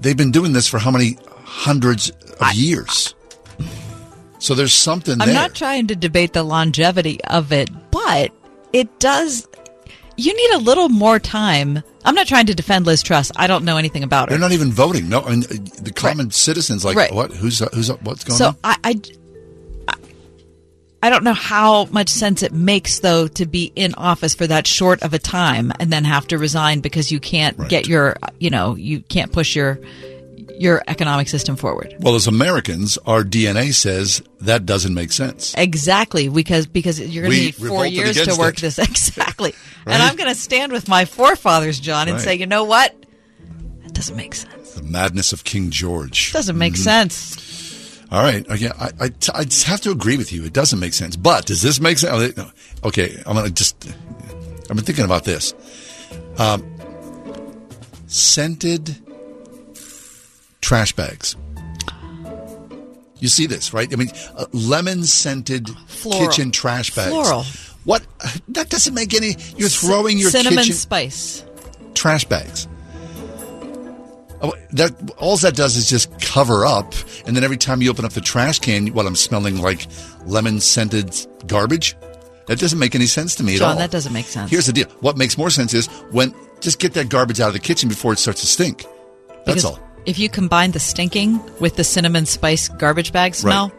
[0.00, 2.10] they've been doing this for how many hundreds
[2.40, 3.14] of years?
[4.38, 5.34] So there's something I'm there.
[5.34, 8.32] not trying to debate the longevity of it, but
[8.72, 9.46] it does.
[10.16, 11.82] You need a little more time.
[12.06, 13.30] I'm not trying to defend Liz Truss.
[13.36, 14.34] I don't know anything about her.
[14.36, 15.08] They're not even voting.
[15.10, 17.12] No, I mean, uh, the common citizens like Right.
[17.12, 17.30] what?
[17.32, 18.56] Who's who's what's going so on?
[18.64, 19.00] I, I, I-
[21.02, 24.66] I don't know how much sense it makes though to be in office for that
[24.66, 28.50] short of a time and then have to resign because you can't get your, you
[28.50, 29.78] know, you can't push your
[30.58, 31.94] your economic system forward.
[32.00, 35.54] Well, as Americans, our DNA says that doesn't make sense.
[35.56, 38.60] Exactly, because because you're going to need four years to work it.
[38.60, 39.54] this exactly.
[39.86, 39.94] Right?
[39.94, 42.22] And I'm going to stand with my forefathers, John, and Right.
[42.24, 42.94] say, you know what?
[43.84, 44.72] That doesn't make sense.
[44.74, 46.30] The madness of King George.
[46.34, 46.84] Doesn't make Mhm.
[46.84, 47.36] sense.
[48.10, 48.48] All right.
[48.50, 48.70] Okay.
[48.78, 50.44] I, I, I just have to agree with you.
[50.44, 51.16] It doesn't make sense.
[51.16, 52.38] But does this make sense?
[52.84, 53.22] Okay.
[53.26, 55.54] I'm going to just, I've been thinking about this.
[56.38, 56.64] Um,
[58.08, 58.96] scented
[60.60, 61.36] trash bags.
[63.18, 63.92] You see this, right?
[63.92, 65.68] I mean, uh, lemon scented
[66.02, 67.10] kitchen trash bags.
[67.10, 67.44] Floral.
[67.84, 68.02] What?
[68.48, 69.36] That doesn't make any.
[69.56, 71.44] You're throwing your cinnamon kitchen spice.
[71.94, 72.66] trash bags.
[74.42, 76.94] Oh, that all that does is just cover up,
[77.26, 79.86] and then every time you open up the trash can, what I'm smelling like
[80.24, 81.14] lemon scented
[81.46, 81.96] garbage.
[82.46, 83.70] That doesn't make any sense to me at all.
[83.70, 84.50] John, that doesn't make sense.
[84.50, 87.52] Here's the deal: what makes more sense is when just get that garbage out of
[87.52, 88.84] the kitchen before it starts to stink.
[89.44, 89.80] That's Because all.
[90.06, 93.70] If you combine the stinking with the cinnamon spice garbage bag smell,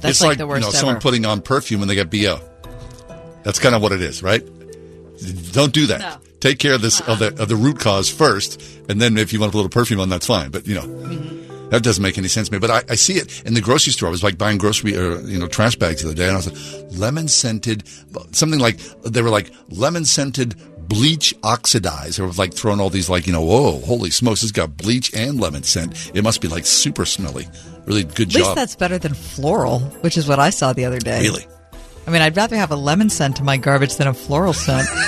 [0.00, 0.76] that's it's like, like, the worst you know, ever.
[0.76, 2.40] someone putting on perfume when they get bo.
[3.44, 4.44] That's kind of what it is, right?
[5.52, 6.00] Don't do that.
[6.00, 6.31] No.
[6.42, 9.38] Take care of this of the of the root cause first, and then if you
[9.38, 10.50] want to put a little perfume on, that's fine.
[10.50, 11.68] But you know, Mm-hmm.
[11.70, 12.58] that doesn't make any sense to me.
[12.58, 14.08] But I, I see it in the grocery store.
[14.08, 16.36] I was like buying grocery or you know trash bags the other day, and I
[16.36, 17.84] was like lemon scented,
[18.32, 20.56] something like they were like lemon scented
[20.88, 22.18] bleach oxidized.
[22.18, 25.14] They were like throwing all these like you know, whoa, holy smokes, it's got bleach
[25.14, 26.10] and lemon scent.
[26.12, 27.46] It must be like super smelly.
[27.86, 30.98] Really good At least that's better than floral, which is what I saw the other
[30.98, 31.22] day.
[31.22, 31.46] Really?
[32.06, 34.88] I mean, I'd rather have a lemon scent to my garbage than a floral scent.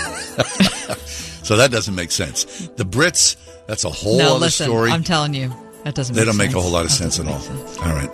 [1.45, 2.69] So that doesn't make sense.
[2.77, 4.91] The Brits, that's a whole no, other listen, story.
[4.91, 5.53] I'm telling you,
[5.85, 6.15] that doesn't.
[6.17, 7.39] they make don't make a whole lot of That sense at all.
[7.39, 7.79] sense.
[7.81, 8.11] All right.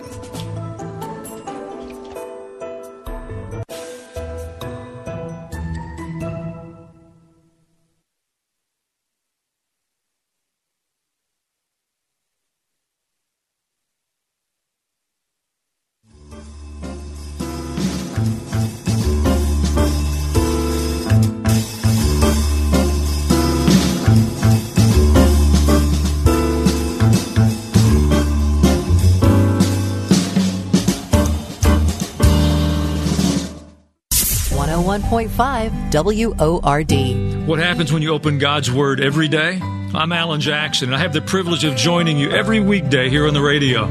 [35.37, 37.47] 101.5 WORD.
[37.47, 39.59] What happens when you open God's Word every day?
[39.93, 43.33] I'm Alan Jackson, and I have the privilege of joining you every weekday here on
[43.33, 43.85] the radio.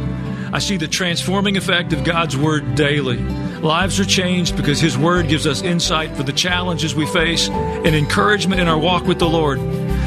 [0.52, 3.18] I see the transforming effect of God's Word daily.
[3.60, 7.94] Lives are changed because His Word gives us insight for the challenges we face and
[7.94, 9.58] encouragement in our walk with the Lord.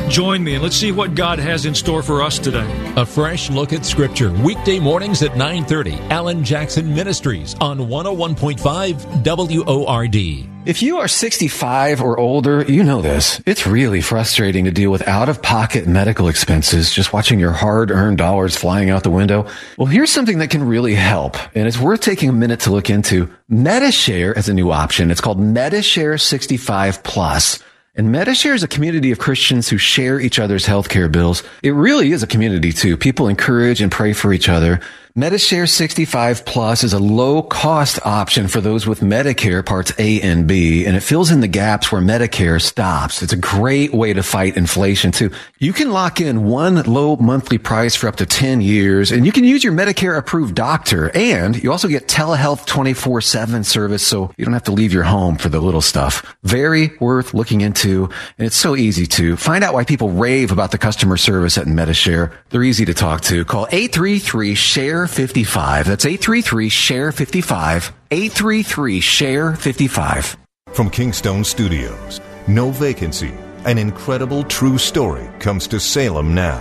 [0.09, 2.67] Join me and let's see what God has in store for us today.
[2.97, 6.09] A fresh look at Scripture, weekday mornings at 9.30.
[6.09, 10.52] Alan Jackson Ministries on 101.5 WORD.
[10.65, 13.41] If you are 65 or older, you know this.
[13.45, 17.91] It's really frustrating to deal with out of pocket medical expenses, just watching your hard
[17.91, 19.45] earned dollars flying out the window.
[19.77, 22.89] Well, here's something that can really help, and it's worth taking a minute to look
[22.89, 23.29] into.
[23.49, 25.11] Medi-Share is a new option.
[25.11, 27.61] It's called Medi-Share 65 Plus.
[27.95, 31.43] And Medi-Share is a community of Christians who share each other's healthcare bills.
[31.61, 32.95] It really is a community too.
[32.95, 34.79] People encourage and pray for each other.
[35.15, 40.47] Medi-Share 65 Plus is a low cost option for those with Medicare parts A and
[40.47, 43.21] B, and it fills in the gaps where Medicare stops.
[43.21, 45.29] It's a great way to fight inflation too.
[45.59, 49.31] You can lock in one low monthly price for up to 10 years, and you
[49.31, 54.31] can use your Medicare approved doctor, and you also get telehealth 24 7 service, so
[54.35, 56.35] you don't have to leave your home for the little stuff.
[56.41, 58.05] Very worth looking into,
[58.39, 61.67] and it's so easy to find out why people rave about the customer service at
[61.67, 62.31] Medi-Share.
[62.49, 63.45] They're easy to talk to.
[63.45, 65.87] Call 833 SHARE 55.
[65.87, 67.93] That's 833 SHARE 55.
[68.11, 70.37] 833 SHARE 55.
[70.73, 73.33] From Kingstone Studios, no vacancy,
[73.65, 76.59] an incredible true story comes to Salem now.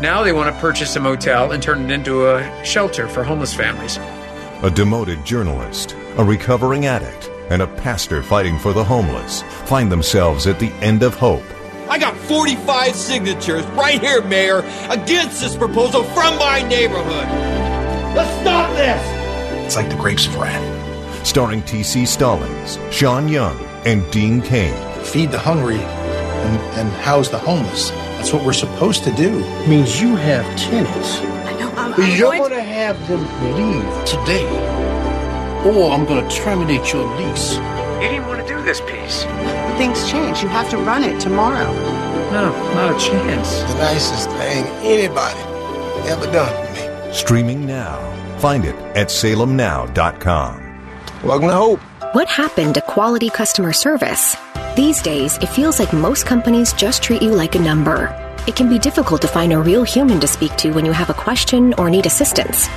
[0.00, 3.54] Now they want to purchase a motel and turn it into a shelter for homeless
[3.54, 3.98] families.
[4.62, 10.46] A demoted journalist, a recovering addict, and a pastor fighting for the homeless find themselves
[10.46, 11.44] at the end of hope.
[11.88, 14.58] I got 45 signatures right here, Mayor,
[14.90, 17.28] against this proposal from my neighborhood.
[18.16, 19.66] Let's stop this!
[19.66, 21.26] It's like the grapes of wrath.
[21.26, 22.06] Starring T.C.
[22.06, 24.74] Stallings, Sean Young, and Dean Cain.
[25.04, 27.90] Feed the hungry and, and house the homeless.
[27.90, 29.40] That's what we're supposed to do.
[29.66, 31.18] means you have tenants.
[31.18, 31.70] I know.
[31.76, 33.20] I'm, But you're going going to have them
[33.56, 34.46] leave today,
[35.64, 37.56] or I'm going to terminate your lease.
[38.04, 39.22] You didn't want to do this piece.
[39.78, 40.42] Things change.
[40.42, 41.72] You have to run it tomorrow.
[42.32, 43.62] No, not a chance.
[43.62, 45.40] The nicest thing anybody
[46.10, 47.14] ever done for me.
[47.14, 47.96] Streaming now.
[48.40, 50.90] Find it at salemnow.com.
[51.24, 51.80] Welcome to Hope.
[52.12, 54.36] What happened to quality customer service?
[54.76, 58.14] These days, it feels like most companies just treat you like a number.
[58.46, 61.08] It can be difficult to find a real human to speak to when you have
[61.08, 62.68] a question or need assistance.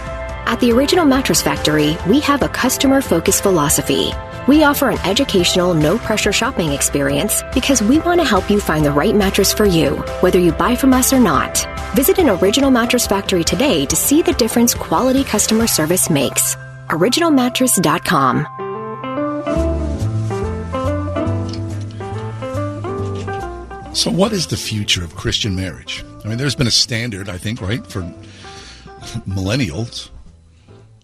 [0.47, 4.13] At the Original Mattress Factory, we have a customer focused philosophy.
[4.47, 8.85] We offer an educational, no pressure shopping experience because we want to help you find
[8.85, 11.67] the right mattress for you, whether you buy from us or not.
[11.95, 16.55] Visit an Original Mattress Factory today to see the difference quality customer service makes.
[16.87, 18.47] OriginalMattress.com.
[23.93, 26.05] So, what is the future of Christian marriage?
[26.23, 28.03] I mean, there's been a standard, I think, right, for
[29.27, 30.09] millennials.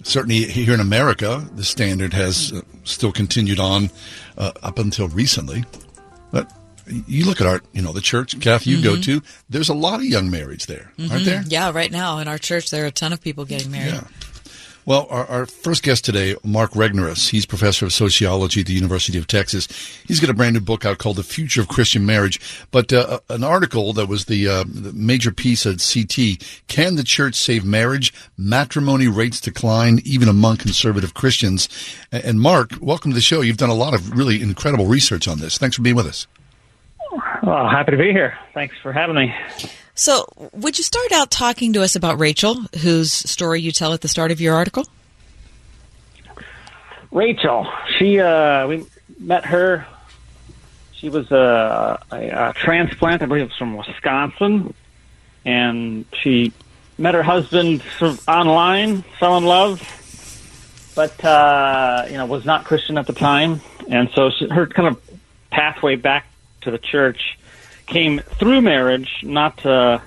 [0.03, 3.89] Certainly here in America, the standard has uh, still continued on
[4.37, 5.63] uh, up until recently.
[6.31, 6.51] But
[7.07, 9.03] you look at our, you know, the church, Kath, you go Mhm.
[9.03, 11.25] to, there's a lot of young marrieds there, aren't Mhm.
[11.25, 11.43] there?
[11.47, 13.93] Yeah, right now in our church, there are a ton of people getting married.
[13.93, 14.03] Yeah.
[14.85, 19.17] Well, our, our first guest today, Mark Regnerus, he's professor of sociology at the University
[19.17, 19.67] of Texas.
[20.05, 22.39] He's got a brand new book out called The Future of Christian Marriage.
[22.71, 27.03] But uh, an article that was the, uh, the major piece at CT, Can the
[27.03, 28.13] Church Save Marriage?
[28.37, 31.69] Matrimony Rates Decline, even among conservative Christians.
[32.11, 33.39] And, and Mark, welcome to the show.
[33.39, 35.57] You've done a lot of really incredible research on this.
[35.57, 36.27] Thanks for being with us.
[37.43, 38.37] Well, happy to be here.
[38.53, 39.33] Thanks for having me.
[39.95, 44.01] So, would you start out talking to us about Rachel, whose story you tell at
[44.01, 44.87] the start of your article?
[47.11, 47.67] Rachel,
[47.97, 48.85] she uh, we
[49.19, 49.85] met her.
[50.93, 54.73] She was a, a, a transplant, I believe, it was from Wisconsin,
[55.45, 56.53] and she
[56.97, 59.79] met her husband sort of online, fell in love,
[60.95, 64.87] but uh, you know was not Christian at the time, and so she, her kind
[64.87, 64.99] of
[65.51, 66.25] pathway back
[66.61, 67.37] to the church
[67.85, 69.99] came through marriage, not uh,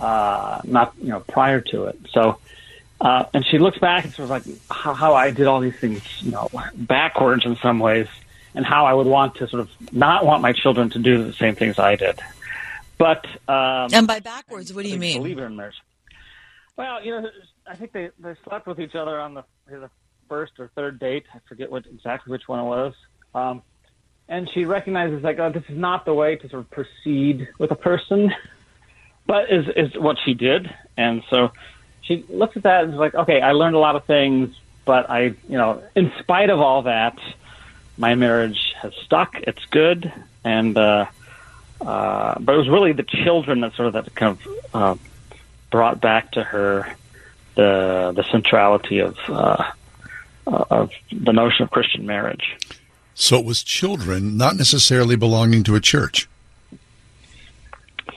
[0.00, 1.98] uh, not you know prior to it.
[2.10, 2.38] So,
[3.00, 5.76] uh, and she looks back and sort of like how, how I did all these
[5.76, 8.08] things, you know, backwards in some ways,
[8.54, 11.32] and how I would want to sort of not want my children to do the
[11.32, 12.20] same things I did.
[12.98, 15.20] But um, And by backwards, what do you mean?
[15.20, 15.80] Believer in marriage.
[16.76, 17.28] Well, you know,
[17.66, 19.90] I think they they slept with each other on the, the
[20.28, 21.26] first or third date.
[21.34, 22.94] I forget what exactly which one it was.
[23.34, 23.62] Um,
[24.28, 27.70] and she recognizes like, oh, this is not the way to sort of proceed with
[27.70, 28.32] a person,
[29.26, 30.72] but is is what she did.
[30.96, 31.52] And so
[32.02, 35.08] she looks at that and is like, okay, I learned a lot of things, but
[35.10, 37.18] I, you know, in spite of all that,
[37.96, 39.34] my marriage has stuck.
[39.40, 40.12] It's good,
[40.44, 41.06] and uh,
[41.80, 44.96] uh, but it was really the children that sort of that kind of uh,
[45.70, 46.94] brought back to her
[47.54, 49.70] the the centrality of uh,
[50.46, 52.56] of the notion of Christian marriage.
[53.20, 56.28] So it was children, not necessarily belonging to a church.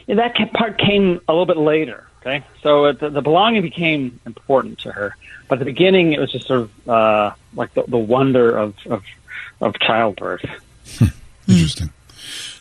[0.06, 2.08] Yeah, that part came a little bit later.
[2.22, 5.16] Okay, so the, the belonging became important to her,
[5.48, 8.76] but at the beginning it was just sort of uh, like the, the wonder of,
[8.86, 9.04] of
[9.60, 10.46] of childbirth.
[11.48, 11.90] Interesting.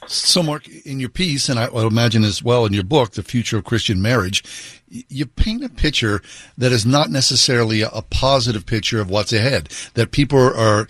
[0.07, 3.23] So, Mark, in your piece, and I would imagine as well in your book, The
[3.23, 4.43] Future of Christian Marriage,
[4.89, 6.21] you paint a picture
[6.59, 9.69] that is not necessarily a, a positive picture of what's ahead.
[9.95, 10.89] That people are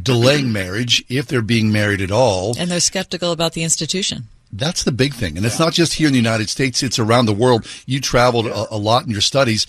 [0.00, 2.56] delaying marriage if they're being married at all.
[2.58, 4.24] And they're skeptical about the institution.
[4.52, 5.36] That's the big thing.
[5.36, 7.66] And it's not just here in the United States, it's around the world.
[7.86, 9.66] You traveled a, a lot in your studies.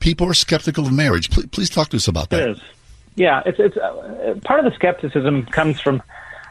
[0.00, 1.30] People are skeptical of marriage.
[1.30, 2.42] Please, please talk to us about that.
[2.42, 2.62] It is.
[3.16, 6.02] Yeah, it's it's uh, part of the skepticism comes from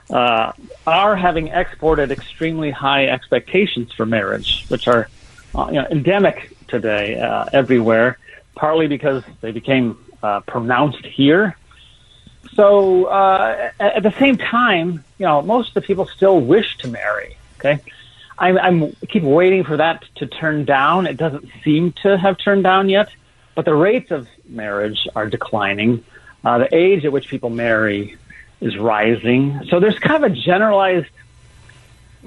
[0.10, 0.54] uh,
[0.86, 5.10] our having exported extremely high expectations for marriage, which are
[5.56, 8.18] uh, you know, endemic today uh, everywhere.
[8.56, 11.56] Partly because they became uh, pronounced here.
[12.54, 16.78] So uh, at, at the same time, you know, most of the people still wish
[16.78, 17.38] to marry.
[17.60, 17.80] Okay,
[18.40, 21.06] I'm, I'm keep waiting for that to turn down.
[21.06, 23.10] It doesn't seem to have turned down yet,
[23.56, 26.04] but the rates of marriage are declining.
[26.44, 28.16] Uh, the age at which people marry
[28.62, 29.62] is rising.
[29.70, 31.08] So there's kind of a generalized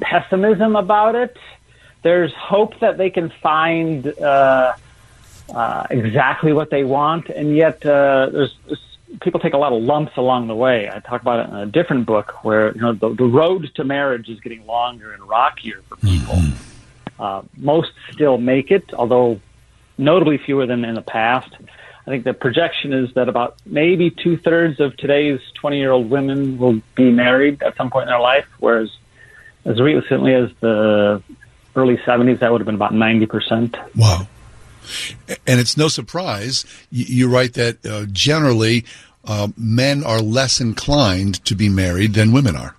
[0.01, 1.37] pessimism about it.
[2.03, 4.75] There's hope that they can find uh,
[5.55, 8.57] uh, exactly what they want, and yet uh, there's,
[9.21, 10.89] people take a lot of lumps along the way.
[10.89, 13.85] I talk about it in a different book where you know the, the road to
[13.85, 16.39] marriage is getting longer and rockier for people.
[17.19, 19.41] Uh, most still make it, although
[19.99, 21.53] notably fewer than in the past.
[22.11, 26.11] I think the projection is that about maybe two thirds of today's 20 year old
[26.11, 28.91] women will be married at some point in their life, whereas
[29.65, 31.23] as recently as the
[31.77, 33.79] early 70s, that would have been about 90%.
[33.95, 34.27] Wow.
[35.47, 38.87] And it's no surprise you, write that uh, generally
[39.25, 42.75] uh, men are less inclined to be married than women are.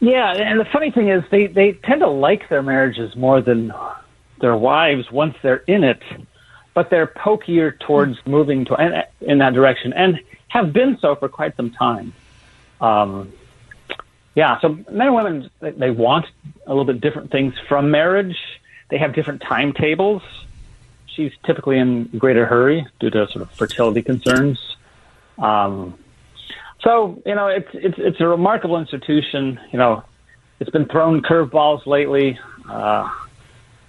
[0.00, 3.72] Yeah, and the funny thing is, they, they tend to like their marriages more than
[4.40, 6.02] their wives once they're in it,
[6.76, 11.56] but they're pokier towards moving to in that direction and have been so for quite
[11.56, 12.12] some time.
[12.82, 13.32] Um,
[14.34, 16.26] yeah, so men and women they, they want
[16.66, 18.36] a little bit different things from marriage.
[18.90, 20.22] They have different timetables.
[21.06, 24.76] She's typically in greater hurry due to sort of fertility concerns.
[25.38, 25.98] Um,
[26.80, 29.58] so you know, it's it's it's a remarkable institution.
[29.72, 30.04] You know,
[30.60, 32.38] it's been thrown curveballs lately
[32.68, 33.10] uh,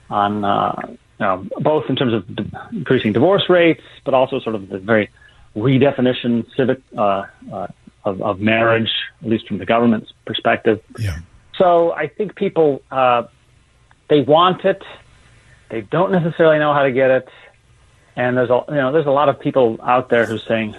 [0.09, 0.95] on uh,
[1.25, 5.09] know both in terms of d- increasing divorce rates, but also sort of the very
[5.55, 7.67] redefinition civic uh, uh,
[8.05, 8.91] of, of marriage,
[9.21, 10.81] at least from the government's perspective.
[10.99, 11.17] Yeah.
[11.57, 13.23] So I think people uh,
[14.09, 14.83] they want it,
[15.69, 17.29] they don't necessarily know how to get it,
[18.15, 20.75] and there's a you know there's a lot of people out there who's saying,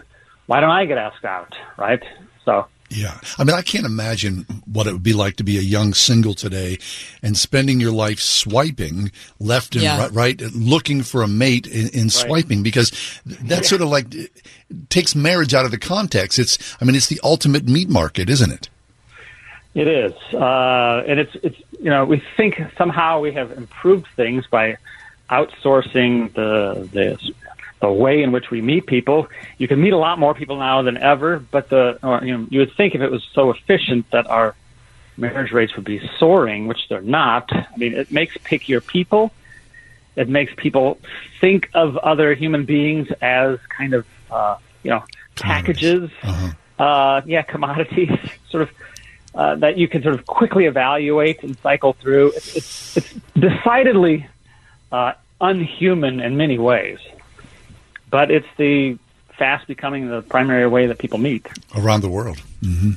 [0.46, 2.02] why don't I get asked out, right?
[2.44, 3.18] So Yeah.
[3.36, 6.34] I mean, I can't imagine what it would be like to be a young single
[6.34, 6.78] today
[7.22, 9.98] and spending your life swiping left and Yeah.
[9.98, 12.90] right, right, looking for a mate in, in swiping because
[13.26, 14.06] that sort of like
[14.88, 16.38] takes marriage out of the context.
[16.38, 18.68] It's, I mean, it's the ultimate meat market, isn't it?
[19.74, 24.44] It is, uh, and it's it's you know we think somehow we have improved things
[24.46, 24.76] by
[25.30, 27.32] outsourcing the the
[27.80, 29.28] the way in which we meet people.
[29.58, 32.46] You can meet a lot more people now than ever, but the or, you know
[32.50, 34.54] you would think if it was so efficient that our
[35.16, 37.50] marriage rates would be soaring, which they're not.
[37.52, 39.32] I mean, it makes pickier people.
[40.16, 40.98] It makes people
[41.40, 45.04] think of other human beings as kind of uh, you know
[45.36, 46.10] packages.
[46.78, 48.10] Uh, yeah, commodities,
[48.50, 48.70] sort of
[49.34, 52.32] uh, that you can sort of quickly evaluate and cycle through.
[52.32, 54.26] It's, it's, it's decidedly
[54.90, 56.98] uh, unhuman in many ways,
[58.10, 58.98] but it's the
[59.38, 61.46] fast becoming the primary way that people meet.
[61.74, 62.38] Around the world.
[62.62, 62.92] hmm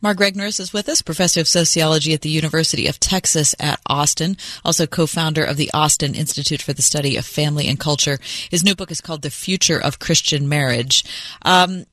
[0.00, 4.36] Mark Regnerus is with us, professor of sociology at the University of Texas at Austin,
[4.62, 8.18] also co-founder of the Austin Institute for the Study of Family and Culture.
[8.50, 11.04] His new book is called The Future of Christian Marriage.
[11.40, 11.86] Um,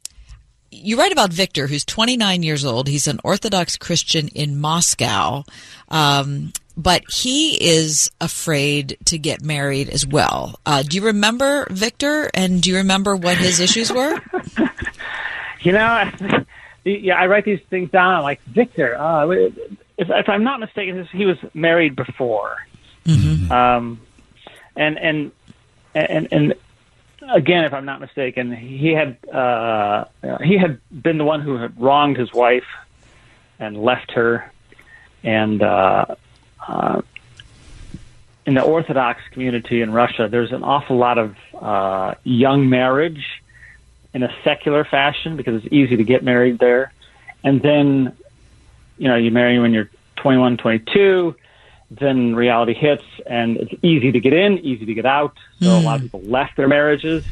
[0.71, 2.89] you write about Victor, who's 29 years old.
[2.89, 5.45] He's an Orthodox Christian in Moscow.
[5.87, 6.51] Um,
[6.81, 10.59] but he is afraid to get married as well.
[10.65, 14.19] Uh, do you remember Victor and do you remember what his issues were?
[15.61, 16.11] You know,
[16.83, 18.15] yeah, I write these things down.
[18.15, 18.97] I'm like Victor.
[18.97, 22.57] Uh, if, if I'm not mistaken, he was married before,
[23.51, 24.01] um,
[24.75, 25.31] and and
[25.93, 26.53] and and
[27.29, 30.05] again, if I'm not mistaken, he had uh,
[30.43, 32.67] he had been the one who had wronged his wife
[33.59, 34.51] and left her,
[35.23, 36.15] and uh,
[36.67, 37.01] uh,
[38.45, 43.25] in the Orthodox community in Russia, there's an awful lot of uh, young marriage
[44.13, 46.91] in a secular fashion because it's easy to get married there,
[47.43, 48.15] and then
[48.97, 51.35] you know you marry when you're 21, 22
[51.91, 55.37] then reality hits and it's easy to get in, easy to get out.
[55.59, 55.81] So mm.
[55.81, 57.25] a lot of people left their marriages.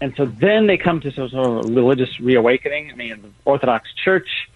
[0.00, 2.90] And so then they come to some sort of religious reawakening.
[2.90, 4.48] I mean, the Orthodox Church,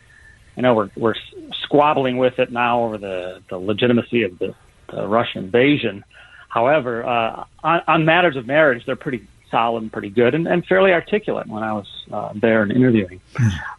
[0.56, 1.14] you know, we're, we're
[1.62, 4.54] squabbling with it now over the, the legitimacy of the,
[4.88, 6.04] the Russian invasion.
[6.48, 10.64] However, uh, on, on matters of marriage, they're pretty solid and pretty good and, and
[10.66, 13.20] fairly articulate when I was uh, there and interviewing.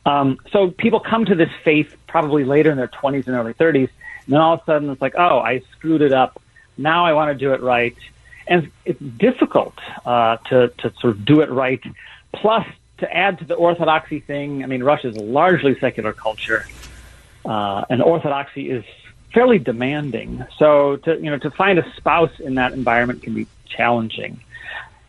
[0.06, 3.90] Um, so people come to this faith probably later in their 20s and early 30s
[4.26, 6.42] and then all of a sudden it's like, oh, I screwed it up.
[6.78, 7.96] Now I want to do it right.
[8.48, 9.74] And it's difficult
[10.06, 11.82] uh, to, to sort of do it right.
[12.34, 12.66] Plus,
[13.04, 16.66] to add to the orthodoxy thing, I mean, Russia is a largely secular culture,
[17.46, 18.86] uh, and orthodoxy is
[19.34, 20.46] fairly demanding.
[20.58, 24.40] So, to you know, to find a spouse in that environment can be challenging.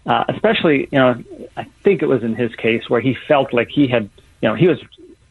[0.07, 1.23] Uh, especially, you know,
[1.57, 4.11] I think it was in his case where he felt like he had,
[4.43, 4.79] you know, he was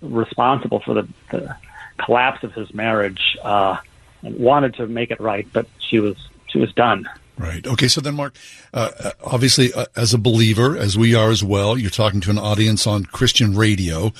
[0.01, 1.55] responsible for the, the
[1.97, 3.77] collapse of his marriage uh,
[4.23, 6.15] and wanted to make it right, but she was
[6.47, 7.07] she was done.
[7.37, 7.65] Right.
[7.65, 7.87] Okay.
[7.87, 8.35] So then, Mark,
[8.73, 12.29] uh, uh, obviously, uh, as a believer, as we are as well, you're talking to
[12.29, 14.13] an audience on Christian radio.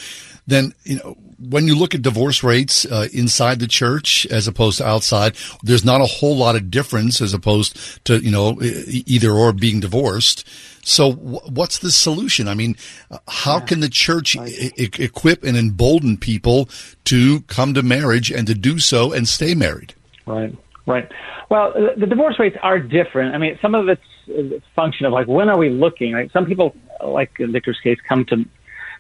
[0.48, 4.80] Then, you know, when you look at divorce rates uh, inside the church as opposed
[4.80, 9.32] to outside, there's not a whole lot of difference as opposed to you know either
[9.32, 10.48] or being divorced.
[10.86, 12.48] So, what's the solution?
[12.48, 12.76] I mean,
[13.10, 16.68] uh, how can the church I- equip and embolden people
[17.06, 19.94] to come to marriage and to do so and stay married?
[20.26, 21.10] Right, right.
[21.50, 23.36] Well, the divorce rates are different.
[23.36, 26.14] I mean, some of it's a function of like when are we looking?
[26.14, 26.32] Right?
[26.32, 28.46] Some people, like in Victor's case, come to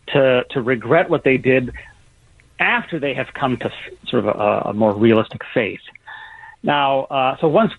[0.07, 1.71] to to regret what they did
[2.59, 3.71] after they have come to
[4.07, 5.81] sort of a, a more realistic faith.
[6.61, 7.73] Now, uh, so once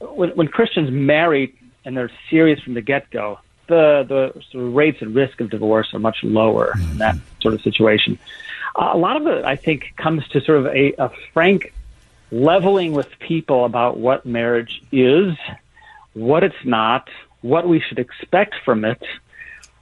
[0.00, 1.54] when, when Christians marry
[1.84, 3.38] and they're serious from the get go,
[3.68, 6.92] the the sort of rates and risk of divorce are much lower mm-hmm.
[6.92, 8.18] in that sort of situation.
[8.74, 11.72] Uh, a lot of it, I think, comes to sort of a, a frank
[12.30, 15.34] leveling with people about what marriage is,
[16.14, 17.08] what it's not,
[17.40, 19.02] what we should expect from it,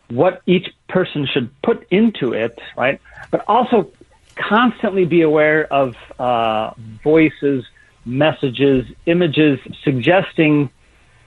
[0.09, 3.01] what each person should put into it, right?
[3.31, 3.91] But also
[4.37, 6.73] constantly be aware of uh,
[7.03, 7.65] voices,
[8.05, 10.71] messages, images suggesting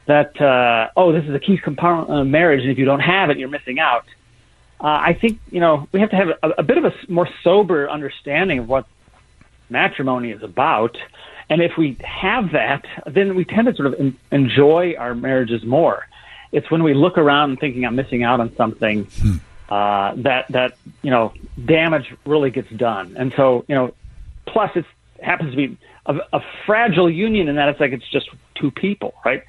[0.06, 3.30] that uh, oh, this is a key component of marriage, and if you don't have
[3.30, 4.06] it, you're missing out.
[4.80, 7.28] Uh, I think you know we have to have a, a bit of a more
[7.44, 8.86] sober understanding of what
[9.70, 10.98] matrimony is about,
[11.50, 15.64] and if we have that, then we tend to sort of en- enjoy our marriages
[15.64, 16.06] more.
[16.52, 19.36] It's when we look around and thinking I'm missing out on something hmm.
[19.70, 21.34] uh, that that you know
[21.66, 23.94] damage really gets done, and so you know,
[24.46, 24.86] plus it
[25.22, 29.14] happens to be a, a fragile union in that it's like it's just two people,
[29.26, 29.44] right?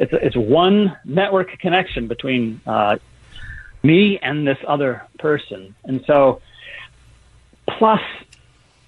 [0.00, 2.96] it's it's one network connection between uh,
[3.82, 6.40] me and this other person, and so
[7.68, 8.00] plus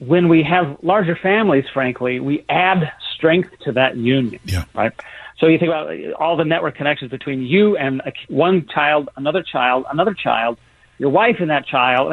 [0.06, 4.40] when we have larger families, frankly, we add strength to that union.
[4.44, 4.64] Yeah.
[4.74, 4.92] Right.
[5.38, 9.42] So you think about all the network connections between you and a, one child, another
[9.42, 10.58] child, another child,
[10.98, 12.12] your wife and that child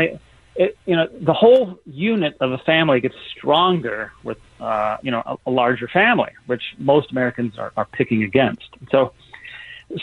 [0.59, 5.23] it, you know, the whole unit of a family gets stronger with, uh, you know,
[5.25, 8.67] a, a, larger family, which most Americans are, are picking against.
[8.91, 9.13] So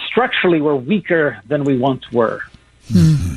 [0.06, 2.40] structurally, we're weaker than we once were.
[2.88, 3.34] Mm-hmm.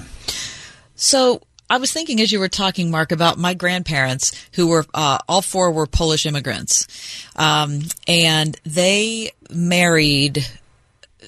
[0.95, 5.19] So I was thinking as you were talking, Mark, about my grandparents who were, uh,
[5.27, 6.87] all four were Polish immigrants.
[7.35, 10.47] Um, and they married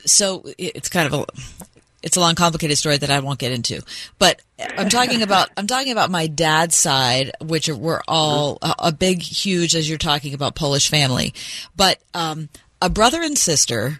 [0.05, 1.25] so it's kind of a
[2.03, 3.83] it's a long, complicated story that I won't get into.
[4.17, 8.91] But I'm talking about I'm talking about my dad's side, which were all a, a
[8.91, 11.33] big, huge, as you're talking about Polish family.
[11.75, 12.49] But um,
[12.81, 13.99] a brother and sister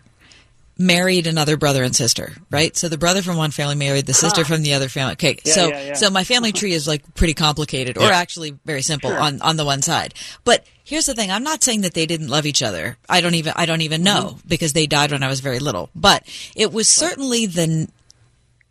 [0.82, 2.76] married another brother and sister, right?
[2.76, 4.44] So the brother from one family married the sister ah.
[4.44, 5.14] from the other family.
[5.14, 5.94] Okay, yeah, so yeah, yeah.
[5.94, 9.20] so my family tree is like pretty complicated, or actually very simple Sure.
[9.20, 10.14] on on the one side.
[10.44, 12.98] But here's the thing: I'm not saying that they didn't love each other.
[13.08, 14.48] I don't even I don't even know mm-hmm.
[14.48, 15.90] because they died when I was very little.
[15.95, 16.24] But
[16.56, 17.88] it was certainly the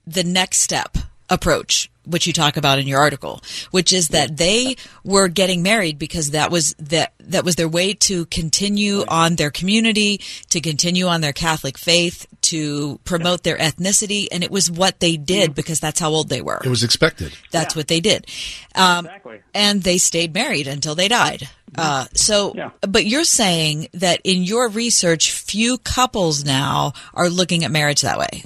[0.07, 4.77] the next step approach which you talk about in your article which is that they
[5.05, 9.51] were getting married because that was that that was their way to continue on their
[9.51, 15.01] community to continue on their catholic faith to promote their ethnicity and it was what
[15.01, 16.61] they did because that's how old they were.
[16.65, 17.32] It was expected.
[17.51, 18.27] that's what they did.
[18.74, 19.09] Um,
[19.55, 21.49] and they stayed married until they died.
[21.77, 27.70] Uh, so but you're saying that in your research few couples now are looking at
[27.70, 28.45] marriage that way.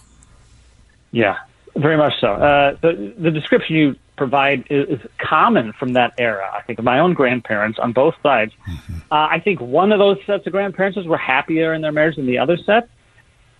[1.10, 1.38] Yeah,
[1.76, 2.32] very much so.
[2.32, 6.50] Uh, the, the description you provide is, is common from that era.
[6.52, 8.52] I think of my own grandparents on both sides.
[8.68, 8.94] Mm-hmm.
[9.10, 12.26] Uh, I think one of those sets of grandparents were happier in their marriage than
[12.26, 12.88] the other set,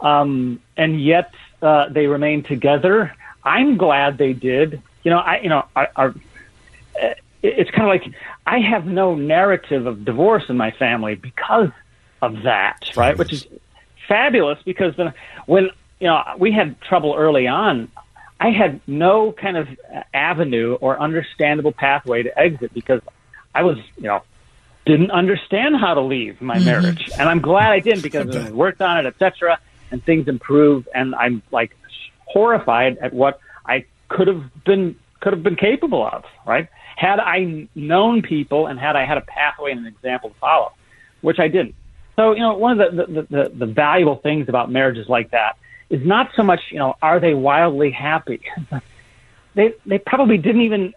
[0.01, 1.33] um, and yet
[1.63, 3.15] uh, they remained together.
[3.43, 4.81] I'm glad they did.
[5.03, 6.15] You know, I you know, our, our,
[7.03, 8.15] uh, it's kind of like
[8.47, 11.71] I have no narrative of divorce in my family because
[12.23, 13.19] of that, right?
[13.19, 13.47] Which is
[14.09, 15.13] fabulous because then
[15.47, 15.71] when
[16.01, 17.91] you know we had trouble early on,
[18.45, 19.67] I had no kind of
[20.13, 23.01] avenue or understandable pathway to exit because
[23.55, 24.21] I was you know
[24.85, 26.65] didn't understand how to leave my Mhm.
[26.65, 29.59] marriage, and I'm glad I didn't because I worked on it, etc.
[29.91, 31.71] And things improved, and I'm like
[32.27, 36.25] horrified at what I could have been could have been capable of.
[36.47, 36.69] Right?
[36.97, 40.73] Had I known people and had I had a pathway and an example to follow,
[41.23, 41.77] which I didn't.
[42.17, 45.57] So you know, one of the the, the, the valuable things about marriages like that
[45.91, 48.41] is not so much you know are they wildly happy.
[49.55, 50.95] they they probably didn't even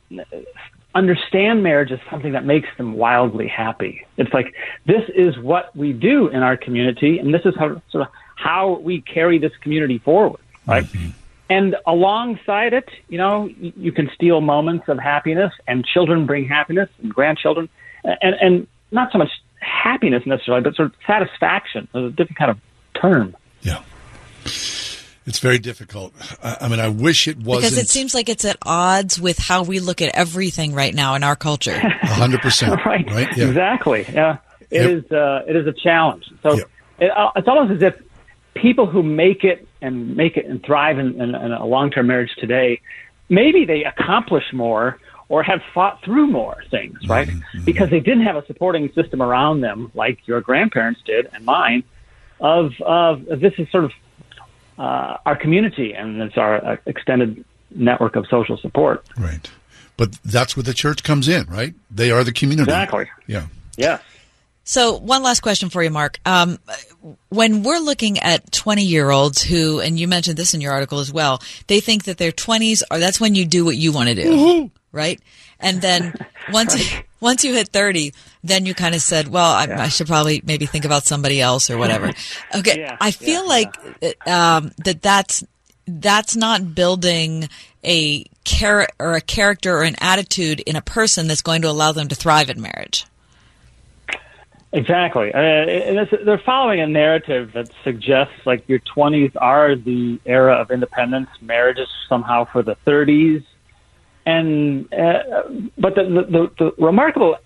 [0.95, 4.05] understand marriage as something that makes them wildly happy.
[4.17, 4.53] It's like
[4.85, 8.79] this is what we do in our community, and this is how sort of how
[8.79, 10.83] we carry this community forward, right?
[10.83, 11.09] Mm-hmm.
[11.49, 16.89] And alongside it, you know, you, can steal moments of happiness, and children bring happiness,
[17.01, 17.69] and grandchildren,
[18.03, 22.59] and and not so much happiness necessarily, but sort of satisfaction, a different kind of
[22.99, 23.35] term.
[24.47, 26.13] It's very difficult.
[26.41, 27.73] I, I mean, I wish it wasn't.
[27.73, 31.15] Because it seems like it's at odds with how we look at everything right now
[31.15, 31.77] in our culture.
[31.77, 32.79] Hundred percent.
[32.85, 33.05] right.
[33.11, 33.27] Right.
[33.35, 33.47] Yeah.
[33.47, 34.05] Exactly.
[34.11, 34.37] Yeah.
[34.69, 34.89] It Yep.
[35.05, 35.11] is.
[35.11, 36.25] Uh, it is a challenge.
[36.43, 36.59] So
[36.99, 38.01] it, uh, it's almost as if
[38.55, 42.31] people who make it and make it and thrive in, in, in a long-term marriage
[42.39, 42.81] today,
[43.29, 44.97] maybe they accomplish more
[45.29, 47.29] or have fought through more things, right?
[47.65, 51.83] Because they didn't have a supporting system around them like your grandparents did and mine.
[52.39, 53.91] Of of this is sort of
[54.77, 59.05] uh, our community and it's our uh, extended network of social support.
[59.17, 59.49] Right.
[59.97, 61.73] But that's where the church comes in, right?
[61.89, 62.69] They are the community.
[62.69, 63.09] Exactly.
[63.25, 63.47] Yeah.
[63.77, 63.99] Yeah.
[64.63, 66.19] So, one last question for you, Mark.
[66.25, 66.59] Um,
[67.29, 70.99] when we're looking at 20 year olds who, and you mentioned this in your article
[70.99, 74.09] as well, they think that their 20s are that's when you do what you want
[74.09, 75.21] to do, right?
[75.59, 76.13] And then
[76.51, 76.75] once
[77.19, 78.13] once you hit 30,
[78.43, 81.69] then you kind of said, well, I, I should probably maybe think about somebody else
[81.69, 82.11] or whatever.
[82.55, 83.75] Okay, Yeah, I feel like
[84.27, 85.43] um, that that's
[85.87, 87.49] that's not building
[87.83, 91.91] a char- or a character or an attitude in a person that's going to allow
[91.91, 93.05] them to thrive in marriage.
[94.73, 95.33] Exactly.
[95.33, 100.55] Uh, and it's, they're following a narrative that suggests like your 20s are the era
[100.55, 103.43] of independence, marriage is somehow for the 30s.
[104.27, 105.43] And, uh,
[105.77, 107.37] but the, the, the, remarkable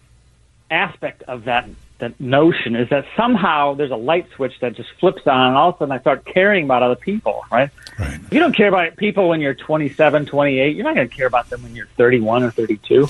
[0.71, 5.27] aspect of that, that notion is that somehow there's a light switch that just flips
[5.27, 7.69] on and all of a sudden I start caring about other people, right?
[7.99, 8.15] Right.
[8.15, 11.27] If you don't care about people when you're 27, 28, you're not going to care
[11.27, 13.07] about them when you're 31 or 32.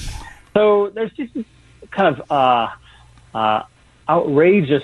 [0.54, 1.46] So there's just this
[1.92, 2.68] kind of, uh,
[3.34, 3.64] uh,
[4.10, 4.84] outrageous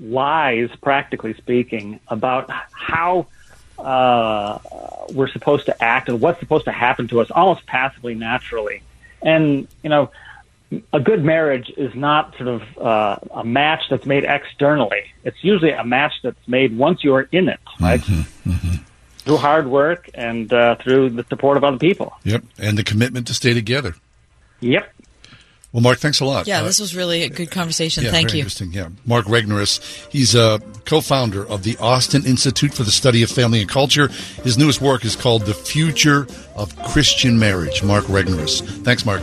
[0.00, 3.26] lies, practically speaking, about how
[3.78, 4.58] uh,
[5.12, 8.82] we're supposed to act and what's supposed to happen to us almost passively, naturally.
[9.22, 10.10] And, you know,
[10.92, 15.04] a good marriage is not sort of uh, a match that's made externally.
[15.24, 18.00] It's usually a match that's made once you're in it, right?
[19.18, 22.16] Through hard work and uh, through the support of other people.
[22.24, 22.44] Yep.
[22.58, 23.94] And the commitment to stay together.
[24.60, 24.92] Yep.
[25.76, 26.46] Well, Mark, thanks a lot.
[26.46, 28.02] Yeah, Uh, this was really a good conversation.
[28.02, 28.44] yeah, Thank very you.
[28.44, 28.72] Interesting.
[28.72, 29.78] Yeah, Mark Regnerus.
[30.10, 34.08] He's a co-founder of the Austin Institute for the Study of Family and Culture.
[34.42, 38.62] His newest work is called "The Future of Christian Marriage." Mark Regnerus.
[38.84, 39.20] Thanks, Mark.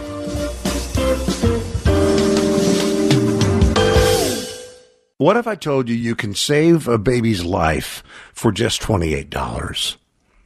[5.17, 9.95] What if I told you you can save a baby's life for just $28?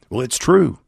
[0.08, 0.78] Well, it's true.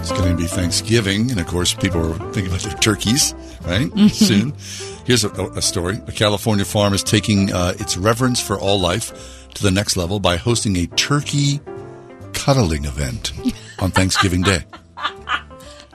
[0.00, 3.34] It's going to be Thanksgiving, and of course, people are thinking about their turkeys,
[3.64, 3.90] right?
[4.10, 4.52] Soon.
[5.04, 5.98] Here's a, a, story.
[6.06, 10.20] A California farm is taking uh, its reverence for all life to the next level
[10.20, 11.60] by hosting a turkey
[12.32, 13.32] cuddling event
[13.80, 14.64] on Thanksgiving Day.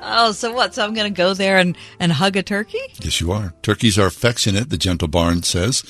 [0.02, 0.76] Oh, so what?
[0.76, 2.82] So I'm going to go there and, and hug a turkey?
[3.02, 3.54] Yes, you are.
[3.62, 5.84] Turkeys are affectionate, the Gentle Barn says.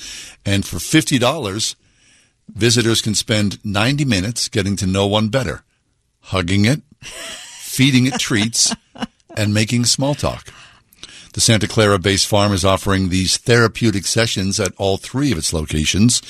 [0.44, 1.74] And for $50,
[2.48, 5.64] visitors can spend 90 minutes getting to know one better,
[6.20, 8.74] hugging it, feeding it treats,
[9.36, 10.50] and making small talk.
[11.36, 15.52] The Santa Clara based farm is offering these therapeutic sessions at all three of its
[15.52, 16.22] locations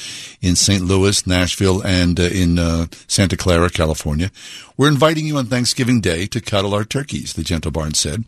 [0.42, 0.82] in St.
[0.82, 4.32] Louis, Nashville, and uh, in uh, Santa Clara, California.
[4.76, 8.24] We're inviting you on Thanksgiving Day to cuddle our turkeys, the Gentle Barn said.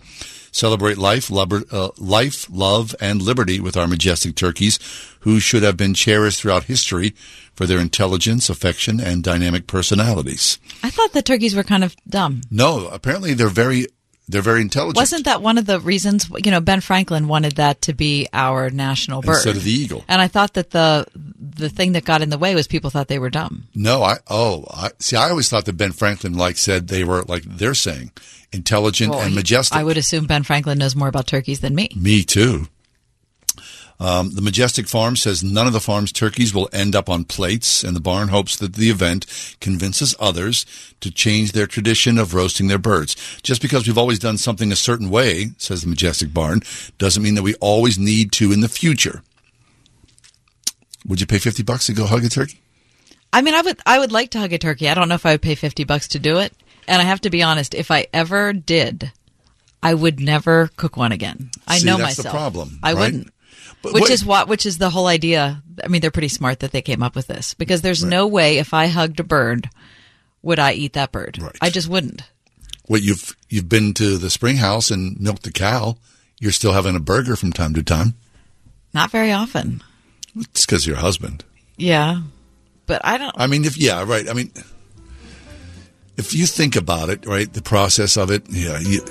[0.53, 4.79] Celebrate life, lubber, uh, life, love, and liberty with our majestic turkeys,
[5.23, 7.13] who should have been cherished throughout history
[7.57, 10.61] for their intelligence, affection, and dynamic personalities.
[10.85, 12.43] I thought the turkeys were kind of dumb.
[12.53, 13.89] No, apparently they're very
[14.29, 14.97] they're very intelligent.
[14.97, 16.31] Wasn't that one of the reasons?
[16.45, 20.05] You know, Ben Franklin wanted that to be our national bird instead of the eagle.
[20.07, 23.09] And I thought that the the thing that got in the way was people thought
[23.09, 23.69] they were dumb.
[23.75, 25.17] No, I oh, I see.
[25.17, 28.13] I always thought that Ben Franklin like said they were like they're saying
[28.53, 29.77] intelligent Well, and majestic.
[29.77, 31.91] I would assume Ben Franklin knows more about turkeys than me.
[31.97, 32.69] Me too.
[34.01, 37.83] Um, the Majestic Farm says none of the farm's turkeys will end up on plates,
[37.83, 39.27] and the barn hopes that the event
[39.61, 40.65] convinces others
[41.01, 43.17] to change their tradition of roasting their birds.
[43.43, 46.61] Just because we've always done something a certain way, says the Majestic Barn,
[46.99, 49.23] doesn't mean that we always need to in the future.
[51.07, 52.61] Would you pay 50 bucks to go hug a turkey?
[53.33, 54.89] I mean, I would I would like to hug a turkey.
[54.89, 56.55] I don't know if I would pay fifty bucks to do it.
[56.87, 59.13] And I have to be honest, if I ever did,
[59.83, 61.51] I would never cook one again.
[61.67, 62.35] I See, know that's the myself.
[62.35, 63.01] problem, I right?
[63.01, 63.33] wouldn't.
[63.83, 65.63] But which wait- is what which is the whole idea.
[65.83, 68.59] I mean, they're pretty smart that they came up with this because there's no way
[68.59, 69.71] if I hugged a bird
[70.43, 71.39] would I eat that bird.
[71.61, 72.23] I just wouldn't.
[72.89, 75.97] Well, you've you've been to the spring house and milked the cow.
[76.41, 78.15] You're still having a burger from time to time.
[78.95, 79.83] Not very often.
[80.37, 81.45] It's because your husband.
[81.77, 82.23] Yeah.
[82.87, 84.29] But I don't I mean, if yeah, right.
[84.29, 84.51] I mean,
[86.17, 89.05] if you think about it, right, the process of it, yeah, you,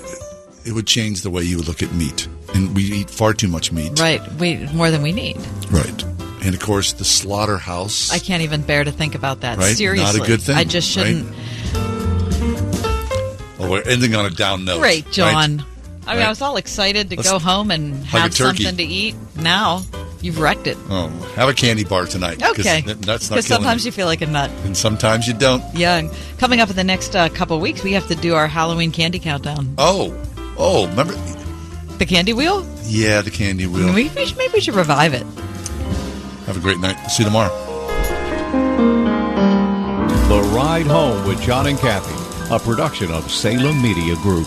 [0.68, 2.28] it would change the way you look at meat.
[2.54, 3.98] And we eat far too much meat.
[3.98, 4.20] Right.
[4.34, 5.36] We more than we need.
[5.70, 6.04] Right.
[6.44, 8.12] And of course, the slaughterhouse.
[8.12, 9.58] I can't even bear to think about that.
[9.58, 9.76] Right?
[9.76, 10.18] Seriously.
[10.18, 11.26] Not a good thing, I just shouldn't.
[13.58, 14.78] Well, we're ending on a down note.
[14.78, 15.12] Great, right?
[15.12, 15.34] John.
[15.34, 15.64] I mean,
[16.06, 16.18] Right.
[16.20, 19.14] I was all excited to Let's- go home and have something to eat.
[19.36, 19.82] Now
[20.22, 20.78] you've wrecked it.
[20.88, 22.42] Oh, have a candy bar tonight.
[22.42, 22.82] Okay.
[22.82, 23.88] That's not Because sometimes you.
[23.88, 24.50] you feel like a nut.
[24.64, 25.62] And sometimes you don't.
[25.74, 26.08] Yeah.
[26.38, 28.90] Coming up in the next uh, couple of weeks, we have to do our Halloween
[28.92, 29.74] candy countdown.
[29.76, 30.14] Oh,
[30.58, 31.14] oh, remember?
[31.98, 32.66] The candy wheel?
[32.84, 33.92] Yeah, the candy wheel.
[33.92, 35.26] Maybe, we should- maybe we should revive it.
[36.46, 36.96] Have a great night.
[37.08, 37.54] See you tomorrow.
[40.28, 42.14] The Ride Home with John and Kathy,
[42.54, 44.46] a production of Salem Media Group.